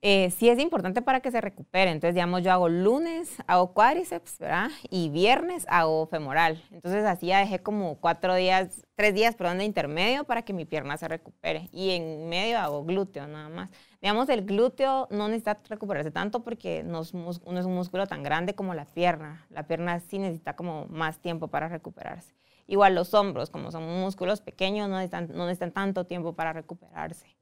Eh, 0.00 0.30
sí 0.30 0.48
es 0.48 0.60
importante 0.60 1.02
para 1.02 1.20
que 1.20 1.32
se 1.32 1.40
recupere. 1.40 1.90
Entonces, 1.90 2.14
digamos, 2.14 2.42
yo 2.44 2.52
hago 2.52 2.68
lunes, 2.68 3.36
hago 3.48 3.72
cuádriceps, 3.74 4.38
¿verdad? 4.38 4.70
Y 4.90 5.10
viernes 5.10 5.66
hago 5.68 6.06
femoral. 6.06 6.62
Entonces, 6.70 7.04
así 7.04 7.26
ya 7.26 7.40
dejé 7.40 7.60
como 7.60 7.96
cuatro 7.96 8.36
días, 8.36 8.86
tres 8.94 9.12
días, 9.14 9.34
perdón, 9.34 9.58
de 9.58 9.64
intermedio 9.64 10.22
para 10.22 10.42
que 10.42 10.52
mi 10.52 10.64
pierna 10.64 10.96
se 10.96 11.08
recupere. 11.08 11.68
Y 11.72 11.90
en 11.90 12.28
medio 12.28 12.60
hago 12.60 12.84
glúteo 12.84 13.26
nada 13.26 13.48
más. 13.48 13.70
Digamos, 14.00 14.28
el 14.28 14.44
glúteo 14.44 15.08
no 15.10 15.26
necesita 15.26 15.58
recuperarse 15.68 16.12
tanto 16.12 16.44
porque 16.44 16.84
no 16.84 17.00
es, 17.02 17.12
un 17.12 17.74
músculo 17.74 18.06
tan 18.06 18.22
grande 18.22 18.54
como 18.54 18.74
la 18.74 18.84
pierna. 18.84 19.46
La 19.50 19.66
pierna 19.66 19.98
sí 19.98 20.20
necesita 20.20 20.54
como 20.54 20.86
más 20.86 21.18
tiempo 21.18 21.48
para 21.48 21.66
recuperarse. 21.68 22.34
Igual 22.68 22.94
los 22.94 23.14
hombros, 23.14 23.50
como 23.50 23.72
son 23.72 23.82
músculos 24.00 24.42
pequeños, 24.42 24.88
no 24.88 24.96
necesitan, 24.96 25.28
no 25.34 25.46
necesitan 25.46 25.72
tanto 25.72 26.04
tiempo 26.04 26.34
para 26.34 26.52
recuperarse 26.52 27.37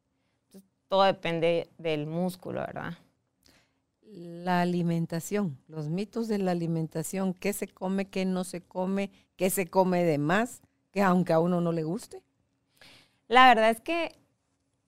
todo 0.88 1.05
depende 1.05 1.68
del 1.79 2.07
músculo, 2.07 2.61
¿verdad? 2.61 2.94
La 4.03 4.61
alimentación, 4.61 5.59
los 5.68 5.88
mitos 5.88 6.29
de 6.29 6.38
la 6.38 6.53
alimentación, 6.53 7.35
qué 7.35 7.53
se 7.53 7.68
come, 7.68 8.09
qué 8.09 8.25
no 8.25 8.44
se 8.44 8.61
come, 8.62 9.11
qué 9.37 9.51
se 9.51 9.66
come 9.66 10.05
de 10.05 10.18
más, 10.18 10.62
que 10.92 11.03
aunque 11.03 11.33
a 11.33 11.40
uno 11.40 11.61
no 11.61 11.72
le 11.72 11.83
guste. 11.83 12.22
La 13.29 13.49
verdad 13.49 13.70
es 13.70 13.81
que 13.81 14.16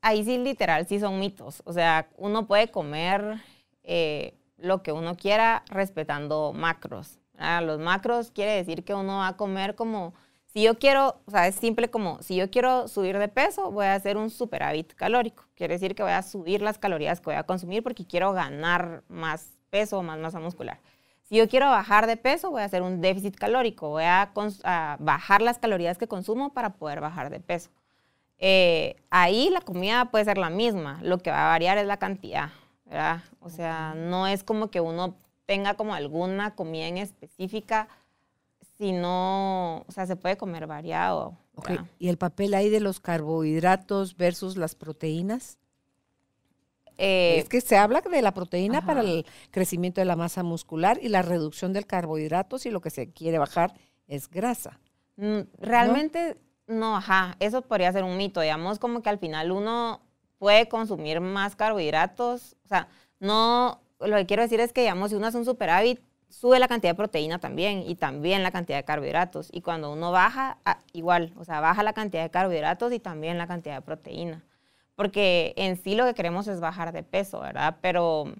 ahí 0.01 0.25
sí 0.25 0.39
literal 0.39 0.87
sí 0.87 1.01
son 1.01 1.19
mitos. 1.19 1.63
O 1.65 1.73
sea, 1.73 2.09
uno 2.17 2.47
puede 2.47 2.71
comer 2.71 3.43
eh, 3.83 4.35
lo 4.57 4.83
que 4.83 4.93
uno 4.93 5.17
quiera 5.17 5.65
respetando 5.69 6.53
macros. 6.53 7.19
Los 7.63 7.79
macros 7.79 8.31
quiere 8.33 8.53
decir 8.53 8.85
que 8.85 8.95
uno 8.95 9.19
va 9.19 9.29
a 9.29 9.37
comer 9.37 9.77
como 9.77 10.13
si 10.59 10.65
yo 10.65 10.77
quiero, 10.77 11.21
o 11.25 11.31
sea, 11.31 11.47
es 11.47 11.55
simple 11.55 11.89
como, 11.89 12.21
si 12.21 12.35
yo 12.35 12.51
quiero 12.51 12.89
subir 12.89 13.17
de 13.17 13.29
peso, 13.29 13.71
voy 13.71 13.87
a 13.87 13.95
hacer 13.95 14.17
un 14.17 14.29
superávit 14.29 14.93
calórico. 14.95 15.45
Quiere 15.55 15.75
decir 15.75 15.95
que 15.95 16.03
voy 16.03 16.11
a 16.11 16.23
subir 16.23 16.63
las 16.63 16.79
calorías 16.79 17.21
que 17.21 17.27
voy 17.27 17.37
a 17.37 17.45
consumir 17.45 17.85
porque 17.85 18.05
quiero 18.05 18.33
ganar 18.33 19.05
más 19.07 19.53
peso 19.71 19.99
o 19.99 20.03
más 20.03 20.19
masa 20.19 20.41
muscular. 20.41 20.81
Si 21.23 21.37
yo 21.37 21.49
quiero 21.49 21.67
bajar 21.67 22.09
de 22.09 22.17
peso, 22.17 22.51
voy 22.51 22.63
a 22.63 22.65
hacer 22.65 22.83
un 22.83 23.01
déficit 23.01 23.37
calórico. 23.37 23.91
Voy 23.91 24.03
a, 24.03 24.33
bajar 24.99 25.43
las 25.43 25.61
calorías 25.61 25.97
que 25.97 26.09
consumo 26.09 26.53
para 26.53 26.71
poder 26.71 27.01
bajar 27.01 27.31
de 27.31 27.39
peso. 27.39 27.71
Eh, 28.39 28.97
ahí 29.11 29.51
la 29.51 29.61
comida 29.61 30.07
puede 30.07 30.25
ser 30.25 30.39
la 30.39 30.51
misma. 30.51 30.99
Lo 31.05 31.19
que 31.19 31.31
va 31.31 31.47
a 31.47 31.51
variar 31.51 31.79
es 31.79 31.87
la 31.87 31.99
cantidad, 31.99 32.51
¿verdad? 32.85 33.23
O 33.39 33.49
sea, 33.49 33.95
no 33.95 34.27
es 34.27 34.43
como 34.43 34.73
que 34.73 34.81
uno 34.81 35.15
tenga 35.47 35.75
como 35.75 35.95
alguna 35.95 36.57
comida 36.57 36.89
en 36.89 36.99
específica 36.99 37.87
si 38.79 38.93
no, 38.93 39.79
o 39.81 39.93
sea, 39.93 40.07
se 40.07 40.17
puede 40.17 40.37
comer 40.37 40.67
variado. 40.67 41.37
¿Y 41.99 42.09
el 42.09 42.17
papel 42.17 42.55
ahí 42.55 42.71
de 42.71 42.81
los 42.81 43.01
carbohidratos 43.01 44.17
versus 44.17 44.57
las 44.57 44.77
proteínas? 44.77 45.59
Eh, 46.97 47.39
es 47.39 47.49
que 47.49 47.61
se 47.61 47.77
habla 47.77 48.01
de 48.01 48.23
la 48.23 48.35
proteína 48.35 48.85
para 48.85 49.03
el 49.03 49.25
crecimiento 49.51 50.01
de 50.01 50.05
la 50.05 50.17
masa 50.17 50.43
muscular 50.43 50.99
y 51.01 51.09
la 51.09 51.23
reducción 51.23 51.73
del 51.73 51.87
carbohidrato 51.87 52.59
si 52.59 52.71
lo 52.71 52.81
que 52.81 52.91
se 52.91 53.11
quiere 53.13 53.39
bajar 53.39 53.75
es 54.09 54.29
grasa. 54.29 54.81
Mm, 55.17 55.41
realmente 55.59 56.37
¿No? 56.67 56.97
ajá, 56.97 57.37
eso 57.39 57.63
podría 57.63 57.93
ser 57.93 58.05
un 58.05 58.17
mito, 58.17 58.41
digamos 58.41 58.79
como 58.79 59.01
que 59.01 59.09
al 59.11 59.19
final 59.19 59.53
uno 59.53 60.01
puede 60.39 60.69
consumir 60.69 61.21
más 61.21 61.57
carbohidratos, 61.57 62.57
o 62.65 62.69
sea, 62.69 62.89
no, 63.21 63.81
lo 64.01 64.17
que 64.17 64.27
quiero 64.27 64.43
decir 64.43 64.61
es 64.61 64.73
que 64.73 64.83
digamos 64.83 65.11
si 65.11 65.17
uno 65.17 65.27
hace 65.27 65.39
un 65.39 65.45
superávit, 65.45 66.01
sube 66.29 66.59
la 66.59 66.69
cantidad 66.69 66.93
de 66.93 66.97
proteína 66.97 67.39
también 67.39 67.83
y 67.87 67.95
también 67.95 68.43
la 68.43 68.51
cantidad 68.51 68.79
de 68.79 68.85
carbohidratos. 68.85 69.49
Y 69.53 69.63
cuando 69.63 69.93
uno 69.93 70.13
baja, 70.13 70.59
ah, 70.65 70.79
igual, 70.93 71.33
o 71.37 71.45
sea, 71.45 71.61
baja 71.61 71.83
la 71.83 71.93
cantidad 71.93 72.23
de 72.23 72.31
carbohidratos 72.31 72.93
y 72.93 73.01
también 73.01 73.39
la 73.39 73.47
cantidad 73.47 73.77
de 73.77 73.83
proteína. 73.83 74.45
Porque 74.95 75.55
en 75.57 75.77
sí 75.77 75.95
lo 75.95 76.05
que 76.05 76.15
queremos 76.15 76.49
es 76.49 76.61
bajar 76.61 76.93
de 76.93 77.03
peso, 77.03 77.41
¿verdad? 77.41 77.77
Pero 77.81 78.33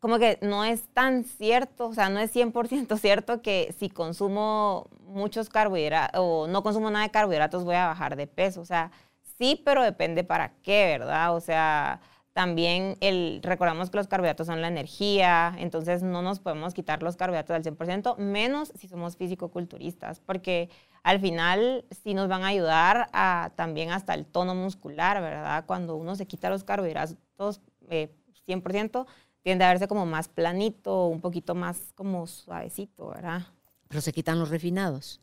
como 0.00 0.18
que 0.18 0.38
no 0.42 0.64
es 0.64 0.82
tan 0.94 1.24
cierto, 1.24 1.88
o 1.88 1.94
sea, 1.94 2.08
no 2.08 2.18
es 2.20 2.34
100% 2.34 2.96
cierto 3.00 3.42
que 3.42 3.74
si 3.78 3.88
consumo 3.88 4.88
muchos 5.06 5.48
carbohidratos 5.48 6.20
o 6.20 6.46
no 6.48 6.62
consumo 6.62 6.90
nada 6.90 7.04
de 7.04 7.10
carbohidratos 7.10 7.64
voy 7.64 7.76
a 7.76 7.86
bajar 7.86 8.16
de 8.16 8.26
peso. 8.26 8.60
O 8.60 8.64
sea, 8.64 8.90
sí, 9.38 9.60
pero 9.64 9.82
depende 9.82 10.24
para 10.24 10.52
qué, 10.62 10.98
¿verdad? 10.98 11.34
O 11.34 11.40
sea, 11.40 12.00
también 12.32 12.96
el, 13.00 13.40
recordamos 13.42 13.90
que 13.90 13.98
los 13.98 14.08
carbohidratos 14.08 14.46
son 14.46 14.62
la 14.62 14.68
energía, 14.68 15.54
entonces 15.58 16.02
no 16.02 16.22
nos 16.22 16.40
podemos 16.40 16.72
quitar 16.72 17.02
los 17.02 17.16
carbohidratos 17.16 17.54
al 17.54 17.62
100%, 17.62 18.16
menos 18.16 18.72
si 18.74 18.88
somos 18.88 19.16
físico-culturistas, 19.16 20.20
porque 20.20 20.70
al 21.02 21.20
final 21.20 21.84
sí 21.90 22.14
nos 22.14 22.28
van 22.28 22.44
a 22.44 22.48
ayudar 22.48 23.08
a, 23.12 23.50
también 23.54 23.90
hasta 23.90 24.14
el 24.14 24.24
tono 24.24 24.54
muscular, 24.54 25.20
¿verdad? 25.20 25.64
Cuando 25.66 25.96
uno 25.96 26.16
se 26.16 26.26
quita 26.26 26.48
los 26.48 26.64
carbohidratos 26.64 27.60
eh, 27.90 28.14
100%, 28.46 29.06
tiende 29.42 29.64
a 29.64 29.68
verse 29.68 29.88
como 29.88 30.06
más 30.06 30.28
planito, 30.28 31.08
un 31.08 31.20
poquito 31.20 31.54
más 31.54 31.92
como 31.94 32.26
suavecito, 32.26 33.08
¿verdad? 33.08 33.42
Pero 33.88 34.00
se 34.00 34.12
quitan 34.12 34.38
los 34.38 34.48
refinados. 34.48 35.20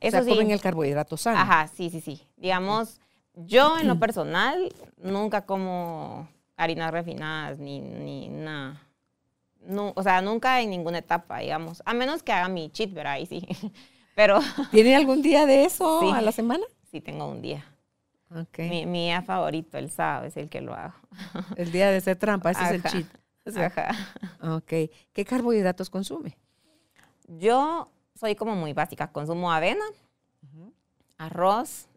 Eso 0.00 0.18
o 0.18 0.22
sea, 0.22 0.22
sí. 0.24 0.30
comen 0.30 0.50
el 0.50 0.60
carbohidrato 0.60 1.16
sano. 1.16 1.38
Ajá, 1.38 1.68
sí, 1.68 1.88
sí, 1.88 2.00
sí. 2.00 2.26
Digamos, 2.36 3.00
yo 3.34 3.78
en 3.78 3.88
lo 3.88 3.98
personal 3.98 4.72
nunca 4.98 5.46
como 5.46 6.28
harinas 6.62 6.90
refinadas 6.90 7.58
ni, 7.58 7.80
ni 7.80 8.28
nada. 8.28 8.80
No, 9.60 9.92
o 9.94 10.02
sea, 10.02 10.20
nunca 10.22 10.60
en 10.60 10.70
ninguna 10.70 10.98
etapa, 10.98 11.38
digamos. 11.38 11.82
A 11.86 11.94
menos 11.94 12.22
que 12.22 12.32
haga 12.32 12.48
mi 12.48 12.70
cheat, 12.70 12.92
¿verdad? 12.92 13.12
Ahí 13.14 13.26
sí. 13.26 13.46
Pero 14.14 14.40
¿Tiene 14.70 14.94
algún 14.96 15.22
día 15.22 15.46
de 15.46 15.64
eso 15.64 16.00
Sí. 16.02 16.10
a 16.12 16.20
la 16.20 16.32
semana? 16.32 16.64
sí 16.90 17.00
tengo 17.00 17.26
un 17.26 17.40
día. 17.40 17.64
Ok. 18.30 18.58
Mi, 18.58 18.86
mi 18.86 19.04
día 19.06 19.22
favorito, 19.22 19.78
el 19.78 19.90
sábado, 19.90 20.26
es 20.26 20.36
el 20.36 20.48
que 20.50 20.60
lo 20.60 20.74
hago. 20.74 20.94
El 21.56 21.70
día 21.72 21.90
de 21.90 21.98
hacer 21.98 22.16
trampa, 22.16 22.50
ese 22.50 22.64
es 22.64 22.70
el 22.70 22.82
cheat. 22.82 23.06
O 23.44 23.50
sea, 23.50 23.66
Ajá. 23.66 24.56
ok. 24.56 24.90
¿Qué 25.12 25.24
carbohidratos 25.26 25.90
consume? 25.90 26.36
Yo 27.26 27.90
soy 28.14 28.34
como 28.34 28.54
muy 28.54 28.72
básica. 28.72 29.10
Consumo 29.12 29.52
avena, 29.52 29.84
arroz. 31.18 31.88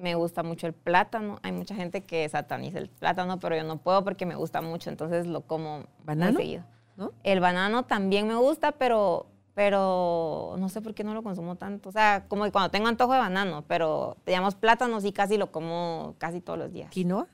Me 0.00 0.14
gusta 0.14 0.42
mucho 0.42 0.66
el 0.66 0.72
plátano. 0.72 1.38
Hay 1.42 1.52
mucha 1.52 1.74
gente 1.74 2.04
que 2.04 2.28
sataniza 2.28 2.78
el 2.78 2.88
plátano, 2.88 3.38
pero 3.38 3.54
yo 3.54 3.64
no 3.64 3.76
puedo 3.78 4.02
porque 4.02 4.24
me 4.26 4.34
gusta 4.34 4.62
mucho, 4.62 4.88
entonces 4.90 5.26
lo 5.26 5.42
como 5.42 5.84
¿Banano? 6.04 6.32
muy 6.32 6.42
seguido. 6.42 6.64
¿No? 6.96 7.12
El 7.22 7.40
banano 7.40 7.84
también 7.84 8.26
me 8.26 8.34
gusta, 8.34 8.72
pero, 8.72 9.26
pero 9.54 10.54
no 10.58 10.68
sé 10.70 10.80
por 10.82 10.94
qué 10.94 11.04
no 11.04 11.12
lo 11.14 11.22
consumo 11.22 11.56
tanto. 11.56 11.88
O 11.90 11.92
sea, 11.92 12.24
como 12.28 12.44
que 12.44 12.52
cuando 12.52 12.70
tengo 12.70 12.88
antojo 12.88 13.12
de 13.12 13.18
banano, 13.18 13.64
pero 13.68 14.16
digamos 14.26 14.54
plátano 14.54 15.00
sí 15.00 15.12
casi 15.12 15.36
lo 15.36 15.52
como 15.52 16.14
casi 16.18 16.40
todos 16.40 16.58
los 16.58 16.72
días. 16.72 16.90
¿Quinoa? 16.90 17.26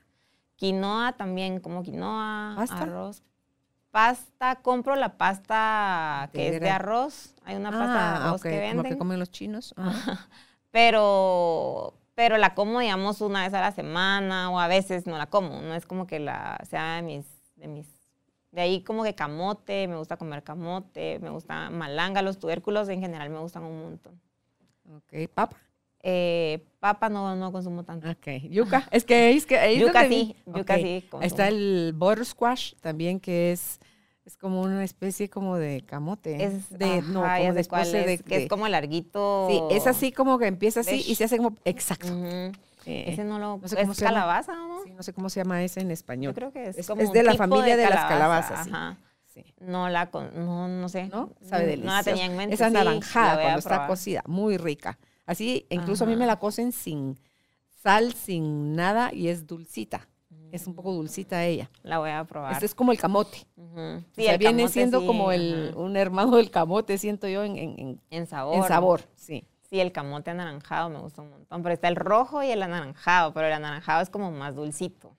Quinoa 0.57 1.13
también, 1.17 1.59
como 1.59 1.83
quinoa, 1.83 2.53
¿Pasta? 2.57 2.81
arroz. 2.81 3.23
Pasta, 3.91 4.57
compro 4.57 4.95
la 4.95 5.17
pasta 5.17 6.29
que 6.33 6.49
es 6.55 6.61
de 6.61 6.69
arroz. 6.69 7.33
Hay 7.45 7.55
una 7.55 7.71
pasta 7.71 7.93
de 7.93 7.99
Ah, 7.99 8.25
arroz 8.27 8.41
ok, 8.41 8.43
que 8.43 8.49
como 8.49 8.61
venden. 8.61 8.91
que 8.91 8.97
comen 8.97 9.19
los 9.19 9.31
chinos. 9.31 9.73
Ajá. 9.77 10.27
pero, 10.71 11.93
pero 12.17 12.39
la 12.39 12.55
como, 12.55 12.79
digamos, 12.79 13.21
una 13.21 13.43
vez 13.43 13.53
a 13.53 13.61
la 13.61 13.71
semana 13.71 14.49
o 14.49 14.59
a 14.59 14.67
veces 14.67 15.05
no 15.05 15.19
la 15.19 15.27
como. 15.27 15.61
No 15.61 15.75
es 15.75 15.85
como 15.85 16.07
que 16.07 16.19
la 16.19 16.59
sea 16.67 16.95
de 16.95 17.03
mis, 17.03 17.27
de 17.57 17.67
mis, 17.67 17.85
de 18.51 18.61
ahí 18.61 18.81
como 18.81 19.03
que 19.03 19.13
camote, 19.13 19.87
me 19.87 19.97
gusta 19.97 20.17
comer 20.17 20.41
camote, 20.41 21.19
me 21.19 21.29
gusta 21.29 21.69
malanga, 21.69 22.23
los 22.23 22.39
tubérculos 22.39 22.89
en 22.89 23.01
general 23.01 23.29
me 23.29 23.37
gustan 23.37 23.65
un 23.65 23.83
montón. 23.83 24.19
Ok. 24.95 25.29
¿Papa? 25.31 25.57
Eh, 26.01 26.65
papa 26.79 27.07
no, 27.07 27.35
no 27.35 27.51
consumo 27.51 27.83
tanto. 27.83 28.09
Ok. 28.09 28.49
¿Yuca? 28.49 28.87
Es 28.89 29.05
que 29.05 29.33
es 29.33 29.45
que 29.45 29.73
es 29.73 29.79
Yuca 29.79 30.07
sí, 30.07 30.35
yuca 30.47 30.75
sí 30.77 31.07
Está 31.21 31.49
el 31.49 31.93
butter 31.95 32.25
squash 32.25 32.73
también, 32.81 33.19
que 33.19 33.51
es, 33.51 33.79
es 34.27 34.35
como 34.37 34.61
una 34.61 34.83
especie 34.83 35.29
como 35.29 35.55
de 35.55 35.81
camote. 35.85 36.43
Es, 36.43 36.69
de, 36.77 37.01
no, 37.01 37.23
ajá, 37.23 37.39
ya 37.39 37.45
como 37.47 37.53
de 37.55 37.65
cuál 37.65 37.91
de, 37.91 38.13
es, 38.15 38.23
que 38.23 38.35
de- 38.37 38.43
es 38.43 38.49
como 38.49 38.67
larguito. 38.67 39.47
Sí, 39.49 39.61
es 39.71 39.87
así 39.87 40.11
como 40.11 40.37
que 40.37 40.47
empieza 40.47 40.81
así 40.81 41.01
y 41.07 41.15
se 41.15 41.23
hace 41.23 41.37
como... 41.37 41.55
Exacto. 41.63 42.07
Eh, 42.85 43.05
Ese 43.07 43.23
no 43.23 43.39
lo. 43.39 43.57
no 43.57 43.67
sé 43.67 43.75
cómo 43.77 43.91
¿Es 43.91 43.97
se 43.97 44.05
calabaza 44.05 44.53
no? 44.55 44.81
sí, 44.83 44.91
no 44.93 45.03
sé 45.03 45.11
cómo 45.13 45.29
se 45.29 45.39
llama 45.41 45.61
ese 45.63 45.81
en 45.81 45.91
español. 45.91 46.31
Yo 46.33 46.35
creo 46.35 46.51
que 46.51 46.67
es, 46.69 46.77
Es- 46.77 46.87
como 46.87 47.01
es 47.01 47.07
un 47.09 47.13
de 47.13 47.23
la 47.23 47.31
tipo 47.31 47.43
familia 47.43 47.75
de 47.77 47.83
las 47.83 48.03
calabaza, 48.05 48.49
calabazas. 48.53 48.67
Ajá. 48.67 48.97
Sí. 49.33 49.43
No 49.59 49.87
la 49.89 50.09
con, 50.09 50.29
no, 50.33 50.67
no 50.67 50.89
sé. 50.89 51.07
¿No? 51.07 51.31
Sabe 51.41 51.63
Mm, 51.65 51.67
delicioso. 51.67 51.85
No 51.85 51.93
la 51.97 52.03
tenía 52.03 52.25
en 52.25 52.35
mente. 52.37 52.53
Es 52.55 52.59
sí, 52.59 52.63
la 52.63 52.67
anaranjada 52.67 53.33
voy 53.33 53.39
a 53.39 53.43
cuando 53.43 53.59
está 53.59 53.87
cocida, 53.87 54.23
muy 54.27 54.57
rica. 54.57 54.97
Así, 55.25 55.65
incluso 55.69 56.03
a 56.05 56.07
mí 56.07 56.15
me 56.15 56.25
la 56.25 56.37
cocen 56.39 56.71
sin 56.71 57.17
sal, 57.81 58.13
sin 58.13 58.73
nada 58.75 59.13
y 59.13 59.27
es 59.29 59.45
dulcita. 59.47 60.07
Es 60.51 60.65
un 60.67 60.73
poco 60.75 60.93
dulcita 60.93 61.43
ella. 61.45 61.69
La 61.83 61.99
voy 61.99 62.09
a 62.09 62.23
probar. 62.23 62.53
Este 62.53 62.65
es 62.65 62.73
como 62.75 62.91
el 62.91 62.97
camote. 62.97 63.45
O 63.57 63.99
Sí, 64.15 64.23
sea, 64.23 64.33
el 64.33 64.37
viene 64.39 64.57
camote 64.63 64.73
siendo 64.73 64.99
sí, 65.01 65.05
como 65.07 65.31
el, 65.31 65.73
un 65.75 65.97
hermano 65.97 66.37
del 66.37 66.49
camote, 66.51 66.97
siento 66.97 67.27
yo, 67.27 67.43
en, 67.43 67.57
en- 67.57 67.79
en- 67.79 68.01
En 68.09 68.27
sabor. 68.27 68.55
en 68.55 68.63
sabor. 68.63 69.01
Sí. 69.15 69.45
Sí, 69.69 69.79
el 69.81 69.91
camote 69.91 70.31
anaranjado 70.31 70.89
me 70.89 70.99
gusta 70.99 71.21
un 71.21 71.29
montón. 71.31 71.61
Pero 71.61 71.73
está 71.73 71.89
el 71.89 71.97
rojo 71.97 72.41
y 72.43 72.47
el 72.51 72.63
anaranjado, 72.63 73.33
pero 73.33 73.47
el 73.47 73.53
anaranjado 73.53 74.01
es 74.01 74.09
como 74.09 74.31
más 74.31 74.55
dulcito. 74.55 75.15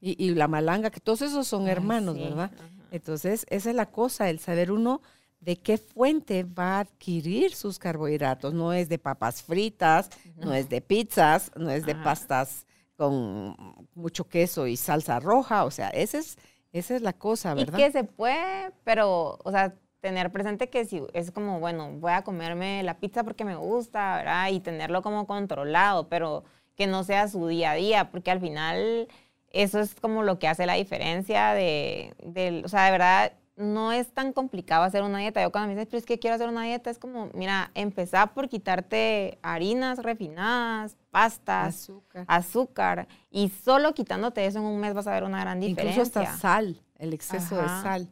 Y, 0.00 0.22
y 0.22 0.34
la 0.34 0.48
malanga, 0.48 0.90
que 0.90 1.00
todos 1.00 1.22
esos 1.22 1.46
son 1.46 1.64
Ay, 1.66 1.70
hermanos, 1.72 2.16
sí, 2.16 2.22
¿verdad? 2.24 2.50
ajá. 2.54 2.68
Entonces, 2.90 3.46
esa 3.48 3.70
es 3.70 3.76
la 3.76 3.86
cosa, 3.86 4.28
el 4.28 4.38
saber 4.40 4.70
uno 4.72 5.00
de 5.40 5.56
qué 5.56 5.78
fuente 5.78 6.44
va 6.44 6.76
a 6.76 6.80
adquirir 6.80 7.54
sus 7.54 7.78
carbohidratos. 7.78 8.52
No 8.52 8.72
es 8.72 8.88
de 8.90 8.98
papas 8.98 9.42
fritas, 9.42 10.10
no 10.36 10.52
es 10.52 10.68
de 10.68 10.80
pizzas, 10.82 11.50
no 11.56 11.70
es 11.70 11.86
de 11.86 11.92
Ajá. 11.92 12.04
pastas 12.04 12.66
con 12.96 13.56
mucho 13.94 14.28
queso 14.28 14.66
y 14.66 14.76
salsa 14.76 15.20
roja. 15.20 15.64
O 15.64 15.70
sea, 15.70 15.88
esa 15.90 16.18
es, 16.18 16.36
esa 16.72 16.96
es 16.96 17.02
la 17.02 17.12
cosa, 17.12 17.52
Y 17.52 17.56
¿verdad? 17.56 17.78
que 17.78 17.90
se 17.92 18.04
puede, 18.04 18.72
pero, 18.84 19.38
o 19.44 19.50
sea, 19.50 19.74
tener 20.00 20.32
presente 20.32 20.68
que 20.68 20.84
si 20.84 21.02
es 21.12 21.30
como, 21.30 21.60
bueno, 21.60 21.90
voy 21.92 22.12
a 22.12 22.22
comerme 22.24 22.82
la 22.82 22.98
pizza 22.98 23.22
porque 23.24 23.44
me 23.44 23.56
gusta, 23.56 24.16
¿verdad? 24.16 24.48
Y 24.50 24.60
tenerlo 24.60 25.02
como 25.02 25.26
controlado, 25.26 26.08
pero 26.08 26.44
que 26.76 26.86
no 26.86 27.04
sea 27.04 27.28
su 27.28 27.46
día 27.46 27.72
a 27.72 27.74
día, 27.74 28.10
porque 28.10 28.30
al 28.30 28.40
final 28.40 29.08
eso 29.50 29.78
es 29.80 29.94
como 29.94 30.22
lo 30.22 30.38
que 30.38 30.48
hace 30.48 30.66
la 30.66 30.74
diferencia 30.74 31.52
de, 31.52 32.14
del- 32.24 32.64
o 32.64 32.68
sea, 32.68 32.84
de 32.86 32.90
verdad, 32.92 33.32
no 33.56 33.92
es 33.92 34.12
tan 34.12 34.32
complicado 34.32 34.82
hacer 34.84 35.02
una 35.02 35.18
dieta. 35.18 35.42
Yo 35.42 35.52
cuando 35.52 35.68
me 35.68 35.74
dicen, 35.74 35.88
pero 35.90 35.98
es 35.98 36.06
que 36.06 36.18
quiero 36.18 36.34
hacer 36.36 36.48
una 36.48 36.62
dieta, 36.64 36.90
es 36.90 36.98
como, 36.98 37.28
mira, 37.34 37.70
empezar 37.74 38.32
por 38.34 38.48
quitarte 38.48 39.38
harinas 39.42 39.98
refinadas, 39.98 40.96
pastas, 41.10 41.74
Azúcar. 41.74 42.24
azúcar, 42.28 43.08
y 43.30 43.50
solo 43.50 43.92
quitándote 43.94 44.46
eso 44.46 44.58
en 44.58 44.64
un 44.64 44.80
mes 44.80 44.94
vas 44.94 45.06
a 45.06 45.12
ver 45.12 45.24
una 45.24 45.40
gran 45.40 45.60
diferencia. 45.60 46.02
Incluso 46.02 46.20
hasta 46.20 46.36
sal, 46.38 46.80
el 46.98 47.12
exceso 47.12 47.56
de 47.56 47.62
Ajá. 47.62 47.82
sal. 47.82 48.08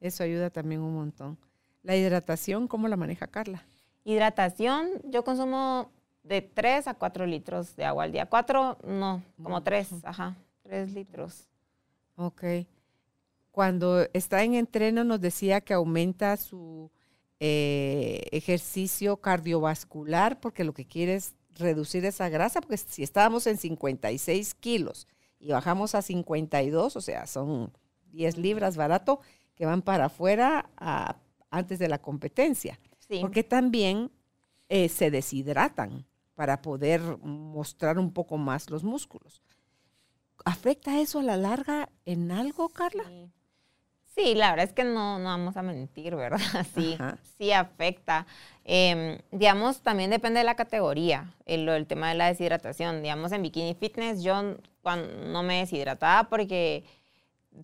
Eso 0.00 0.22
ayuda 0.22 0.50
también 0.50 0.80
un 0.80 0.94
montón. 0.94 1.38
La 1.82 1.96
hidratación, 1.96 2.68
¿cómo 2.68 2.88
la 2.88 2.96
maneja 2.96 3.26
Carla? 3.26 3.64
Hidratación, 4.04 4.88
yo 5.04 5.24
consumo 5.24 5.90
de 6.22 6.40
3 6.42 6.88
a 6.88 6.94
4 6.94 7.26
litros 7.26 7.74
de 7.76 7.84
agua 7.84 8.04
al 8.04 8.12
día. 8.12 8.26
4, 8.26 8.78
no, 8.86 9.22
como 9.42 9.62
3, 9.62 10.04
ajá, 10.04 10.36
3 10.62 10.92
litros. 10.92 11.46
Ok. 12.16 12.42
Cuando 13.54 14.08
está 14.12 14.42
en 14.42 14.54
entreno 14.54 15.04
nos 15.04 15.20
decía 15.20 15.60
que 15.60 15.74
aumenta 15.74 16.36
su 16.36 16.90
eh, 17.38 18.26
ejercicio 18.32 19.18
cardiovascular 19.18 20.40
porque 20.40 20.64
lo 20.64 20.74
que 20.74 20.86
quiere 20.86 21.14
es 21.14 21.36
reducir 21.54 22.04
esa 22.04 22.28
grasa, 22.28 22.60
porque 22.60 22.76
si 22.76 23.04
estábamos 23.04 23.46
en 23.46 23.56
56 23.56 24.54
kilos 24.56 25.06
y 25.38 25.52
bajamos 25.52 25.94
a 25.94 26.02
52, 26.02 26.96
o 26.96 27.00
sea, 27.00 27.28
son 27.28 27.72
10 28.10 28.38
libras 28.38 28.76
barato 28.76 29.20
que 29.54 29.66
van 29.66 29.82
para 29.82 30.06
afuera 30.06 30.68
a- 30.76 31.14
antes 31.48 31.78
de 31.78 31.86
la 31.86 31.98
competencia. 32.02 32.80
Sí. 33.08 33.20
Porque 33.20 33.44
también 33.44 34.10
eh, 34.68 34.88
se 34.88 35.12
deshidratan 35.12 36.04
para 36.34 36.60
poder 36.60 37.00
mostrar 37.22 38.00
un 38.00 38.12
poco 38.12 38.36
más 38.36 38.68
los 38.68 38.82
músculos. 38.82 39.42
¿Afecta 40.44 40.98
eso 41.00 41.20
a 41.20 41.22
la 41.22 41.36
larga 41.36 41.88
en 42.04 42.32
algo, 42.32 42.68
Carla? 42.68 43.04
Sí. 43.04 43.30
Sí, 44.14 44.34
la 44.34 44.50
verdad 44.50 44.66
es 44.66 44.72
que 44.72 44.84
no, 44.84 45.18
no 45.18 45.24
vamos 45.24 45.56
a 45.56 45.62
mentir, 45.62 46.14
¿verdad? 46.14 46.38
Sí, 46.74 46.94
Ajá. 46.98 47.18
sí 47.36 47.52
afecta. 47.52 48.26
Em, 48.64 49.18
digamos, 49.32 49.82
también 49.82 50.10
depende 50.10 50.38
de 50.38 50.44
la 50.44 50.54
categoría, 50.54 51.34
el, 51.46 51.68
el 51.68 51.86
tema 51.86 52.08
de 52.10 52.14
la 52.14 52.26
deshidratación. 52.28 53.02
Digamos, 53.02 53.32
en 53.32 53.42
bikini 53.42 53.74
fitness 53.74 54.22
yo 54.22 54.40
no 54.42 55.42
me 55.42 55.58
deshidrataba 55.60 56.28
porque 56.28 56.84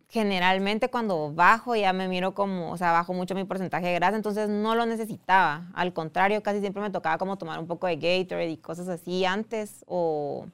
generalmente 0.09 0.88
cuando 0.88 1.32
bajo 1.32 1.74
ya 1.76 1.92
me 1.92 2.09
miro 2.09 2.34
como, 2.34 2.70
o 2.72 2.76
sea, 2.76 2.92
bajo 2.92 3.12
mucho 3.12 3.34
mi 3.34 3.44
porcentaje 3.44 3.86
de 3.86 3.94
grasa, 3.94 4.16
entonces 4.16 4.48
no 4.48 4.74
lo 4.74 4.86
necesitaba. 4.86 5.68
Al 5.74 5.92
contrario, 5.92 6.42
casi 6.42 6.61
siempre 6.61 6.82
me 6.82 6.90
tocaba 6.90 7.18
como 7.18 7.38
tomar 7.38 7.59
un 7.59 7.66
poco 7.66 7.86
de 7.86 7.96
Gatorade 7.96 8.51
y 8.51 8.57
cosas 8.57 8.88
así 8.88 9.24
antes 9.24 9.84
o, 9.86 10.46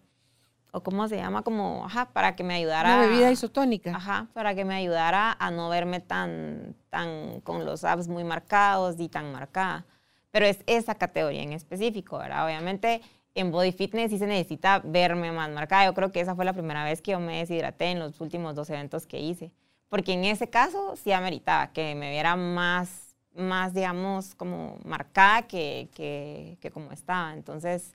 o 0.77 0.83
cómo 0.83 1.09
se 1.09 1.17
llama, 1.17 1.41
como, 1.41 1.87
ajá, 1.87 2.11
para 2.13 2.37
que 2.37 2.45
me 2.45 2.53
ayudara. 2.53 2.97
Una 2.97 3.07
bebida 3.07 3.31
isotónica. 3.31 3.97
Ajá, 3.97 4.29
para 4.35 4.55
que 4.55 4.67
me 4.67 4.75
ayudara 4.75 5.35
a 5.39 5.51
no 5.51 5.71
verme 5.71 6.01
tan, 6.01 6.77
tan 6.91 7.41
con 7.41 7.65
los 7.65 7.83
abs 7.83 8.09
muy 8.09 8.25
marcados 8.25 8.97
y 8.99 9.09
tan 9.09 9.33
marcada. 9.33 9.87
Pero 10.31 10.45
es 10.45 10.59
esa 10.67 10.95
categoría 10.95 11.43
en 11.43 11.55
específico, 11.55 12.19
¿verdad? 12.19 12.45
Obviamente 12.45 13.01
en 13.35 13.51
body 13.51 13.73
fitness 13.73 14.11
sí 14.11 14.19
se 14.19 14.27
necesita 14.27 14.83
verme 14.85 15.33
más 15.33 15.49
marcada. 15.49 15.87
Yo 15.87 15.95
creo 15.95 16.13
que 16.13 16.21
esa 16.21 16.35
fue 16.35 16.45
la 16.45 16.53
primera 16.53 16.85
vez 16.85 17.01
que 17.01 17.13
yo 17.13 17.21
me 17.21 17.39
deshidraté 17.39 17.87
en 17.87 17.99
los 17.99 18.21
últimos 18.21 18.55
dos 18.55 18.69
eventos 18.69 19.07
que 19.07 19.19
hice. 19.19 19.53
Porque 19.89 20.13
en 20.13 20.27
ese 20.27 20.51
caso 20.51 20.95
sí 20.97 21.11
ameritaba 21.11 21.73
que 21.73 21.95
me 21.95 22.11
viera 22.11 22.37
más, 22.37 23.17
más 23.35 23.73
digamos, 23.73 24.35
como 24.35 24.79
marcada 24.85 25.43
que, 25.43 25.89
que, 25.95 26.59
que 26.61 26.71
como 26.71 26.93
estaba. 26.93 27.33
Entonces, 27.33 27.95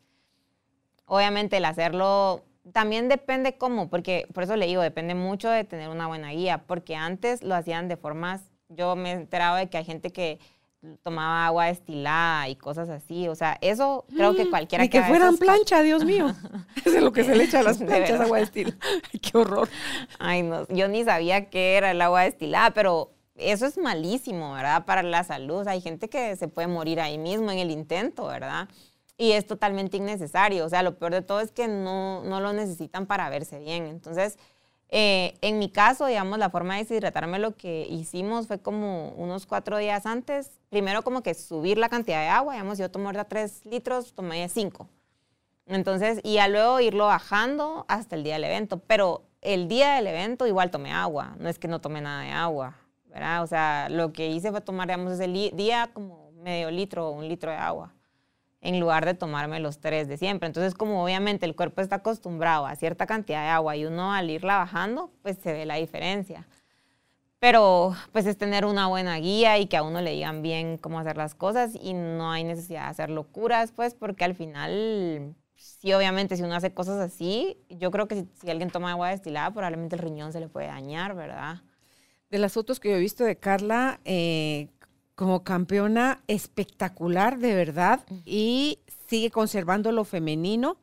obviamente 1.06 1.58
el 1.58 1.66
hacerlo 1.66 2.44
también 2.72 3.10
depende 3.10 3.58
cómo, 3.58 3.90
porque 3.90 4.28
por 4.34 4.44
eso 4.44 4.56
le 4.56 4.68
digo, 4.68 4.82
depende 4.82 5.16
mucho 5.16 5.50
de 5.50 5.64
tener 5.64 5.90
una 5.90 6.08
buena 6.08 6.32
guía, 6.32 6.64
porque 6.68 6.96
antes 6.96 7.42
lo 7.44 7.56
hacían 7.56 7.88
de 7.88 7.98
formas, 7.98 8.42
yo 8.70 8.96
me 8.96 9.12
he 9.12 9.14
enterado 9.14 9.58
de 9.58 9.70
que 9.70 9.78
hay 9.78 9.86
gente 9.86 10.12
que 10.12 10.40
tomaba 11.04 11.46
agua 11.46 11.66
destilada 11.66 12.50
y 12.50 12.56
cosas 12.56 12.90
así, 12.90 13.28
o 13.28 13.36
sea, 13.36 13.58
eso 13.62 14.06
creo 14.16 14.36
que 14.36 14.50
cualquiera 14.50 14.84
y 14.84 14.90
que, 14.90 15.02
fueran 15.04 15.38
plancha, 15.38 15.82
Dios 15.82 16.04
mío. 16.04 16.34
Eso 16.86 16.98
es 16.98 17.04
lo 17.04 17.12
que 17.12 17.24
se 17.24 17.36
le 17.36 17.44
echa 17.44 17.60
a 17.60 17.64
las 17.64 17.78
planchas, 17.78 18.20
agua 18.20 18.40
destilada. 18.40 18.78
qué 19.22 19.38
horror. 19.38 19.70
Ay, 20.20 20.44
no, 20.44 20.68
yo 20.70 20.88
ni 20.88 21.04
sabía 21.04 21.50
qué 21.50 21.78
era 21.78 21.92
el 21.92 22.02
agua 22.02 22.24
destilada, 22.24 22.72
pero 22.72 23.12
eso 23.36 23.66
es 23.66 23.78
malísimo, 23.78 24.54
¿verdad? 24.54 24.86
Para 24.86 25.04
la 25.04 25.24
salud. 25.24 25.68
Hay 25.68 25.82
gente 25.82 26.10
que 26.10 26.36
se 26.36 26.48
puede 26.48 26.68
morir 26.68 27.00
ahí 27.00 27.18
mismo 27.18 27.52
en 27.52 27.60
el 27.60 27.72
intento, 27.72 28.28
¿verdad? 28.28 28.68
Y 29.22 29.34
es 29.34 29.46
totalmente 29.46 29.98
innecesario. 29.98 30.66
O 30.66 30.70
sea, 30.70 30.82
lo 30.82 30.98
peor 30.98 31.12
de 31.12 31.22
todo 31.22 31.42
es 31.42 31.52
que 31.52 31.68
no, 31.68 32.24
no 32.24 32.40
lo 32.42 32.54
necesitan 32.54 33.06
para 33.06 33.30
verse 33.30 33.60
bien. 33.60 33.86
Entonces, 33.86 34.40
eh, 34.90 35.36
en 35.42 35.60
mi 35.60 35.70
caso, 35.70 36.08
digamos, 36.08 36.40
la 36.40 36.50
forma 36.50 36.74
de 36.74 36.80
deshidratarme 36.86 37.38
lo 37.38 37.56
que 37.56 37.86
hicimos 37.88 38.48
fue 38.48 38.60
como 38.60 39.10
unos 39.10 39.46
cuatro 39.46 39.78
días 39.78 40.08
antes. 40.08 40.50
Primero 40.70 41.04
como 41.04 41.22
que 41.22 41.36
subir 41.36 41.78
la 41.78 41.88
cantidad 41.88 42.20
de 42.20 42.30
agua, 42.30 42.54
digamos, 42.54 42.80
yo 42.80 42.90
tomo 42.90 43.10
ahorita 43.10 43.26
tres 43.26 43.64
litros, 43.64 44.16
tomé 44.16 44.50
cinco. 44.50 44.90
Entonces, 45.68 46.20
y 46.24 46.34
ya 46.34 46.48
luego 46.48 46.80
irlo 46.80 47.06
bajando 47.06 47.86
hasta 47.90 48.16
el 48.16 48.24
día 48.24 48.34
del 48.34 48.46
evento. 48.46 48.80
Pero 48.88 49.22
el 49.42 49.68
día 49.68 49.94
del 49.94 50.08
evento 50.08 50.48
igual 50.48 50.72
tomé 50.72 50.94
agua, 50.94 51.36
no 51.38 51.48
es 51.48 51.60
que 51.60 51.68
no 51.68 51.80
tomé 51.80 52.02
nada 52.02 52.24
de 52.24 52.32
agua, 52.32 52.76
¿verdad? 53.06 53.44
O 53.44 53.48
sea, 53.48 53.88
lo 53.88 54.14
que 54.14 54.30
hice 54.30 54.50
fue 54.50 54.62
tomar, 54.62 54.88
digamos, 54.88 55.14
ese 55.14 55.28
día 55.28 55.92
como 55.94 56.32
medio 56.32 56.72
litro 56.72 57.10
o 57.10 57.12
un 57.12 57.28
litro 57.28 57.52
de 57.52 57.58
agua 57.58 57.94
en 58.62 58.80
lugar 58.80 59.06
de 59.06 59.16
tomarme 59.16 59.60
los 59.60 59.80
tres 59.80 60.08
de 60.08 60.18
siempre. 60.18 60.48
Entonces, 60.48 60.76
como 60.76 61.04
obviamente 61.04 61.46
el 61.46 61.56
cuerpo 61.56 61.82
está 61.82 61.98
acostumbrado 61.98 62.68
a 62.68 62.76
cierta 62.76 63.08
cantidad 63.08 63.44
de 63.44 63.50
agua 63.50 63.76
y 63.76 63.86
uno 63.86 64.14
al 64.14 64.30
irla 64.30 64.58
bajando, 64.58 65.12
pues 65.24 65.38
se 65.38 65.52
ve 65.52 65.66
la 65.66 65.76
diferencia. 65.76 66.48
Pero 67.40 67.96
pues 68.12 68.28
es 68.28 68.38
tener 68.38 68.66
una 68.66 68.86
buena 68.86 69.18
guía 69.18 69.58
y 69.58 69.66
que 69.66 69.76
a 69.76 69.82
uno 69.82 70.00
le 70.00 70.12
digan 70.12 70.44
bien 70.44 70.78
cómo 70.78 71.00
hacer 71.00 71.18
las 71.18 71.34
cosas 71.34 71.72
y 71.74 71.94
no 71.94 72.32
hay 72.32 72.44
necesidad 72.44 72.84
de 72.84 72.90
hacer 72.90 73.10
locuras, 73.10 73.72
pues 73.72 73.96
porque 73.96 74.24
al 74.24 74.36
final, 74.36 75.34
sí, 75.56 75.92
obviamente 75.92 76.38
si 76.38 76.44
uno 76.44 76.54
hace 76.54 76.72
cosas 76.72 77.00
así, 77.00 77.58
yo 77.68 77.90
creo 77.90 78.08
que 78.08 78.28
si, 78.40 78.52
alguien 78.52 78.70
toma 78.70 78.92
agua 78.92 79.10
destilada, 79.10 79.50
probablemente 79.50 79.96
el 79.96 80.04
riñón 80.04 80.32
se 80.34 80.40
le 80.40 80.50
puede 80.50 80.68
dañar, 80.68 81.16
¿verdad? 81.16 81.64
De 82.30 82.38
las 82.38 82.54
fotos 82.54 82.80
que 82.80 82.92
yo 82.92 82.98
he 82.98 83.00
visto 83.00 83.24
de 83.24 83.36
Carla, 83.36 84.00
eh, 84.06 84.68
como 85.22 85.44
campeona 85.44 86.24
espectacular, 86.26 87.38
de 87.38 87.54
verdad, 87.54 88.04
y 88.26 88.80
sigue 89.08 89.30
conservando 89.30 89.92
lo 89.92 90.04
femenino. 90.04 90.78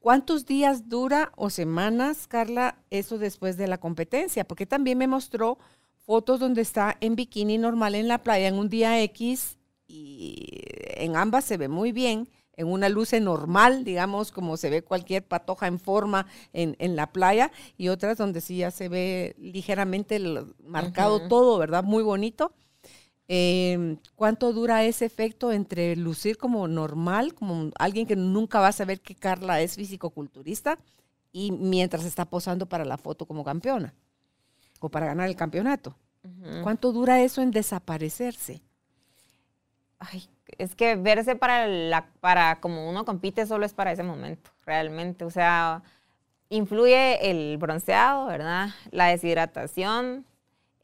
¿Cuántos 0.00 0.46
días 0.46 0.88
dura 0.88 1.30
o 1.36 1.48
semanas, 1.48 2.26
Carla, 2.26 2.82
eso 2.90 3.18
después 3.18 3.56
de 3.56 3.68
la 3.68 3.78
competencia? 3.78 4.42
Porque 4.42 4.66
también 4.66 4.98
me 4.98 5.06
mostró 5.06 5.58
fotos 5.94 6.40
donde 6.40 6.60
está 6.60 6.96
en 7.00 7.14
bikini 7.14 7.56
normal 7.56 7.94
en 7.94 8.08
la 8.08 8.18
playa 8.18 8.48
en 8.48 8.56
un 8.56 8.68
día 8.68 9.00
X 9.00 9.58
y 9.86 10.60
en 10.96 11.14
ambas 11.14 11.44
se 11.44 11.56
ve 11.56 11.68
muy 11.68 11.92
bien, 11.92 12.28
en 12.56 12.66
una 12.66 12.88
luz 12.88 13.12
normal, 13.12 13.84
digamos, 13.84 14.32
como 14.32 14.56
se 14.56 14.70
ve 14.70 14.82
cualquier 14.82 15.24
patoja 15.24 15.68
en 15.68 15.78
forma 15.78 16.26
en, 16.52 16.96
la 16.96 17.12
playa, 17.12 17.52
y 17.76 17.90
otras 17.90 18.18
donde 18.18 18.40
sí 18.40 18.56
ya 18.56 18.72
se 18.72 18.88
ve 18.88 19.36
ligeramente 19.38 20.20
marcado 20.64 21.28
todo, 21.28 21.58
¿verdad? 21.58 21.84
Muy 21.84 22.02
bonito. 22.02 22.52
Em, 23.28 23.98
¿Cuánto 24.16 24.54
dura 24.54 24.84
ese 24.84 25.04
efecto 25.04 25.52
entre 25.52 25.94
lucir 25.96 26.38
como 26.38 26.66
normal, 26.66 27.34
como 27.34 27.70
alguien 27.78 28.06
que 28.06 28.16
nunca 28.16 28.58
va 28.58 28.68
a 28.68 28.72
saber 28.72 29.00
que 29.00 29.14
Carla 29.14 29.60
es 29.60 29.76
fisicoculturista, 29.76 30.78
y 31.30 31.52
mientras 31.52 32.04
está 32.04 32.24
posando 32.24 32.66
para 32.66 32.86
la 32.86 32.96
foto 32.96 33.26
como 33.26 33.44
campeona 33.44 33.92
o 34.80 34.88
para 34.88 35.06
ganar 35.06 35.28
el 35.28 35.36
campeonato? 35.36 35.94
¿Cuánto 36.62 36.92
dura 36.92 37.20
eso 37.20 37.42
en 37.42 37.50
desaparecerse? 37.50 38.60
Ay, 39.98 40.28
es 40.58 40.74
que 40.74 40.94
verse 40.96 41.36
para, 41.36 41.66
la, 41.66 42.06
para 42.20 42.60
como 42.60 42.88
uno 42.88 43.04
compite 43.04 43.46
solo 43.46 43.66
es 43.66 43.74
para 43.74 43.92
ese 43.92 44.02
momento, 44.02 44.50
realmente. 44.64 45.24
O 45.24 45.30
sea, 45.30 45.82
influye 46.48 47.30
el 47.30 47.56
bronceado, 47.58 48.26
¿verdad? 48.26 48.70
La 48.90 49.06
deshidratación, 49.06 50.24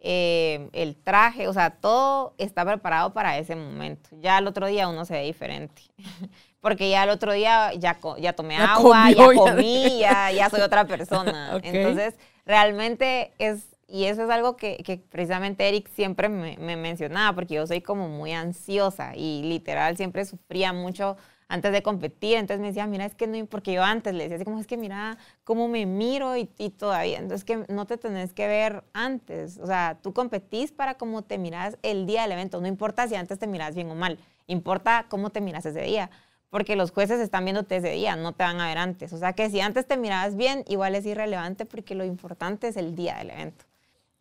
eh, 0.07 0.69
el 0.75 0.97
traje, 0.97 1.49
o 1.49 1.55
sea, 1.55 1.71
todo 1.71 2.35
está 2.37 2.63
preparado 2.67 3.15
para 3.15 3.39
ese 3.39 3.57
momento. 3.57 4.11
Ya 4.21 4.37
el 4.37 4.47
otro 4.47 4.67
día 4.67 4.87
uno 4.87 5.07
se 5.07 5.15
ve 5.15 5.23
diferente. 5.23 5.81
Porque 6.61 6.91
ya 6.91 7.05
el 7.05 7.11
otro 7.11 7.33
día 7.33 7.73
ya, 7.73 7.99
ya 8.19 8.35
tomé 8.35 8.59
agua, 8.59 9.11
ya 9.11 9.27
comí, 9.35 10.01
ya, 10.01 10.51
soy 10.51 10.61
otra 10.63 10.85
persona. 10.87 11.59
Entonces, 11.63 12.17
realmente 12.45 13.33
es, 13.39 13.65
y 13.89 14.05
eso 14.05 14.25
es 14.25 14.31
algo 14.31 14.57
que, 14.57 14.77
que 14.85 14.99
precisamente 14.99 15.67
Eric 15.67 15.89
siempre 15.89 16.29
me, 16.29 16.59
me, 16.59 16.77
mencionaba, 16.77 17.35
porque 17.35 17.55
yo 17.55 17.67
soy 17.67 17.81
como 17.81 18.07
muy 18.11 18.33
ansiosa 18.33 19.17
y 19.17 19.43
literal 19.45 19.97
siempre 19.97 20.27
sufría 20.27 20.75
mucho 20.75 21.17
antes 21.49 21.73
de 21.73 21.83
competir. 21.83 22.37
Entonces 22.37 22.61
me 22.61 22.69
decía, 22.69 22.87
mira, 22.87 23.05
es 23.05 23.15
que 23.15 23.27
no, 23.27 23.47
porque 23.47 23.73
yo 23.73 23.83
antes 23.83 24.15
le 24.15 24.25
decía 24.25 24.37
así 24.37 24.45
como, 24.45 24.59
es 24.59 24.67
que 24.67 24.77
mira 24.77 25.19
cómo 25.45 25.69
me 25.69 25.87
miro 25.87 26.37
y, 26.37 26.51
y, 26.59 26.71
todavía. 26.71 27.19
Entonces 27.19 27.45
que 27.45 27.65
no 27.73 27.87
te 27.87 27.97
tenés 27.99 28.33
que 28.33 28.47
ver 28.47 28.85
antes. 28.93 29.59
O 29.59 29.67
sea, 29.67 29.99
tú 30.03 30.13
competís 30.13 30.73
para 30.73 30.95
cómo 30.95 31.23
te 31.23 31.39
miras 31.39 31.79
el 31.83 32.07
día 32.07 32.23
del 32.23 32.33
evento. 32.33 32.61
No 32.61 32.67
importa 32.67 33.09
si 33.09 33.15
antes 33.15 33.39
te 33.39 33.47
miras 33.47 33.75
bien 33.75 33.91
o 33.91 33.95
mal, 33.95 34.19
importa 34.47 35.07
cómo 35.09 35.31
te 35.31 35.41
miras 35.41 35.67
ese 35.67 35.83
día. 35.83 36.11
Porque 36.51 36.77
los 36.77 36.93
jueces 36.93 37.19
están 37.21 37.45
viéndote 37.45 37.77
ese 37.77 37.91
día, 37.91 38.15
no 38.15 38.33
te 38.33 38.45
van 38.45 38.61
a 38.61 38.69
ver 38.69 38.79
antes. 38.79 39.13
O 39.13 39.19
sea 39.19 39.33
que 39.33 39.51
si 39.51 39.61
antes 39.61 39.87
te 39.87 39.97
mirabas 39.97 40.37
bien, 40.37 40.65
igual 40.69 40.95
es 40.95 41.05
irrelevante 41.05 41.67
porque 41.67 41.97
lo 41.97 42.05
importante 42.05 42.69
es 42.69 42.77
el 42.77 42.95
día 42.95 43.17
del 43.17 43.31
evento. 43.31 43.65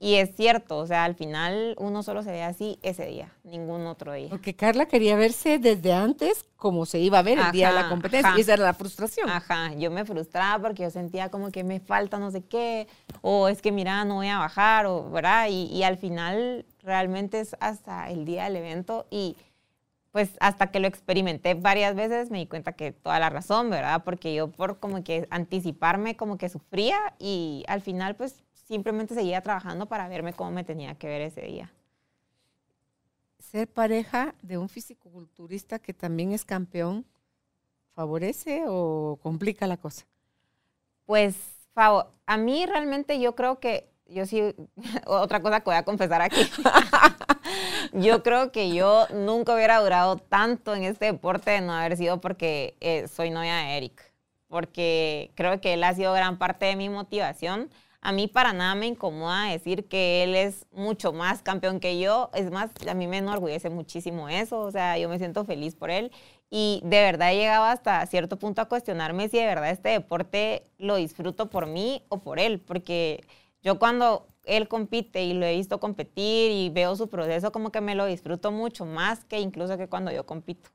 Y 0.04 0.16
es 0.16 0.36
cierto, 0.36 0.80
o 0.80 0.86
sea, 0.86 1.06
al 1.06 1.16
final 1.16 1.76
uno 1.80 2.04
solo 2.04 2.24
se 2.24 2.32
ve 2.32 2.44
así 2.44 2.78
ese 2.84 3.06
día, 3.06 3.32
ningún 3.46 3.88
otro 3.88 4.12
día. 4.12 4.28
Porque 4.28 4.54
Carla 4.54 4.86
quería 4.86 5.16
verse 5.16 5.60
desde 5.60 5.94
antes 5.94 6.44
como 6.58 6.86
se 6.86 7.00
iba 7.00 7.20
a 7.20 7.22
ver 7.22 7.40
el 7.40 7.52
día 7.54 7.70
de 7.70 7.76
la 7.76 7.88
competencia 7.88 8.34
y 8.36 8.42
esa 8.42 8.56
era 8.56 8.66
la 8.66 8.74
frustración. 8.74 9.30
Ajá, 9.30 9.74
yo 9.76 9.92
me 9.92 10.04
frustraba 10.04 10.62
porque 10.62 10.84
yo 10.84 10.90
sentía 10.90 11.30
como 11.30 11.52
que 11.52 11.64
me 11.64 11.80
falta 11.80 12.20
no 12.20 12.32
sé 12.32 12.42
qué, 12.42 12.90
o 13.22 13.48
es 13.48 13.62
que 13.62 13.72
mira, 13.72 14.04
no 14.04 14.16
voy 14.16 14.28
a 14.28 14.40
bajar, 14.40 14.88
o, 14.88 15.10
¿verdad? 15.10 15.48
Y, 15.50 15.68
y 15.68 15.84
al 15.84 15.98
final 15.98 16.66
realmente 16.82 17.40
es 17.40 17.56
hasta 17.62 18.10
el 18.10 18.26
día 18.26 18.44
del 18.44 18.58
evento 18.58 19.08
y 19.10 19.38
pues 20.12 20.32
hasta 20.42 20.68
que 20.68 20.82
lo 20.82 20.88
experimenté 20.88 21.54
varias 21.54 21.96
veces 21.96 22.30
me 22.30 22.40
di 22.40 22.46
cuenta 22.46 22.74
que 22.74 22.92
toda 22.92 23.20
la 23.20 23.30
razón, 23.30 23.70
¿verdad? 23.70 24.04
Porque 24.04 24.36
yo 24.36 24.50
por 24.50 24.80
como 24.80 25.02
que 25.02 25.28
anticiparme 25.30 26.18
como 26.18 26.38
que 26.38 26.50
sufría 26.50 26.98
y 27.20 27.64
al 27.70 27.80
final 27.80 28.16
pues 28.16 28.44
simplemente 28.74 29.14
seguía 29.14 29.40
trabajando 29.42 29.86
para 29.86 30.08
verme 30.08 30.34
cómo 30.34 30.50
me 30.50 30.64
tenía 30.64 30.96
que 30.96 31.06
ver 31.06 31.22
ese 31.22 31.42
día. 31.42 31.72
Ser 33.38 33.68
pareja 33.68 34.34
de 34.42 34.58
un 34.58 34.68
fisicoculturista 34.68 35.78
que 35.78 35.94
también 35.94 36.32
es 36.32 36.44
campeón, 36.44 37.06
¿favorece 37.94 38.64
o 38.68 39.20
complica 39.22 39.68
la 39.68 39.78
cosa? 39.78 40.06
Pues 41.06 41.36
a 41.76 42.38
mí 42.38 42.66
realmente 42.66 43.20
yo 43.20 43.36
creo 43.36 43.60
que, 43.60 43.92
yo 44.08 44.26
sí, 44.26 44.42
otra 45.06 45.40
cosa 45.40 45.60
que 45.60 45.66
voy 45.66 45.76
a 45.76 45.86
confesar 45.86 46.24
aquí, 46.24 46.42
yo 47.94 48.24
creo 48.24 48.52
que 48.52 48.74
yo 48.74 49.06
nunca 49.14 49.54
hubiera 49.54 49.80
durado 49.82 50.18
tanto 50.18 50.74
en 50.74 50.84
este 50.84 51.06
deporte 51.06 51.52
de 51.52 51.62
no 51.62 51.74
haber 51.74 51.96
sido 51.96 52.20
porque 52.22 52.76
eh, 52.80 53.08
soy 53.08 53.30
novia 53.30 53.56
de 53.58 53.78
Eric, 53.78 54.02
porque 54.48 55.32
creo 55.36 55.62
que 55.62 55.74
él 55.76 55.84
ha 55.84 55.94
sido 55.94 56.12
gran 56.14 56.40
parte 56.40 56.66
de 56.66 56.76
mi 56.76 56.90
motivación 56.90 57.70
a 58.06 58.12
mí 58.12 58.28
para 58.28 58.52
nada 58.52 58.76
me 58.76 58.86
incomoda 58.86 59.50
decir 59.50 59.88
que 59.88 60.24
él 60.24 60.36
es 60.36 60.66
mucho 60.74 61.14
más 61.14 61.42
campeón 61.42 61.80
que 61.80 61.98
yo. 62.00 62.30
Es 62.34 62.52
más, 62.52 62.70
a 62.86 62.94
mí 62.94 63.08
me 63.08 63.20
enorgullece 63.20 63.70
muchísimo 63.70 64.28
eso. 64.28 64.60
O 64.60 64.72
sea, 64.72 64.98
yo 64.98 65.08
me 65.08 65.18
siento 65.18 65.46
feliz 65.46 65.74
por 65.74 65.90
él. 65.90 66.12
Y 66.50 66.82
de 66.84 67.02
verdad 67.02 67.32
he 67.32 67.38
llegado 67.38 67.64
hasta 67.64 68.06
cierto 68.06 68.38
punto 68.38 68.62
a 68.62 68.66
cuestionarme 68.66 69.30
si 69.30 69.38
de 69.38 69.46
verdad 69.46 69.70
este 69.70 69.90
deporte 69.90 70.68
lo 70.78 70.98
disfruto 70.98 71.50
por 71.50 71.66
mí 71.66 72.04
o 72.10 72.20
por 72.20 72.40
él. 72.40 72.60
Porque 72.60 73.24
yo 73.62 73.80
cuando 73.80 74.28
él 74.44 74.68
compite 74.68 75.24
y 75.24 75.34
lo 75.34 75.46
he 75.46 75.56
visto 75.56 75.80
competir 75.80 76.52
y 76.52 76.70
veo 76.70 76.98
su 76.98 77.08
proceso, 77.08 77.54
como 77.54 77.72
que 77.72 77.80
me 77.80 77.96
lo 77.96 78.06
disfruto 78.06 78.52
mucho 78.52 78.86
más 78.86 79.24
que 79.24 79.40
incluso 79.40 79.78
que 79.78 79.88
cuando 79.88 80.12
yo 80.12 80.26
compito. 80.26 80.70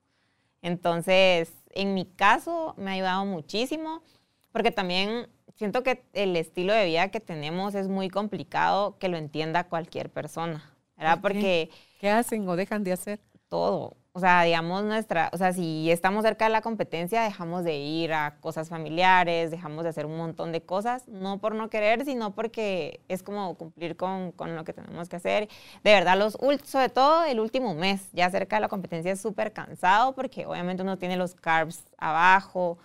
Entonces, 0.63 1.53
en 1.73 1.93
mi 1.93 2.07
caso, 2.07 2.75
me 2.79 2.91
ha 2.91 2.95
ayudado 2.95 3.27
muchísimo 3.27 4.03
porque 4.51 4.71
también 4.71 5.29
siento 5.59 5.83
que 5.83 6.05
el 6.13 6.37
estilo 6.37 6.73
de 6.73 6.87
vida 6.87 7.09
que 7.09 7.21
tenemos 7.21 7.75
es 7.75 7.89
muy 7.89 8.09
complicado 8.09 8.97
que 8.99 9.09
lo 9.09 9.17
entienda 9.17 9.65
cualquier 9.65 10.09
persona, 10.09 10.73
¿verdad? 10.97 11.19
Porque... 11.21 11.71
¿Qué 12.01 12.09
hacen 12.09 12.49
o 12.49 12.55
dejan 12.55 12.85
de 12.85 12.93
hacer? 12.93 13.19
Todo. 13.49 13.97
O 14.13 14.21
sea, 14.21 14.43
digamos 14.43 14.85
nuestra, 14.85 15.31
o 15.33 15.37
sea, 15.37 15.53
si 15.53 15.91
estamos 15.91 16.25
cerca 16.25 16.45
de 16.45 16.51
la 16.51 16.61
competencia, 16.61 17.23
dejamos 17.23 17.65
de 17.65 17.77
ir 17.77 18.13
a 18.13 18.37
cosas 18.41 18.69
familiares, 18.69 19.51
dejamos 19.51 19.85
de 19.85 19.91
hacer 19.91 20.07
un 20.07 20.17
montón 20.17 20.51
de 20.53 20.61
cosas, 20.61 21.07
no 21.09 21.39
por 21.39 21.55
no 21.55 21.71
querer, 21.71 22.05
sino 22.05 22.35
porque 22.35 23.01
es 23.09 23.23
como 23.23 23.55
cumplir 23.57 23.97
con, 23.97 24.33
con 24.33 24.57
lo 24.57 24.65
que 24.65 24.73
tenemos 24.73 25.09
que 25.09 25.17
hacer. 25.17 25.49
De 25.85 25.93
verdad, 25.93 26.19
los 26.19 26.37
sobre 26.65 26.89
todo 26.89 27.25
el 27.25 27.41
último 27.41 27.75
mes, 27.75 28.09
ya 28.13 28.31
cerca 28.31 28.57
de 28.57 28.61
la 28.61 28.69
competencia 28.69 29.13
es 29.13 29.21
súper 29.21 29.53
cansado 29.53 30.15
porque 30.15 30.47
obviamente 30.47 30.83
uno 30.83 30.99
tiene 30.99 31.17
los 31.17 31.35
carbs 31.35 31.85
abajo, 31.97 32.79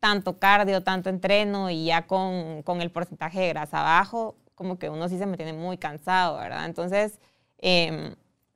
tanto 0.00 0.38
cardio, 0.38 0.82
tanto 0.82 1.10
entreno 1.10 1.70
y 1.70 1.86
ya 1.86 2.06
con, 2.06 2.62
con 2.62 2.80
el 2.80 2.90
porcentaje 2.90 3.40
de 3.40 3.48
grasa 3.48 3.80
abajo, 3.80 4.36
como 4.54 4.78
que 4.78 4.88
uno 4.90 5.08
sí 5.08 5.18
se 5.18 5.26
me 5.26 5.36
tiene 5.36 5.52
muy 5.52 5.78
cansado, 5.78 6.38
¿verdad? 6.38 6.66
Entonces, 6.66 7.20
eh, 7.58 8.14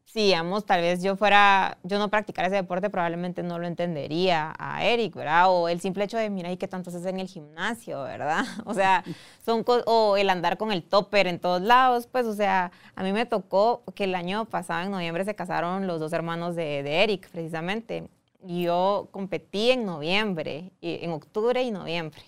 si, 0.09 0.21
digamos, 0.21 0.65
tal 0.65 0.81
vez 0.81 1.03
yo 1.03 1.17
fuera, 1.17 1.77
yo 1.83 1.99
no 1.99 2.09
practicara 2.09 2.49
ese 2.49 2.57
deporte, 2.57 2.89
probablemente 2.89 3.43
no 3.43 3.59
lo 3.59 3.67
entendería 3.67 4.55
a 4.59 4.83
Eric, 4.83 5.15
¿verdad? 5.15 5.51
O 5.51 5.69
el 5.69 5.81
simple 5.83 6.05
hecho 6.05 6.17
de, 6.17 6.31
mira, 6.31 6.51
¿y 6.51 6.57
qué 6.57 6.67
tanto 6.67 6.89
haces 6.89 7.05
en 7.05 7.21
el 7.21 7.29
gimnasio, 7.29 8.03
verdad? 8.05 8.45
O 8.65 8.73
sea, 8.73 9.05
son 9.45 9.65
o 9.87 10.17
el 10.17 10.31
andar 10.31 10.57
con 10.57 10.73
el 10.73 10.83
topper 10.83 11.27
en 11.27 11.39
todos 11.39 11.61
lados, 11.61 12.07
pues, 12.07 12.25
o 12.27 12.35
sea, 12.35 12.73
a 12.95 13.03
mí 13.03 13.13
me 13.13 13.27
tocó 13.27 13.83
que 13.95 14.05
el 14.05 14.15
año 14.15 14.47
pasado, 14.47 14.83
en 14.85 14.91
noviembre, 14.93 15.25
se 15.27 15.35
casaron 15.35 15.87
los 15.87 16.01
dos 16.01 16.13
hermanos 16.15 16.57
de, 16.57 16.83
de 16.83 17.03
Eric, 17.03 17.29
precisamente. 17.31 18.09
Yo 18.43 19.09
competí 19.11 19.71
en 19.71 19.85
noviembre, 19.85 20.71
en 20.81 21.11
octubre 21.11 21.63
y 21.63 21.71
noviembre. 21.71 22.23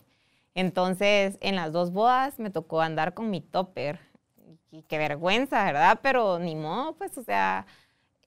Entonces, 0.54 1.38
en 1.40 1.56
las 1.56 1.72
dos 1.72 1.92
bodas 1.92 2.38
me 2.38 2.50
tocó 2.50 2.80
andar 2.80 3.14
con 3.14 3.30
mi 3.30 3.40
topper 3.40 4.00
y 4.72 4.82
qué 4.82 4.98
vergüenza, 4.98 5.64
¿verdad? 5.64 6.00
Pero 6.02 6.38
ni 6.38 6.54
modo, 6.56 6.94
pues, 6.94 7.16
o 7.18 7.22
sea, 7.22 7.66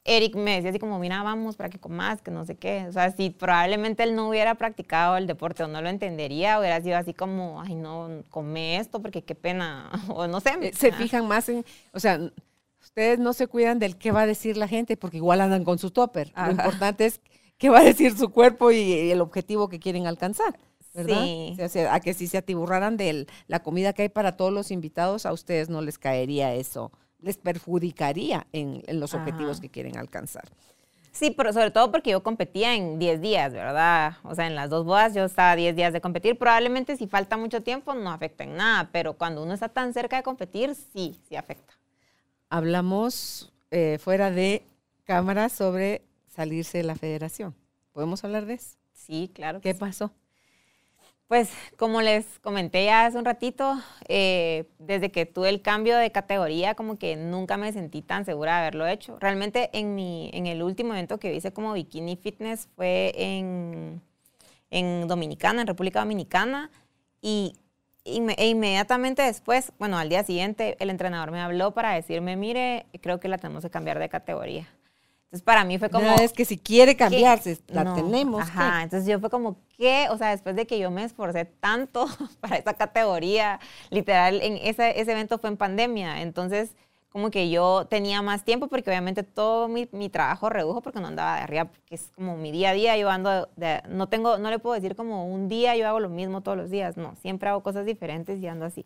Eric 0.06 0.36
me 0.36 0.56
decía 0.56 0.70
así 0.70 0.80
como, 0.80 1.00
mira, 1.00 1.24
vamos 1.24 1.56
para 1.56 1.70
que 1.70 1.80
comas, 1.80 2.22
que 2.22 2.32
no 2.32 2.46
sé 2.46 2.56
qué. 2.56 2.86
O 2.88 2.92
sea, 2.92 3.12
si 3.12 3.30
probablemente 3.30 4.04
él 4.04 4.16
no 4.16 4.28
hubiera 4.30 4.56
practicado 4.56 5.16
el 5.18 5.28
deporte 5.28 5.64
o 5.64 5.68
no 5.68 5.82
lo 5.82 5.90
entendería, 5.90 6.60
hubiera 6.60 6.82
sido 6.82 6.98
así 6.98 7.14
como, 7.14 7.62
ay, 7.62 7.76
no, 7.76 8.24
come 8.30 8.78
esto 8.78 9.02
porque 9.02 9.24
qué 9.24 9.36
pena, 9.36 9.90
o 10.10 10.28
no 10.28 10.40
sé. 10.42 10.52
Eh, 10.62 10.74
se 10.74 10.92
fijan 10.92 11.28
más 11.28 11.48
en, 11.50 11.66
o 11.94 12.00
sea, 12.00 12.20
ustedes 12.82 13.20
no 13.20 13.34
se 13.34 13.48
cuidan 13.48 13.80
del 13.80 13.98
qué 13.98 14.12
va 14.12 14.22
a 14.22 14.28
decir 14.28 14.58
la 14.58 14.68
gente 14.68 14.98
porque 14.98 15.18
igual 15.18 15.40
andan 15.40 15.64
con 15.64 15.80
su 15.80 15.92
topper. 15.92 16.34
Lo 16.36 16.52
importante 16.52 17.06
es 17.06 17.22
qué 17.64 17.70
va 17.70 17.80
a 17.80 17.84
decir 17.86 18.18
su 18.18 18.30
cuerpo 18.30 18.74
y 18.74 19.10
el 19.10 19.22
objetivo 19.22 19.70
que 19.70 19.80
quieren 19.80 20.06
alcanzar. 20.06 20.60
¿verdad? 20.94 21.24
Sí. 21.24 21.56
O 21.64 21.70
sea, 21.70 21.94
a 21.94 22.02
que 22.02 22.14
si 22.14 22.28
se 22.28 22.38
atiburraran 22.38 22.98
de 22.98 23.26
la 23.48 23.64
comida 23.64 23.94
que 23.94 24.02
hay 24.02 24.10
para 24.10 24.36
todos 24.36 24.52
los 24.52 24.70
invitados, 24.70 25.26
a 25.26 25.32
ustedes 25.32 25.70
no 25.70 25.82
les 25.82 25.98
caería 25.98 26.54
eso, 26.54 26.92
les 27.22 27.38
perjudicaría 27.38 28.48
en, 28.52 28.84
los 29.00 29.14
objetivos 29.14 29.62
que 29.62 29.70
quieren 29.70 29.98
alcanzar. 29.98 30.44
Sí, 31.14 31.32
pero 31.32 31.54
sobre 31.54 31.72
todo 31.72 31.90
porque 31.90 32.12
yo 32.12 32.22
competía 32.22 32.76
en 32.76 33.00
10 33.00 33.22
días, 33.22 33.54
¿verdad? 33.54 34.18
O 34.24 34.36
sea, 34.36 34.46
en 34.48 34.56
las 34.56 34.70
dos 34.70 34.84
bodas 34.84 35.14
yo 35.14 35.24
estaba 35.24 35.56
10 35.56 35.74
días 35.74 35.94
de 35.94 36.02
competir. 36.02 36.38
Probablemente 36.38 36.98
si 36.98 37.08
falta 37.08 37.38
mucho 37.38 37.64
tiempo 37.64 37.94
no 37.94 38.12
afecta 38.12 38.44
en 38.44 38.58
nada, 38.58 38.90
pero 38.92 39.14
cuando 39.14 39.42
uno 39.42 39.54
está 39.54 39.70
tan 39.70 39.94
cerca 39.94 40.18
de 40.18 40.24
competir, 40.24 40.76
sí, 40.76 41.18
sí 41.30 41.38
afecta. 41.38 41.76
Hablamos 42.50 43.54
eh, 43.72 44.00
fuera 44.02 44.32
de 44.32 44.66
cámara 45.06 45.48
sobre 45.48 46.02
salirse 46.34 46.80
de 46.80 46.84
la 46.84 46.96
federación. 46.96 47.56
¿Podemos 47.92 48.24
hablar 48.24 48.46
de 48.46 48.56
eso? 48.56 48.78
Sí, 48.94 49.32
claro. 49.34 49.62
¿Qué 49.62 49.76
pasó? 49.76 50.12
Pues 51.28 51.50
como 51.78 52.02
les 52.02 52.26
comenté 52.40 52.86
ya 52.86 53.06
hace 53.06 53.18
un 53.18 53.26
ratito, 53.26 53.82
eh, 54.08 54.66
desde 54.78 55.12
que 55.12 55.26
tuve 55.26 55.50
el 55.50 55.62
cambio 55.62 55.98
de 55.98 56.12
categoría, 56.12 56.76
como 56.76 56.98
que 56.98 57.16
nunca 57.16 57.58
me 57.58 57.72
sentí 57.72 58.02
tan 58.02 58.26
segura 58.26 58.54
de 58.54 58.60
haberlo 58.60 58.86
hecho. 58.88 59.18
Realmente 59.20 59.70
en, 59.74 59.96
mi, 59.96 60.30
en 60.34 60.48
el 60.48 60.62
último 60.62 60.94
evento 60.94 61.20
que 61.20 61.34
hice 61.34 61.52
como 61.52 61.74
Bikini 61.74 62.18
Fitness 62.18 62.68
fue 62.76 63.14
en, 63.16 64.02
en 64.70 65.08
Dominicana, 65.08 65.62
en 65.62 65.68
República 65.68 66.02
Dominicana, 66.02 66.70
y 67.22 67.56
e 68.06 68.48
inmediatamente 68.50 69.22
después, 69.22 69.72
bueno, 69.80 69.98
al 69.98 70.10
día 70.10 70.24
siguiente, 70.24 70.76
el 70.80 70.90
entrenador 70.90 71.32
me 71.32 71.40
habló 71.40 71.72
para 71.72 71.94
decirme, 71.94 72.36
mire, 72.36 72.86
creo 73.02 73.20
que 73.20 73.30
la 73.30 73.38
tenemos 73.38 73.64
que 73.64 73.70
cambiar 73.70 73.98
de 73.98 74.10
categoría. 74.10 74.68
Entonces 75.34 75.46
para 75.46 75.64
mí 75.64 75.80
fue 75.80 75.90
como... 75.90 76.14
es 76.14 76.32
que 76.32 76.46
si 76.46 76.60
quiere 76.60 76.96
cambiarse, 76.96 77.58
la 77.66 77.96
tenemos. 77.96 78.44
Ajá, 78.44 78.84
entonces 78.84 79.10
yo 79.10 79.20
fue 79.20 79.32
como, 79.32 79.58
¿qué? 79.76 80.06
O 80.12 80.18
sea, 80.20 80.30
después 80.30 80.56
de 80.56 80.68
que 80.68 80.78
yo 80.78 80.92
me 80.92 81.04
esforcé 81.04 81.46
tanto 81.46 82.06
para 82.40 82.58
esa 82.58 82.76
categoría, 82.76 83.60
literal, 83.90 84.44
en 84.44 84.58
ese, 84.58 85.02
ese 85.02 85.12
evento 85.12 85.40
fue 85.40 85.50
en 85.50 85.58
pandemia, 85.58 86.22
entonces 86.22 86.76
como 87.10 87.32
que 87.32 87.50
yo 87.50 87.88
tenía 87.90 88.22
más 88.22 88.44
tiempo 88.44 88.68
porque 88.68 88.92
obviamente 88.92 89.24
todo 89.24 89.68
mi, 89.68 89.90
mi, 89.92 90.08
trabajo 90.10 90.50
redujo 90.50 90.82
porque 90.84 91.00
no 91.00 91.08
andaba 91.08 91.38
de 91.38 91.42
arriba, 91.42 91.68
que 91.88 91.96
es 91.96 92.12
como 92.14 92.38
mi 92.38 92.52
día 92.52 92.70
a 92.70 92.74
día, 92.74 92.96
yo 92.98 93.10
ando, 93.10 93.50
de, 93.56 93.82
no 93.90 94.10
tengo, 94.10 94.38
no 94.38 94.52
le 94.52 94.60
puedo 94.60 94.76
decir 94.76 94.96
como 94.96 95.26
un 95.26 95.48
día 95.48 95.76
yo 95.76 95.88
hago 95.88 96.00
lo 96.00 96.10
mismo 96.10 96.42
todos 96.42 96.58
los 96.58 96.70
días, 96.70 96.96
no, 96.96 97.16
siempre 97.16 97.50
hago 97.50 97.64
cosas 97.64 97.88
diferentes 97.88 98.40
y 98.40 98.46
ando 98.46 98.66
así 98.66 98.86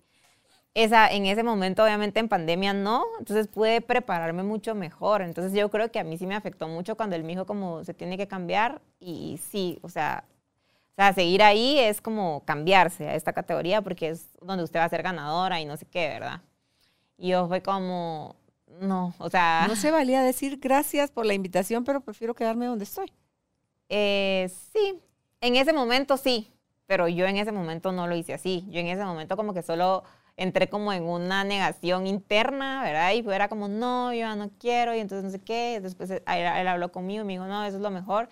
esa, 0.77 1.09
en 1.09 1.25
ese 1.25 1.41
momento, 1.41 1.83
obviamente 1.83 2.19
en 2.19 2.29
pandemia 2.29 2.71
no, 2.71 3.03
entonces 3.17 3.47
pude 3.47 3.81
prepararme 3.81 4.43
mucho 4.43 4.75
mejor. 4.75 5.23
Entonces 5.23 5.51
yo 5.53 5.69
creo 5.71 5.91
que 5.91 5.99
a 5.99 6.03
mí 6.03 6.19
sí 6.19 6.27
me 6.27 6.35
afectó 6.35 6.67
mucho 6.67 6.95
cuando 6.95 7.15
él 7.15 7.23
me 7.23 7.29
dijo 7.29 7.47
como 7.47 7.83
se 7.83 7.95
tiene 7.95 8.15
que 8.15 8.27
cambiar 8.27 8.79
y 8.99 9.39
sí, 9.49 9.79
o 9.81 9.89
sea, 9.89 10.23
o 10.91 10.95
sea, 10.95 11.13
seguir 11.13 11.41
ahí 11.41 11.79
es 11.79 11.99
como 11.99 12.43
cambiarse 12.45 13.09
a 13.09 13.15
esta 13.15 13.33
categoría 13.33 13.81
porque 13.81 14.09
es 14.09 14.29
donde 14.39 14.63
usted 14.63 14.79
va 14.79 14.83
a 14.83 14.89
ser 14.89 15.01
ganadora 15.01 15.59
y 15.59 15.65
no 15.65 15.77
sé 15.77 15.87
qué, 15.87 16.09
¿verdad? 16.09 16.41
Y 17.17 17.29
yo 17.29 17.47
fue 17.47 17.63
como, 17.63 18.35
no, 18.79 19.15
o 19.17 19.31
sea... 19.31 19.65
No 19.67 19.75
se 19.75 19.89
valía 19.89 20.21
decir 20.21 20.59
gracias 20.61 21.09
por 21.09 21.25
la 21.25 21.33
invitación, 21.33 21.85
pero 21.85 22.01
prefiero 22.01 22.35
quedarme 22.35 22.67
donde 22.67 22.83
estoy. 22.83 23.11
Eh, 23.89 24.47
sí, 24.71 24.99
en 25.41 25.55
ese 25.55 25.73
momento 25.73 26.17
sí, 26.17 26.51
pero 26.85 27.07
yo 27.07 27.25
en 27.25 27.37
ese 27.37 27.51
momento 27.51 27.91
no 27.91 28.05
lo 28.05 28.15
hice 28.15 28.35
así. 28.35 28.63
Yo 28.69 28.79
en 28.79 28.87
ese 28.87 29.03
momento 29.03 29.35
como 29.35 29.55
que 29.55 29.63
solo 29.63 30.03
entré 30.37 30.69
como 30.69 30.93
en 30.93 31.03
una 31.03 31.43
negación 31.43 32.05
interna, 32.05 32.83
¿verdad? 32.83 33.11
Y 33.13 33.23
fuera 33.23 33.49
como, 33.49 33.67
no, 33.67 34.13
yo 34.13 34.35
no 34.35 34.51
quiero, 34.59 34.95
y 34.95 34.99
entonces 34.99 35.25
no 35.25 35.31
sé 35.31 35.39
qué. 35.39 35.79
Después 35.81 36.11
él, 36.11 36.67
habló 36.67 36.91
conmigo 36.91 37.23
y 37.23 37.25
me 37.25 37.33
dijo, 37.33 37.47
no, 37.47 37.65
eso 37.65 37.77
es 37.77 37.81
lo 37.83 37.89
mejor. 37.89 38.29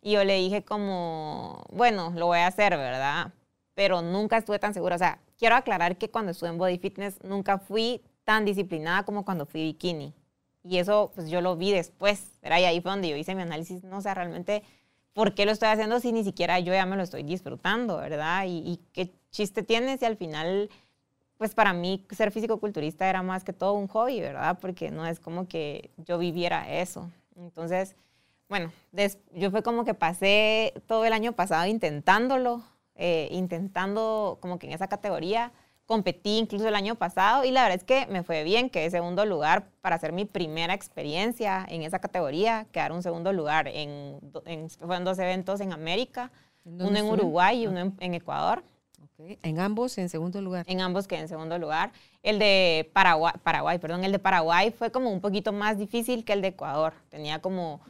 Y 0.00 0.12
yo 0.12 0.24
le 0.24 0.36
dije 0.36 0.64
como, 0.64 1.64
bueno, 1.70 2.12
lo 2.14 2.26
voy 2.26 2.38
a 2.38 2.46
hacer, 2.46 2.76
¿verdad? 2.76 3.32
Pero 3.74 4.00
nunca 4.00 4.38
estuve 4.38 4.58
tan 4.60 4.72
segura. 4.74 4.94
O 4.94 4.98
sea, 4.98 5.20
quiero 5.38 5.56
aclarar 5.56 5.98
que 5.98 6.08
cuando 6.10 6.30
estuve 6.30 6.50
en 6.50 6.58
Body 6.58 6.78
Fitness 6.78 7.22
nunca 7.24 7.58
fui 7.58 8.00
tan 8.24 8.44
disciplinada 8.44 9.04
como 9.04 9.24
cuando 9.24 9.44
fui 9.44 9.64
bikini. 9.64 10.14
Y 10.62 10.78
eso, 10.78 11.10
pues 11.14 11.28
yo 11.30 11.40
lo 11.40 11.56
vi 11.56 11.72
después, 11.72 12.38
¿verdad? 12.42 12.60
Y 12.60 12.64
ahí 12.64 12.80
fue 12.80 12.92
donde 12.92 13.08
yo 13.08 13.16
hice 13.16 13.34
mi 13.34 13.42
análisis, 13.42 13.82
no 13.82 14.00
sé, 14.02 14.14
realmente, 14.14 14.62
¿por 15.14 15.34
qué 15.34 15.46
lo 15.46 15.52
estoy 15.52 15.68
haciendo 15.68 15.98
si 16.00 16.12
ni 16.12 16.22
siquiera 16.22 16.60
yo 16.60 16.72
ya 16.72 16.86
me 16.86 16.96
lo 16.96 17.02
estoy 17.02 17.22
disfrutando, 17.22 17.96
¿verdad? 17.96 18.44
Y, 18.46 18.58
y 18.58 18.80
qué 18.92 19.12
chiste 19.30 19.62
tiene 19.62 19.98
si 19.98 20.04
al 20.04 20.16
final 20.16 20.70
pues 21.40 21.54
para 21.54 21.72
mí 21.72 22.04
ser 22.10 22.32
físico-culturista 22.32 23.08
era 23.08 23.22
más 23.22 23.44
que 23.44 23.54
todo 23.54 23.72
un 23.72 23.88
hobby, 23.88 24.20
¿verdad? 24.20 24.58
Porque 24.60 24.90
no 24.90 25.06
es 25.06 25.18
como 25.18 25.48
que 25.48 25.90
yo 25.96 26.18
viviera 26.18 26.70
eso. 26.70 27.10
Entonces, 27.34 27.96
bueno, 28.50 28.70
yo 29.32 29.50
fue 29.50 29.62
como 29.62 29.86
que 29.86 29.94
pasé 29.94 30.74
todo 30.86 31.06
el 31.06 31.14
año 31.14 31.32
pasado 31.32 31.64
intentándolo, 31.64 32.62
eh, 32.94 33.26
intentando 33.30 34.36
como 34.42 34.58
que 34.58 34.66
en 34.66 34.74
esa 34.74 34.88
categoría. 34.88 35.50
Competí 35.86 36.36
incluso 36.36 36.68
el 36.68 36.74
año 36.74 36.96
pasado 36.96 37.42
y 37.46 37.52
la 37.52 37.62
verdad 37.62 37.78
es 37.78 37.84
que 37.84 38.06
me 38.12 38.22
fue 38.22 38.44
bien, 38.44 38.68
quedé 38.68 38.90
segundo 38.90 39.24
lugar 39.24 39.70
para 39.80 39.96
hacer 39.96 40.12
mi 40.12 40.26
primera 40.26 40.74
experiencia 40.74 41.64
en 41.70 41.84
esa 41.84 42.00
categoría, 42.00 42.66
quedar 42.70 42.92
un 42.92 43.02
segundo 43.02 43.32
lugar 43.32 43.66
en, 43.66 44.20
en 44.44 44.68
fueron 44.68 45.04
dos 45.04 45.18
eventos 45.18 45.62
en 45.62 45.72
América, 45.72 46.30
uno 46.66 46.98
en 46.98 47.06
Uruguay 47.06 47.62
y 47.62 47.66
uno 47.66 47.80
en, 47.80 47.96
en 47.98 48.12
Ecuador. 48.12 48.62
En 49.42 49.60
ambos 49.60 49.98
en 49.98 50.08
segundo 50.08 50.40
lugar. 50.40 50.64
En 50.68 50.80
ambos 50.80 51.06
quedé 51.06 51.20
en 51.20 51.28
segundo 51.28 51.58
lugar. 51.58 51.92
El 52.22 52.38
de 52.38 52.90
Paraguay, 52.92 53.32
Paraguay, 53.42 53.78
perdón, 53.78 54.04
el 54.04 54.12
de 54.12 54.18
Paraguay 54.18 54.70
fue 54.70 54.90
como 54.90 55.10
un 55.10 55.20
poquito 55.20 55.52
más 55.52 55.78
difícil 55.78 56.24
que 56.24 56.32
el 56.32 56.42
de 56.42 56.48
Ecuador. 56.48 56.94
Tenía 57.08 57.40
como, 57.40 57.80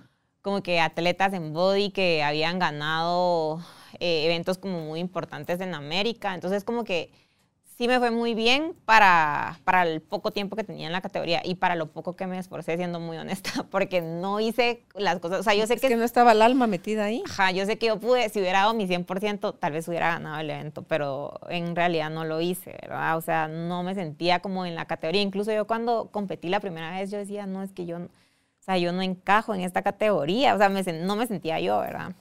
como 0.43 0.63
que 0.63 0.81
atletas 0.81 1.33
en 1.33 1.53
body 1.53 1.91
que 1.91 2.23
habían 2.23 2.59
ganado 2.59 3.61
eh, 3.99 4.25
eventos 4.27 4.59
como 4.59 4.81
muy 4.81 5.01
importantes 5.01 5.61
en 5.61 5.75
América. 5.75 6.35
Entonces 6.35 6.65
como 6.65 6.85
que 6.85 7.11
sí 7.81 7.89
me 7.89 7.99
fue 7.99 8.11
muy 8.11 8.35
bien 8.35 8.75
para, 8.85 9.59
para 9.65 9.85
el 9.85 10.03
poco 10.03 10.33
tiempo 10.33 10.55
que 10.55 10.65
tenía 10.65 10.87
en 10.87 10.93
la 10.93 11.01
categoría 11.01 11.41
y 11.43 11.55
para 11.55 11.77
lo 11.77 11.87
poco 11.87 12.15
que 12.15 12.27
me 12.27 12.37
esforcé, 12.37 12.77
siendo 12.77 13.01
muy 13.01 13.17
honesta, 13.17 13.51
porque 13.71 14.03
no 14.03 14.39
hice 14.39 14.85
las 14.95 15.19
cosas, 15.19 15.41
o 15.41 15.43
sea, 15.43 15.55
yo 15.55 15.67
sé 15.67 15.73
es 15.73 15.81
que, 15.81 15.97
no 15.97 16.05
estaba 16.05 16.33
el 16.33 16.43
alma 16.43 16.67
metida 16.67 17.05
ahí. 17.05 17.23
Ajá, 17.25 17.53
yo 17.53 17.65
sé 17.65 17.79
que 17.79 17.87
yo 17.87 17.99
pude, 17.99 18.29
si 18.29 18.39
hubiera 18.39 18.59
dado 18.59 18.75
mi 18.75 18.87
100%, 18.87 19.59
tal 19.59 19.73
vez 19.73 19.89
hubiera 19.89 20.11
ganado 20.11 20.39
el 20.41 20.51
evento, 20.51 20.83
pero 20.83 21.41
en 21.49 21.75
realidad 21.75 22.11
no 22.11 22.27
lo 22.27 22.43
hice, 22.43 22.77
¿verdad? 22.83 23.17
O 23.17 23.23
sea, 23.23 23.49
no 23.49 23.83
me 23.83 23.95
sentía 23.95 24.41
como 24.41 24.67
en 24.67 24.75
la 24.75 24.85
categoría. 24.85 25.23
Incluso 25.23 25.51
yo 25.51 25.67
cuando 25.67 26.11
competí 26.13 26.51
la 26.51 26.61
primera 26.61 26.91
vez, 26.91 27.11
yo 27.11 27.17
decía, 27.17 27.47
no, 27.47 27.63
es 27.63 27.73
que 27.73 27.87
yo, 27.87 27.97
o 27.97 28.09
sea, 28.63 28.77
yo 28.77 28.93
no 28.93 29.01
encajo 29.01 29.55
en 29.55 29.63
esta 29.63 29.81
categoría, 29.81 30.55
o 30.55 30.59
sea, 30.59 30.69
me, 30.69 30.83
no 30.83 31.17
me 31.17 31.27
sentía 31.27 31.59
yo, 31.61 31.81
¿verdad? 31.81 32.13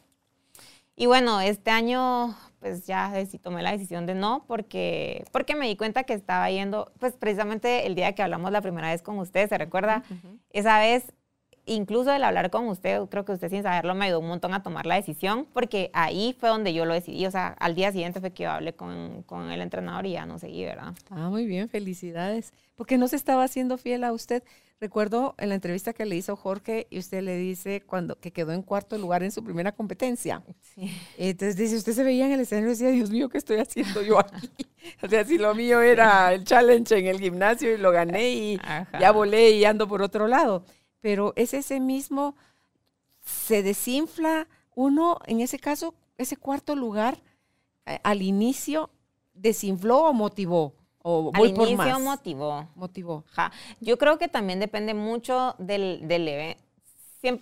Y 0.95 1.05
bueno, 1.07 1.41
este 1.41 1.69
año 1.69 2.33
pues 2.59 2.85
ya 2.85 3.13
tomé 3.41 3.63
la 3.63 3.71
decisión 3.71 4.05
de 4.05 4.15
no 4.15 4.43
porque, 4.47 5.25
porque 5.31 5.55
me 5.55 5.67
di 5.67 5.75
cuenta 5.75 6.03
que 6.03 6.13
estaba 6.13 6.49
yendo, 6.49 6.91
pues 6.99 7.13
precisamente 7.13 7.87
el 7.87 7.95
día 7.95 8.13
que 8.13 8.21
hablamos 8.21 8.51
la 8.51 8.61
primera 8.61 8.89
vez 8.89 9.01
con 9.01 9.17
usted, 9.19 9.47
¿se 9.47 9.57
recuerda? 9.57 10.03
Esa 10.51 10.79
vez 10.79 11.13
incluso 11.69 12.11
el 12.13 12.23
hablar 12.23 12.49
con 12.49 12.67
usted, 12.67 13.01
creo 13.09 13.25
que 13.25 13.33
usted 13.33 13.49
sin 13.49 13.63
saberlo 13.63 13.95
me 13.95 14.05
ayudó 14.05 14.19
un 14.19 14.27
montón 14.27 14.53
a 14.53 14.63
tomar 14.63 14.85
la 14.85 14.95
decisión, 14.95 15.47
porque 15.53 15.89
ahí 15.93 16.35
fue 16.39 16.49
donde 16.49 16.73
yo 16.73 16.85
lo 16.85 16.93
decidí. 16.93 17.25
O 17.25 17.31
sea, 17.31 17.49
al 17.59 17.75
día 17.75 17.91
siguiente 17.91 18.19
fue 18.19 18.31
que 18.31 18.43
yo 18.43 18.51
hablé 18.51 18.73
con, 18.73 19.23
con 19.23 19.51
el 19.51 19.61
entrenador 19.61 20.05
y 20.05 20.13
ya 20.13 20.25
no 20.25 20.39
seguí, 20.39 20.65
¿verdad? 20.65 20.93
Ah, 21.09 21.29
muy 21.29 21.45
bien, 21.45 21.69
felicidades. 21.69 22.53
Porque 22.75 22.97
no 22.97 23.07
se 23.07 23.15
estaba 23.15 23.43
haciendo 23.43 23.77
fiel 23.77 24.03
a 24.03 24.11
usted. 24.13 24.43
Recuerdo 24.79 25.35
en 25.37 25.49
la 25.49 25.55
entrevista 25.55 25.93
que 25.93 26.05
le 26.05 26.15
hizo 26.15 26.35
Jorge 26.35 26.87
y 26.89 26.99
usted 26.99 27.21
le 27.21 27.35
dice 27.35 27.81
cuando 27.81 28.17
que 28.17 28.31
quedó 28.31 28.53
en 28.53 28.61
cuarto 28.61 28.97
lugar 28.97 29.23
en 29.23 29.31
su 29.31 29.43
primera 29.43 29.73
competencia. 29.73 30.41
Sí. 30.61 30.89
Entonces 31.17 31.57
dice, 31.57 31.75
usted 31.75 31.93
se 31.93 32.03
veía 32.03 32.25
en 32.25 32.31
el 32.31 32.39
escenario 32.39 32.69
y 32.69 32.71
decía, 32.71 32.89
Dios 32.89 33.09
mío, 33.09 33.27
¿qué 33.27 33.37
estoy 33.37 33.57
haciendo 33.57 34.01
yo 34.01 34.19
aquí? 34.19 34.49
o 35.03 35.09
sea, 35.09 35.25
si 35.25 35.37
lo 35.37 35.53
mío 35.53 35.81
era 35.81 36.33
el 36.33 36.45
challenge 36.45 36.97
en 36.97 37.07
el 37.07 37.19
gimnasio 37.19 37.73
y 37.73 37.77
lo 37.77 37.91
gané 37.91 38.29
y 38.29 38.59
ya 38.99 39.11
volé 39.11 39.51
y 39.51 39.65
ando 39.65 39.87
por 39.87 40.01
otro 40.01 40.27
lado 40.27 40.63
pero 41.01 41.33
es 41.35 41.53
ese 41.53 41.79
mismo, 41.79 42.35
se 43.21 43.63
desinfla 43.63 44.47
uno, 44.75 45.19
en 45.25 45.41
ese 45.41 45.59
caso, 45.59 45.93
ese 46.17 46.37
cuarto 46.37 46.75
lugar, 46.75 47.21
eh, 47.85 47.99
al 48.03 48.21
inicio, 48.21 48.89
desinfló 49.33 50.03
o 50.03 50.13
motivó. 50.13 50.73
O 51.01 51.31
al 51.33 51.47
inicio 51.47 51.99
motivó. 51.99 52.67
Motivó. 52.75 53.23
Yo 53.79 53.97
creo 53.97 54.17
que 54.17 54.27
también 54.27 54.59
depende 54.59 54.93
mucho 54.93 55.55
del, 55.57 56.07
del 56.07 56.27
evento. 56.27 56.63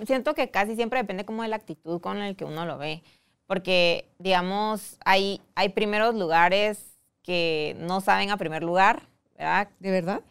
Siento 0.06 0.34
que 0.34 0.50
casi 0.50 0.76
siempre 0.76 1.00
depende 1.00 1.26
como 1.26 1.44
de 1.44 1.50
la 1.50 1.56
actitud 1.56 2.02
con 2.02 2.18
el 2.18 2.36
que 2.36 2.46
uno 2.46 2.66
lo 2.66 2.78
ve. 2.78 3.04
Porque, 3.46 4.10
digamos, 4.20 4.98
hay, 5.06 5.42
hay 5.56 5.70
primeros 5.70 6.16
lugares 6.16 6.98
que 7.24 7.76
no 7.80 8.02
saben 8.02 8.32
a 8.32 8.38
primer 8.38 8.64
lugar, 8.64 9.04
¿verdad? 9.38 9.70
¿De 9.80 9.92
verdad? 9.92 10.22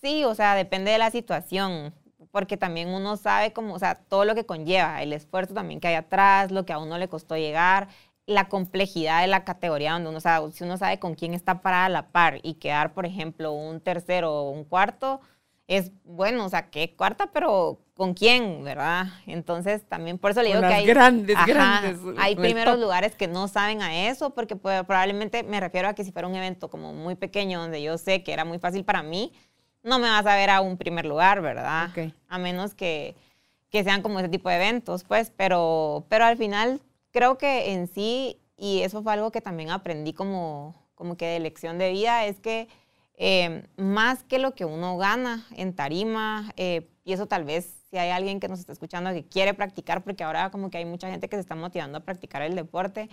Sí, 0.00 0.24
o 0.24 0.34
sea, 0.34 0.54
depende 0.54 0.90
de 0.90 0.98
la 0.98 1.10
situación 1.10 1.92
porque 2.30 2.56
también 2.56 2.88
uno 2.88 3.16
sabe 3.16 3.52
como, 3.52 3.74
o 3.74 3.78
sea, 3.78 3.94
todo 3.94 4.24
lo 4.24 4.34
que 4.34 4.44
conlleva, 4.44 5.02
el 5.02 5.12
esfuerzo 5.12 5.54
también 5.54 5.80
que 5.80 5.88
hay 5.88 5.94
atrás, 5.94 6.50
lo 6.50 6.64
que 6.64 6.72
a 6.72 6.78
uno 6.78 6.98
le 6.98 7.08
costó 7.08 7.36
llegar, 7.36 7.88
la 8.28 8.50
complejidad 8.50 9.22
de 9.22 9.26
la 9.26 9.42
categoría 9.42 9.92
donde 9.92 10.10
uno 10.10 10.20
sabe, 10.20 10.52
si 10.52 10.62
uno 10.62 10.76
sabe 10.76 10.98
con 10.98 11.14
quién 11.14 11.32
está 11.32 11.62
parada 11.62 11.86
a 11.86 11.88
la 11.88 12.08
par 12.08 12.40
y 12.42 12.54
quedar, 12.54 12.92
por 12.92 13.06
ejemplo, 13.06 13.52
un 13.52 13.80
tercero 13.80 14.30
o 14.32 14.50
un 14.50 14.64
cuarto, 14.64 15.22
es 15.66 15.92
bueno, 16.04 16.44
o 16.44 16.48
sea, 16.50 16.68
qué 16.68 16.94
cuarta, 16.94 17.30
pero 17.32 17.80
con 17.94 18.12
quién, 18.12 18.62
¿verdad? 18.64 19.06
Entonces 19.26 19.88
también 19.88 20.18
por 20.18 20.32
eso 20.32 20.42
le 20.42 20.48
digo 20.48 20.60
que 20.60 20.66
hay 20.66 20.84
grandes, 20.84 21.38
grandes. 21.46 21.98
Hay 22.18 22.36
primeros 22.36 22.78
lugares 22.78 23.14
que 23.14 23.28
no 23.28 23.48
saben 23.48 23.80
a 23.80 24.08
eso, 24.08 24.34
porque 24.34 24.56
probablemente 24.56 25.42
me 25.42 25.58
refiero 25.58 25.88
a 25.88 25.94
que 25.94 26.04
si 26.04 26.12
fuera 26.12 26.28
un 26.28 26.34
evento 26.34 26.68
como 26.68 26.92
muy 26.92 27.14
pequeño, 27.14 27.60
donde 27.60 27.82
yo 27.82 27.96
sé 27.96 28.22
que 28.22 28.34
era 28.34 28.44
muy 28.44 28.58
fácil 28.58 28.84
para 28.84 29.02
mí, 29.02 29.32
no 29.82 29.98
me 29.98 30.10
vas 30.10 30.26
a 30.26 30.36
ver 30.36 30.50
a 30.50 30.60
un 30.60 30.76
primer 30.76 31.06
lugar, 31.06 31.40
¿verdad? 31.40 31.88
A 32.28 32.38
menos 32.38 32.74
que, 32.74 33.16
que, 33.70 33.82
sean 33.84 34.02
como 34.02 34.18
ese 34.18 34.28
tipo 34.28 34.50
de 34.50 34.56
eventos, 34.56 35.04
pues, 35.04 35.32
pero, 35.34 36.04
pero 36.10 36.26
al 36.26 36.36
final 36.36 36.82
creo 37.18 37.36
que 37.36 37.72
en 37.72 37.88
sí, 37.88 38.40
y 38.56 38.82
eso 38.82 39.02
fue 39.02 39.12
algo 39.12 39.32
que 39.32 39.40
también 39.40 39.70
aprendí 39.70 40.12
como, 40.12 40.74
como 40.94 41.16
que 41.16 41.26
de 41.26 41.40
lección 41.40 41.76
de 41.76 41.90
vida, 41.90 42.26
es 42.26 42.38
que 42.38 42.68
eh, 43.14 43.64
más 43.76 44.22
que 44.22 44.38
lo 44.38 44.54
que 44.54 44.64
uno 44.64 44.96
gana 44.96 45.46
en 45.56 45.74
tarima, 45.74 46.52
eh, 46.56 46.88
y 47.04 47.12
eso 47.12 47.26
tal 47.26 47.44
vez 47.44 47.74
si 47.90 47.98
hay 47.98 48.10
alguien 48.10 48.38
que 48.38 48.46
nos 48.46 48.60
está 48.60 48.72
escuchando 48.72 49.12
que 49.12 49.24
quiere 49.24 49.52
practicar, 49.52 50.04
porque 50.04 50.22
ahora 50.22 50.50
como 50.50 50.70
que 50.70 50.78
hay 50.78 50.84
mucha 50.84 51.10
gente 51.10 51.28
que 51.28 51.34
se 51.34 51.40
está 51.40 51.56
motivando 51.56 51.98
a 51.98 52.00
practicar 52.02 52.42
el 52.42 52.54
deporte, 52.54 53.08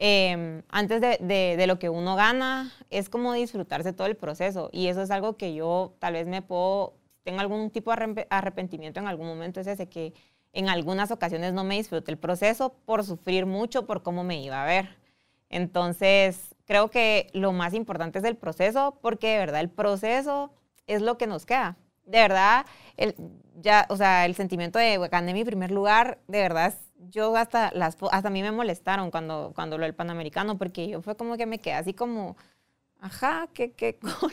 Em, 0.00 0.62
antes 0.68 1.00
de, 1.00 1.18
de, 1.56 1.66
lo 1.66 1.80
que 1.80 1.88
uno 1.88 2.14
gana, 2.14 2.72
es 2.88 3.08
como 3.08 3.32
disfrutarse 3.32 3.92
todo 3.92 4.06
el 4.06 4.16
proceso. 4.16 4.70
Y 4.72 4.86
eso 4.86 5.02
es 5.02 5.10
algo 5.10 5.36
que 5.36 5.54
yo 5.54 5.96
tal 5.98 6.12
vez 6.12 6.28
me 6.28 6.40
puedo, 6.40 6.94
tengo 7.24 7.40
algún 7.40 7.70
tipo 7.70 7.92
de 7.92 8.26
arrepentimiento 8.30 9.00
en 9.00 9.08
algún 9.08 9.26
momento, 9.26 9.60
es 9.60 9.66
ese 9.66 9.88
que 9.88 10.14
en 10.52 10.68
algunas 10.68 11.10
ocasiones 11.10 11.52
no 11.52 11.64
me 11.64 11.76
disfruté 11.76 12.10
el 12.10 12.18
proceso 12.18 12.74
por 12.84 13.04
sufrir 13.04 13.46
mucho 13.46 13.86
por 13.86 14.02
cómo 14.02 14.24
me 14.24 14.42
iba 14.42 14.62
a 14.62 14.66
ver. 14.66 14.98
Entonces, 15.50 16.54
creo 16.66 16.90
que 16.90 17.28
lo 17.32 17.52
más 17.52 17.74
importante 17.74 18.18
es 18.18 18.24
el 18.24 18.36
proceso, 18.36 18.98
porque 19.00 19.28
de 19.28 19.38
verdad 19.38 19.60
el 19.60 19.70
proceso 19.70 20.52
es 20.86 21.02
lo 21.02 21.16
que 21.18 21.26
nos 21.26 21.46
queda. 21.46 21.76
De 22.04 22.18
verdad, 22.18 22.66
el, 22.96 23.14
ya, 23.56 23.86
o 23.90 23.96
sea, 23.96 24.26
el 24.26 24.34
sentimiento 24.34 24.78
de 24.78 24.98
gané 25.10 25.32
mi 25.34 25.44
primer 25.44 25.70
lugar, 25.70 26.18
de 26.26 26.40
verdad 26.40 26.74
yo 27.10 27.36
hasta 27.36 27.70
las 27.74 27.96
hasta 28.10 28.28
a 28.28 28.30
mí 28.30 28.42
me 28.42 28.52
molestaron 28.52 29.10
cuando 29.10 29.52
cuando 29.54 29.78
lo 29.78 29.84
del 29.84 29.94
Panamericano 29.94 30.58
porque 30.58 30.88
yo 30.88 31.00
fue 31.00 31.16
como 31.16 31.36
que 31.36 31.46
me 31.46 31.58
quedé 31.60 31.74
así 31.74 31.94
como 31.94 32.36
ajá, 33.00 33.48
qué 33.54 33.72
qué 33.72 33.98
cool. 34.20 34.32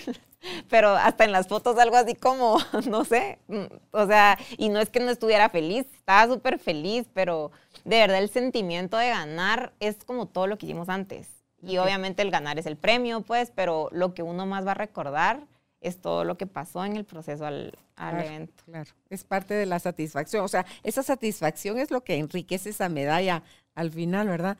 Pero 0.69 0.89
hasta 0.89 1.23
en 1.23 1.31
las 1.31 1.47
fotos 1.47 1.77
algo 1.77 1.95
así 1.95 2.15
como, 2.15 2.57
no 2.89 3.03
sé, 3.05 3.39
mm, 3.47 3.65
o 3.91 4.05
sea, 4.05 4.37
y 4.57 4.69
no 4.69 4.79
es 4.79 4.89
que 4.89 4.99
no 4.99 5.09
estuviera 5.09 5.49
feliz, 5.49 5.87
estaba 5.95 6.31
súper 6.31 6.59
feliz, 6.59 7.07
pero 7.13 7.51
de 7.83 7.97
verdad 7.97 8.19
el 8.19 8.29
sentimiento 8.29 8.97
de 8.97 9.09
ganar 9.09 9.73
es 9.79 10.03
como 10.03 10.27
todo 10.27 10.47
lo 10.47 10.57
que 10.57 10.65
hicimos 10.65 10.89
antes. 10.89 11.27
Y 11.61 11.77
obviamente 11.77 12.21
el 12.21 12.29
ganar 12.29 12.59
es 12.59 12.67
el 12.67 12.77
premio, 12.77 13.21
pues, 13.21 13.51
pero 13.55 13.89
lo 13.91 14.13
que 14.13 14.21
uno 14.21 14.45
más 14.45 14.67
va 14.67 14.71
a 14.71 14.75
recordar 14.75 15.47
es 15.81 15.99
todo 15.99 16.23
lo 16.23 16.37
que 16.37 16.47
pasó 16.47 16.85
en 16.85 16.95
el 16.95 17.05
proceso 17.05 17.45
al, 17.45 17.77
evento. 17.97 18.63
Claro, 18.65 18.91
es 19.09 19.23
parte 19.23 19.53
de 19.53 19.65
la 19.65 19.79
satisfacción. 19.79 20.43
O 20.43 20.47
sea, 20.47 20.65
esa 20.83 21.01
satisfacción 21.01 21.79
es 21.79 21.89
lo 21.89 22.03
que 22.03 22.17
enriquece 22.17 22.69
esa 22.69 22.89
medalla 22.89 23.41
al 23.73 23.91
final, 23.91 24.27
¿verdad? 24.27 24.57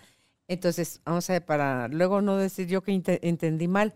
Entonces, 0.48 1.02
vamos 1.06 1.30
a 1.30 1.34
ver, 1.34 1.46
para 1.46 1.88
luego 1.88 2.22
no 2.22 2.38
decir 2.38 2.68
yo 2.68 2.82
que 2.82 2.92
entendí 3.22 3.68
mal, 3.68 3.94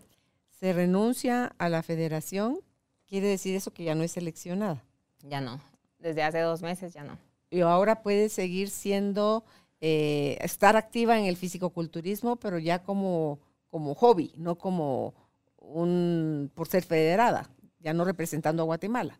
se 0.58 0.72
renuncia 0.72 1.54
a 1.58 1.68
la 1.68 1.82
federación, 1.82 2.60
quiere 3.06 3.28
decir 3.28 3.54
eso 3.54 3.72
que 3.72 3.84
ya 3.84 3.94
no 3.94 4.02
es 4.02 4.12
seleccionada. 4.12 4.84
Ya 5.22 5.40
no, 5.40 5.60
desde 5.98 6.22
hace 6.22 6.40
dos 6.40 6.62
meses 6.62 6.92
ya 6.92 7.04
no. 7.04 7.18
Y 7.50 7.60
ahora 7.60 8.02
puede 8.02 8.28
seguir 8.28 8.70
siendo, 8.70 9.44
eh, 9.80 10.38
estar 10.40 10.76
activa 10.76 11.18
en 11.18 11.24
el 11.24 11.36
fisicoculturismo, 11.36 12.36
pero 12.36 12.58
ya 12.58 12.82
como, 12.82 13.40
como 13.68 13.94
hobby, 13.94 14.32
no 14.36 14.56
como 14.56 15.14
un, 15.56 16.50
por 16.54 16.68
ser 16.68 16.84
federada, 16.84 17.48
ya 17.80 17.92
no 17.92 18.04
representando 18.04 18.62
a 18.62 18.66
Guatemala. 18.66 19.18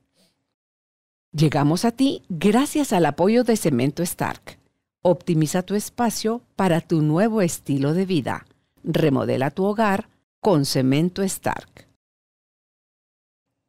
Llegamos 1.32 1.84
a 1.84 1.92
ti 1.92 2.22
gracias 2.28 2.92
al 2.92 3.06
apoyo 3.06 3.44
de 3.44 3.56
Cemento 3.56 4.02
Stark. 4.02 4.59
Optimiza 5.02 5.62
tu 5.62 5.74
espacio 5.74 6.42
para 6.56 6.82
tu 6.82 7.00
nuevo 7.00 7.40
estilo 7.40 7.94
de 7.94 8.04
vida. 8.04 8.44
Remodela 8.84 9.50
tu 9.50 9.64
hogar 9.64 10.08
con 10.40 10.66
Cemento 10.66 11.22
Stark. 11.22 11.88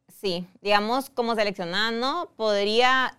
Sí, 0.08 0.46
digamos, 0.60 1.08
como 1.08 1.34
seleccionada, 1.34 1.90
no, 1.90 2.28
podría, 2.36 3.16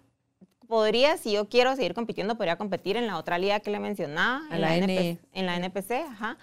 podría, 0.68 1.18
si 1.18 1.32
yo 1.32 1.50
quiero 1.50 1.76
seguir 1.76 1.96
compitiendo, 1.96 2.36
podría 2.36 2.56
competir 2.56 2.98
en 2.98 3.08
la 3.08 3.18
otra 3.18 3.40
liga 3.40 3.60
que 3.62 3.72
le 3.72 3.80
mencionaba, 3.80 4.44
en 4.52 4.62
la, 4.62 4.78
en 4.78 5.46
la 5.46 5.56
NPC, 5.58 5.92
ajá, 6.08 6.38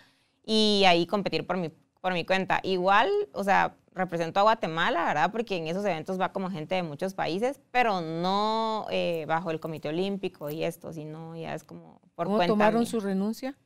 y 0.45 0.83
ahí 0.87 1.07
competir 1.07 1.47
por 1.47 1.57
mi 1.57 1.71
por 2.01 2.13
mi 2.13 2.25
cuenta. 2.25 2.61
Igual, 2.63 3.11
o 3.33 3.45
sea, 3.45 3.75
represento 3.93 4.41
a 4.41 4.45
Guatemala, 4.45 5.05
¿verdad? 5.05 5.33
Porque 5.33 5.57
en 5.57 5.67
esos 5.67 5.85
eventos 5.85 6.21
va 6.21 6.33
como 6.33 6.51
gente 6.51 6.75
de 6.75 6.83
muchos 6.83 7.15
países, 7.15 7.61
pero 7.71 8.01
no 8.01 8.87
eh, 8.91 9.25
bajo 9.27 9.51
el 9.51 9.61
Comité 9.61 9.89
Olímpico 9.89 10.51
y 10.51 10.65
esto, 10.65 10.93
sino 10.93 11.37
ya 11.37 11.55
es 11.55 11.65
como 11.65 12.01
por 12.15 12.27
¿Cómo 12.27 12.45
tomaron 12.47 12.87
su 12.87 13.01
renuncia? 13.01 13.57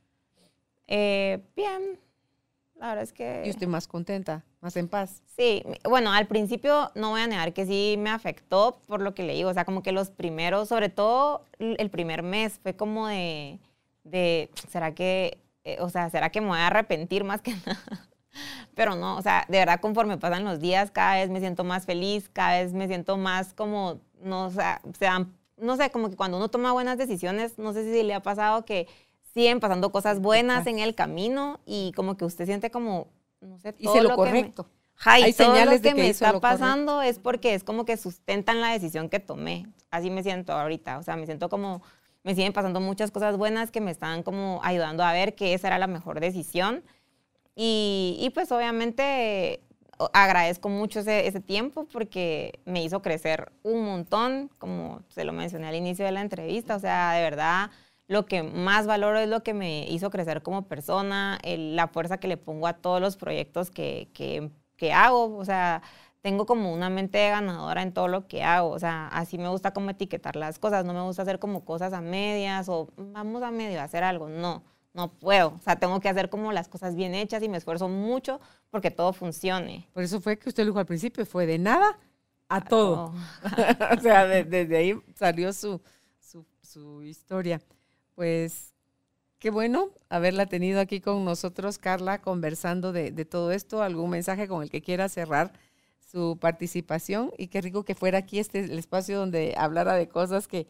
Eh, 0.87 1.43
bien, 1.55 1.99
la 2.75 2.89
verdad 2.89 3.03
es 3.03 3.13
que... 3.13 3.43
¿Y 3.45 3.49
usted 3.49 3.67
más 3.67 3.87
contenta, 3.87 4.43
más 4.61 4.75
en 4.77 4.87
paz? 4.87 5.21
Sí, 5.37 5.63
bueno, 5.83 6.11
al 6.11 6.27
principio 6.27 6.91
no 6.95 7.11
voy 7.11 7.21
a 7.21 7.27
negar 7.27 7.53
que 7.53 7.65
sí 7.65 7.95
me 7.97 8.09
afectó 8.09 8.79
por 8.87 9.01
lo 9.01 9.13
que 9.13 9.23
le 9.23 9.33
digo, 9.33 9.49
o 9.49 9.53
sea, 9.53 9.65
como 9.65 9.83
que 9.83 9.91
los 9.91 10.09
primeros, 10.09 10.69
sobre 10.69 10.89
todo 10.89 11.45
el 11.59 11.89
primer 11.89 12.23
mes, 12.23 12.59
fue 12.61 12.75
como 12.75 13.07
de, 13.07 13.59
de 14.03 14.49
¿será 14.69 14.93
que, 14.93 15.37
eh, 15.63 15.77
o 15.79 15.89
sea, 15.89 16.09
¿será 16.09 16.29
que 16.31 16.41
me 16.41 16.47
voy 16.47 16.59
a 16.59 16.67
arrepentir 16.67 17.23
más 17.23 17.41
que 17.41 17.51
nada? 17.65 18.09
Pero 18.75 18.95
no, 18.95 19.17
o 19.17 19.21
sea, 19.21 19.45
de 19.47 19.59
verdad 19.59 19.79
conforme 19.79 20.17
pasan 20.17 20.43
los 20.43 20.59
días, 20.59 20.91
cada 20.91 21.15
vez 21.15 21.29
me 21.29 21.39
siento 21.39 21.63
más 21.63 21.85
feliz, 21.85 22.29
cada 22.31 22.61
vez 22.61 22.73
me 22.73 22.87
siento 22.87 23.17
más 23.17 23.53
como, 23.53 23.99
no, 24.21 24.47
o 24.47 24.51
sea, 24.51 24.81
no 25.57 25.77
sé, 25.77 25.89
como 25.89 26.09
que 26.09 26.15
cuando 26.15 26.37
uno 26.37 26.49
toma 26.49 26.71
buenas 26.73 26.97
decisiones, 26.97 27.57
no 27.57 27.73
sé 27.73 27.91
si 27.91 28.03
le 28.03 28.13
ha 28.13 28.21
pasado 28.21 28.65
que 28.65 28.87
siguen 29.33 29.59
pasando 29.59 29.91
cosas 29.91 30.19
buenas 30.19 30.67
en 30.67 30.79
el 30.79 30.95
camino 30.95 31.59
y 31.65 31.91
como 31.95 32.17
que 32.17 32.25
usted 32.25 32.45
siente 32.45 32.71
como, 32.71 33.07
no 33.41 33.57
sé, 33.59 33.73
todo 33.73 34.01
lo, 34.01 34.15
correcto. 34.15 34.67
Hay 35.03 35.33
señales 35.33 35.81
que, 35.81 35.93
me 35.93 36.09
está 36.09 36.39
pasando 36.39 37.01
es 37.01 37.19
porque 37.19 37.53
es 37.53 37.63
como 37.63 37.83
que 37.83 37.97
sustentan 37.97 38.61
la 38.61 38.71
decisión 38.71 39.09
que 39.09 39.19
tomé. 39.19 39.67
Así 39.91 40.09
me 40.09 40.23
siento 40.23 40.53
ahorita, 40.53 40.97
o 40.97 41.03
sea, 41.03 41.15
me 41.15 41.25
siento 41.25 41.49
como 41.49 41.81
me 42.23 42.33
siguen 42.33 42.53
pasando 42.53 42.79
muchas 42.79 43.11
cosas 43.11 43.37
buenas 43.37 43.69
que 43.69 43.81
me 43.81 43.91
están 43.91 44.23
como 44.23 44.59
ayudando 44.63 45.03
a 45.03 45.13
ver 45.13 45.35
que 45.35 45.53
esa 45.53 45.67
era 45.67 45.77
la 45.77 45.85
mejor 45.85 46.19
decisión 46.19 46.83
y, 47.55 48.31
pues 48.33 48.51
obviamente 48.51 49.61
agradezco 50.13 50.67
mucho 50.67 50.99
ese, 50.99 51.39
tiempo 51.39 51.87
porque 51.91 52.59
me 52.65 52.83
hizo 52.83 53.01
crecer 53.01 53.53
un 53.63 53.85
montón, 53.85 54.49
como 54.57 55.01
se 55.07 55.23
lo 55.23 55.31
mencioné 55.31 55.67
al 55.67 55.75
inicio 55.75 56.05
de 56.05 56.11
la 56.11 56.21
entrevista. 56.21 56.75
O 56.75 56.79
sea, 56.79 57.13
de 57.13 57.21
verdad, 57.21 57.71
lo 58.07 58.25
que 58.25 58.43
más 58.43 58.87
valoro 58.87 59.19
es 59.19 59.29
lo 59.29 59.41
que 59.43 59.53
me 59.53 59.87
hizo 59.89 60.09
crecer 60.09 60.41
como 60.43 60.67
persona, 60.67 61.39
la 61.43 61.87
fuerza 61.87 62.17
que 62.17 62.27
le 62.27 62.37
pongo 62.37 62.67
a 62.67 62.73
todos 62.73 62.99
los 63.01 63.15
proyectos 63.17 63.71
que, 63.71 64.09
que, 64.13 64.51
que 64.75 64.91
hago. 64.93 65.37
O 65.37 65.45
sea, 65.45 65.81
tengo 66.21 66.45
como 66.45 66.73
una 66.73 66.89
mente 66.89 67.29
ganadora 67.29 67.81
en 67.81 67.93
todo 67.93 68.07
lo 68.09 68.27
que 68.27 68.43
hago. 68.43 68.71
O 68.71 68.79
sea, 68.79 69.07
así 69.09 69.37
me 69.37 69.47
gusta 69.47 69.73
como 69.73 69.91
etiquetar 69.91 70.35
las 70.35 70.59
cosas. 70.59 70.83
No 70.83 70.93
me 70.93 71.01
gusta 71.03 71.21
hacer 71.21 71.39
como 71.39 71.63
cosas 71.63 71.93
a 71.93 72.01
medias 72.01 72.67
o 72.67 72.89
vamos 72.97 73.43
a 73.43 73.51
medio 73.51 73.81
hacer 73.81 74.03
algo. 74.03 74.27
No, 74.27 74.63
no 74.95 75.11
puedo. 75.11 75.49
O 75.49 75.59
sea, 75.59 75.75
tengo 75.75 75.99
que 75.99 76.09
hacer 76.09 76.29
como 76.29 76.51
las 76.51 76.69
cosas 76.69 76.95
bien 76.95 77.13
hechas 77.13 77.43
y 77.43 77.49
me 77.49 77.57
esfuerzo 77.57 77.89
mucho 77.89 78.39
porque 78.71 78.89
todo 78.89 79.13
funcione. 79.13 79.87
Por 79.93 80.03
eso 80.03 80.21
fue 80.21 80.39
que 80.39 80.49
usted 80.49 80.63
lo 80.63 80.71
dijo 80.71 80.79
al 80.79 80.85
principio, 80.85 81.25
fue 81.25 81.45
de 81.45 81.59
nada 81.59 81.99
a, 82.47 82.63
todo. 82.63 83.13
o 83.97 84.01
sea, 84.01 84.25
desde 84.25 84.77
ahí 84.77 84.95
salió 85.15 85.51
su, 85.51 85.81
su, 86.19 86.45
su 86.61 87.03
historia. 87.03 87.61
Pues 88.15 88.73
qué 89.37 89.49
bueno 89.49 89.89
haberla 90.07 90.45
tenido 90.45 90.79
aquí 90.79 91.01
con 91.01 91.25
nosotros, 91.25 91.77
Carla, 91.77 92.21
conversando 92.21 92.93
de, 92.93 93.11
de 93.11 93.25
todo 93.25 93.51
esto. 93.51 93.83
¿Algún 93.83 94.09
mensaje 94.09 94.47
con 94.47 94.63
el 94.63 94.71
que 94.71 94.81
quiera 94.81 95.09
cerrar? 95.09 95.51
su 95.99 96.37
participación 96.39 97.33
y 97.37 97.47
qué 97.47 97.59
rico 97.59 97.83
que 97.83 97.93
fuera 97.93 98.19
aquí 98.19 98.39
este 98.39 98.59
el 98.59 98.79
espacio 98.79 99.17
donde 99.17 99.53
hablara 99.57 99.95
de 99.95 100.07
cosas 100.07 100.47
que, 100.47 100.65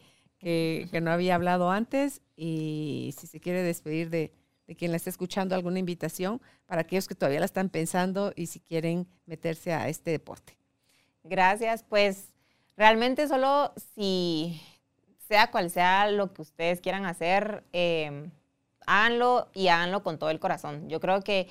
que, 0.46 1.00
no 1.02 1.10
había 1.10 1.34
hablado 1.34 1.72
antes 1.72 2.20
y 2.36 3.12
si 3.18 3.26
se 3.26 3.40
quiere 3.40 3.64
despedir 3.64 4.10
de, 4.10 4.32
de, 4.68 4.76
quien 4.76 4.92
la 4.92 4.96
está 4.96 5.10
escuchando, 5.10 5.56
alguna 5.56 5.80
invitación 5.80 6.40
para 6.66 6.82
aquellos 6.82 7.08
que 7.08 7.16
todavía 7.16 7.40
la 7.40 7.46
están 7.46 7.68
pensando 7.68 8.32
y 8.36 8.46
si 8.46 8.60
quieren 8.60 9.08
meterse 9.26 9.72
a 9.72 9.88
este 9.88 10.12
deporte. 10.12 10.56
Gracias, 11.24 11.82
pues 11.82 12.28
realmente 12.76 13.26
solo 13.26 13.72
si 13.96 14.62
sea 15.26 15.50
cual 15.50 15.68
sea 15.68 16.12
lo 16.12 16.32
que 16.32 16.42
ustedes 16.42 16.80
quieran 16.80 17.06
hacer, 17.06 17.64
eh, 17.72 18.30
háganlo 18.86 19.48
y 19.52 19.66
háganlo 19.66 20.04
con 20.04 20.16
todo 20.16 20.30
el 20.30 20.38
corazón. 20.38 20.88
Yo 20.88 21.00
creo 21.00 21.22
que 21.22 21.48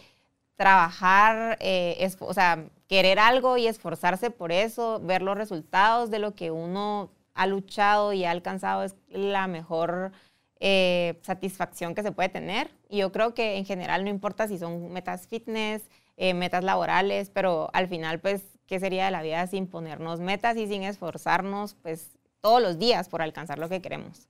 trabajar, 0.55 1.57
eh, 1.59 2.09
o 2.19 2.33
sea, 2.33 2.69
querer 2.87 3.19
algo 3.19 3.57
y 3.57 3.67
esforzarse 3.67 4.31
por 4.31 4.53
eso, 4.53 5.01
ver 5.01 5.21
los 5.21 5.37
resultados 5.37 6.09
de 6.09 6.19
lo 6.19 6.33
que 6.33 6.49
uno 6.49 7.09
ha 7.35 7.47
luchado 7.47 8.13
y 8.13 8.25
ha 8.25 8.31
alcanzado 8.31 8.83
es 8.83 8.95
la 9.09 9.47
mejor 9.47 10.11
eh, 10.59 11.19
satisfacción 11.21 11.93
que 11.93 12.01
se 12.01 12.11
puede 12.11 12.29
tener. 12.29 12.71
Y 12.89 12.99
yo 12.99 13.11
creo 13.11 13.33
que 13.33 13.57
en 13.57 13.65
general 13.65 14.03
no 14.03 14.09
importa 14.09 14.47
si 14.47 14.57
son 14.57 14.91
metas 14.91 15.27
fitness, 15.27 15.83
eh, 16.17 16.33
metas 16.33 16.63
laborales, 16.63 17.29
pero 17.29 17.69
al 17.73 17.87
final, 17.87 18.19
pues, 18.19 18.41
¿qué 18.65 18.79
sería 18.79 19.05
de 19.05 19.11
la 19.11 19.21
vida 19.21 19.45
sin 19.47 19.67
ponernos 19.67 20.21
metas 20.21 20.55
y 20.57 20.65
sin 20.65 20.83
esforzarnos, 20.83 21.75
pues, 21.75 22.17
todos 22.41 22.61
los 22.61 22.79
días 22.79 23.09
por 23.09 23.21
alcanzar 23.21 23.59
lo 23.59 23.67
que 23.67 23.81
queremos? 23.81 24.29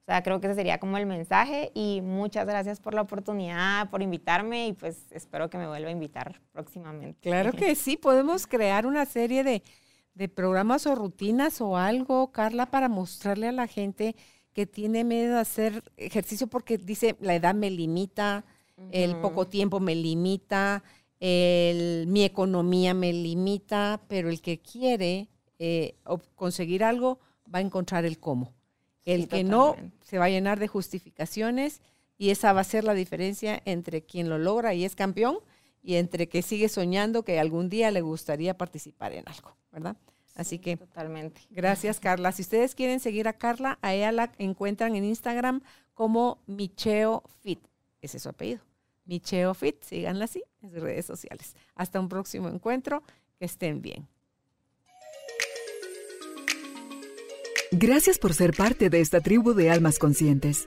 O 0.00 0.06
sea, 0.06 0.22
creo 0.22 0.40
que 0.40 0.46
ese 0.46 0.54
sería 0.54 0.78
como 0.78 0.96
el 0.98 1.04
mensaje 1.04 1.72
y 1.74 2.00
muchas 2.00 2.46
gracias 2.46 2.78
por 2.78 2.94
la 2.94 3.00
oportunidad, 3.00 3.90
por 3.90 4.02
invitarme 4.02 4.68
y 4.68 4.72
pues 4.72 5.10
espero 5.10 5.50
que 5.50 5.58
me 5.58 5.66
vuelva 5.66 5.88
a 5.88 5.92
invitar 5.92 6.40
próximamente. 6.52 7.28
Claro 7.28 7.50
que 7.58 7.74
sí, 7.74 7.96
podemos 7.96 8.46
crear 8.46 8.86
una 8.86 9.04
serie 9.04 9.42
de, 9.42 9.64
de 10.16 10.28
programas 10.28 10.86
o 10.86 10.94
rutinas 10.94 11.60
o 11.60 11.76
algo, 11.76 12.32
Carla, 12.32 12.66
para 12.66 12.88
mostrarle 12.88 13.48
a 13.48 13.52
la 13.52 13.66
gente 13.66 14.16
que 14.54 14.66
tiene 14.66 15.04
miedo 15.04 15.34
de 15.34 15.40
hacer 15.40 15.84
ejercicio 15.98 16.46
porque 16.46 16.78
dice 16.78 17.16
la 17.20 17.34
edad 17.34 17.54
me 17.54 17.70
limita, 17.70 18.44
el 18.90 19.16
poco 19.16 19.46
tiempo 19.46 19.78
me 19.78 19.94
limita, 19.94 20.82
el, 21.20 22.06
mi 22.08 22.24
economía 22.24 22.94
me 22.94 23.12
limita, 23.12 24.00
pero 24.08 24.30
el 24.30 24.40
que 24.40 24.58
quiere 24.58 25.28
eh, 25.58 25.96
conseguir 26.34 26.82
algo 26.82 27.18
va 27.54 27.58
a 27.58 27.62
encontrar 27.62 28.06
el 28.06 28.18
cómo. 28.18 28.54
El 29.04 29.28
que 29.28 29.44
no 29.44 29.76
se 30.02 30.18
va 30.18 30.24
a 30.24 30.30
llenar 30.30 30.58
de 30.58 30.68
justificaciones 30.68 31.82
y 32.18 32.30
esa 32.30 32.54
va 32.54 32.62
a 32.62 32.64
ser 32.64 32.84
la 32.84 32.94
diferencia 32.94 33.60
entre 33.66 34.02
quien 34.02 34.30
lo 34.30 34.38
logra 34.38 34.72
y 34.72 34.84
es 34.84 34.96
campeón 34.96 35.38
y 35.86 35.94
entre 35.94 36.28
que 36.28 36.42
sigue 36.42 36.68
soñando 36.68 37.22
que 37.22 37.38
algún 37.38 37.68
día 37.68 37.92
le 37.92 38.00
gustaría 38.00 38.58
participar 38.58 39.12
en 39.12 39.22
algo, 39.28 39.56
¿verdad? 39.70 39.96
Así 40.34 40.58
que 40.58 40.76
totalmente. 40.76 41.40
Gracias, 41.48 42.00
Carla. 42.00 42.32
Si 42.32 42.42
ustedes 42.42 42.74
quieren 42.74 42.98
seguir 42.98 43.28
a 43.28 43.34
Carla, 43.34 43.78
a 43.82 43.94
ella 43.94 44.10
la 44.10 44.32
encuentran 44.38 44.96
en 44.96 45.04
Instagram 45.04 45.62
como 45.94 46.42
Micheo 46.46 47.22
Fit. 47.40 47.60
Ese 48.00 48.16
es 48.16 48.24
su 48.24 48.28
apellido. 48.28 48.62
Micheo 49.04 49.54
Fit, 49.54 49.80
síganla 49.84 50.24
así 50.24 50.42
en 50.60 50.72
sus 50.72 50.80
redes 50.80 51.06
sociales. 51.06 51.54
Hasta 51.76 52.00
un 52.00 52.08
próximo 52.08 52.48
encuentro. 52.48 53.04
Que 53.38 53.44
estén 53.44 53.80
bien. 53.80 54.08
Gracias 57.70 58.18
por 58.18 58.34
ser 58.34 58.56
parte 58.56 58.90
de 58.90 59.00
esta 59.00 59.20
tribu 59.20 59.52
de 59.52 59.70
almas 59.70 59.98
conscientes. 60.00 60.66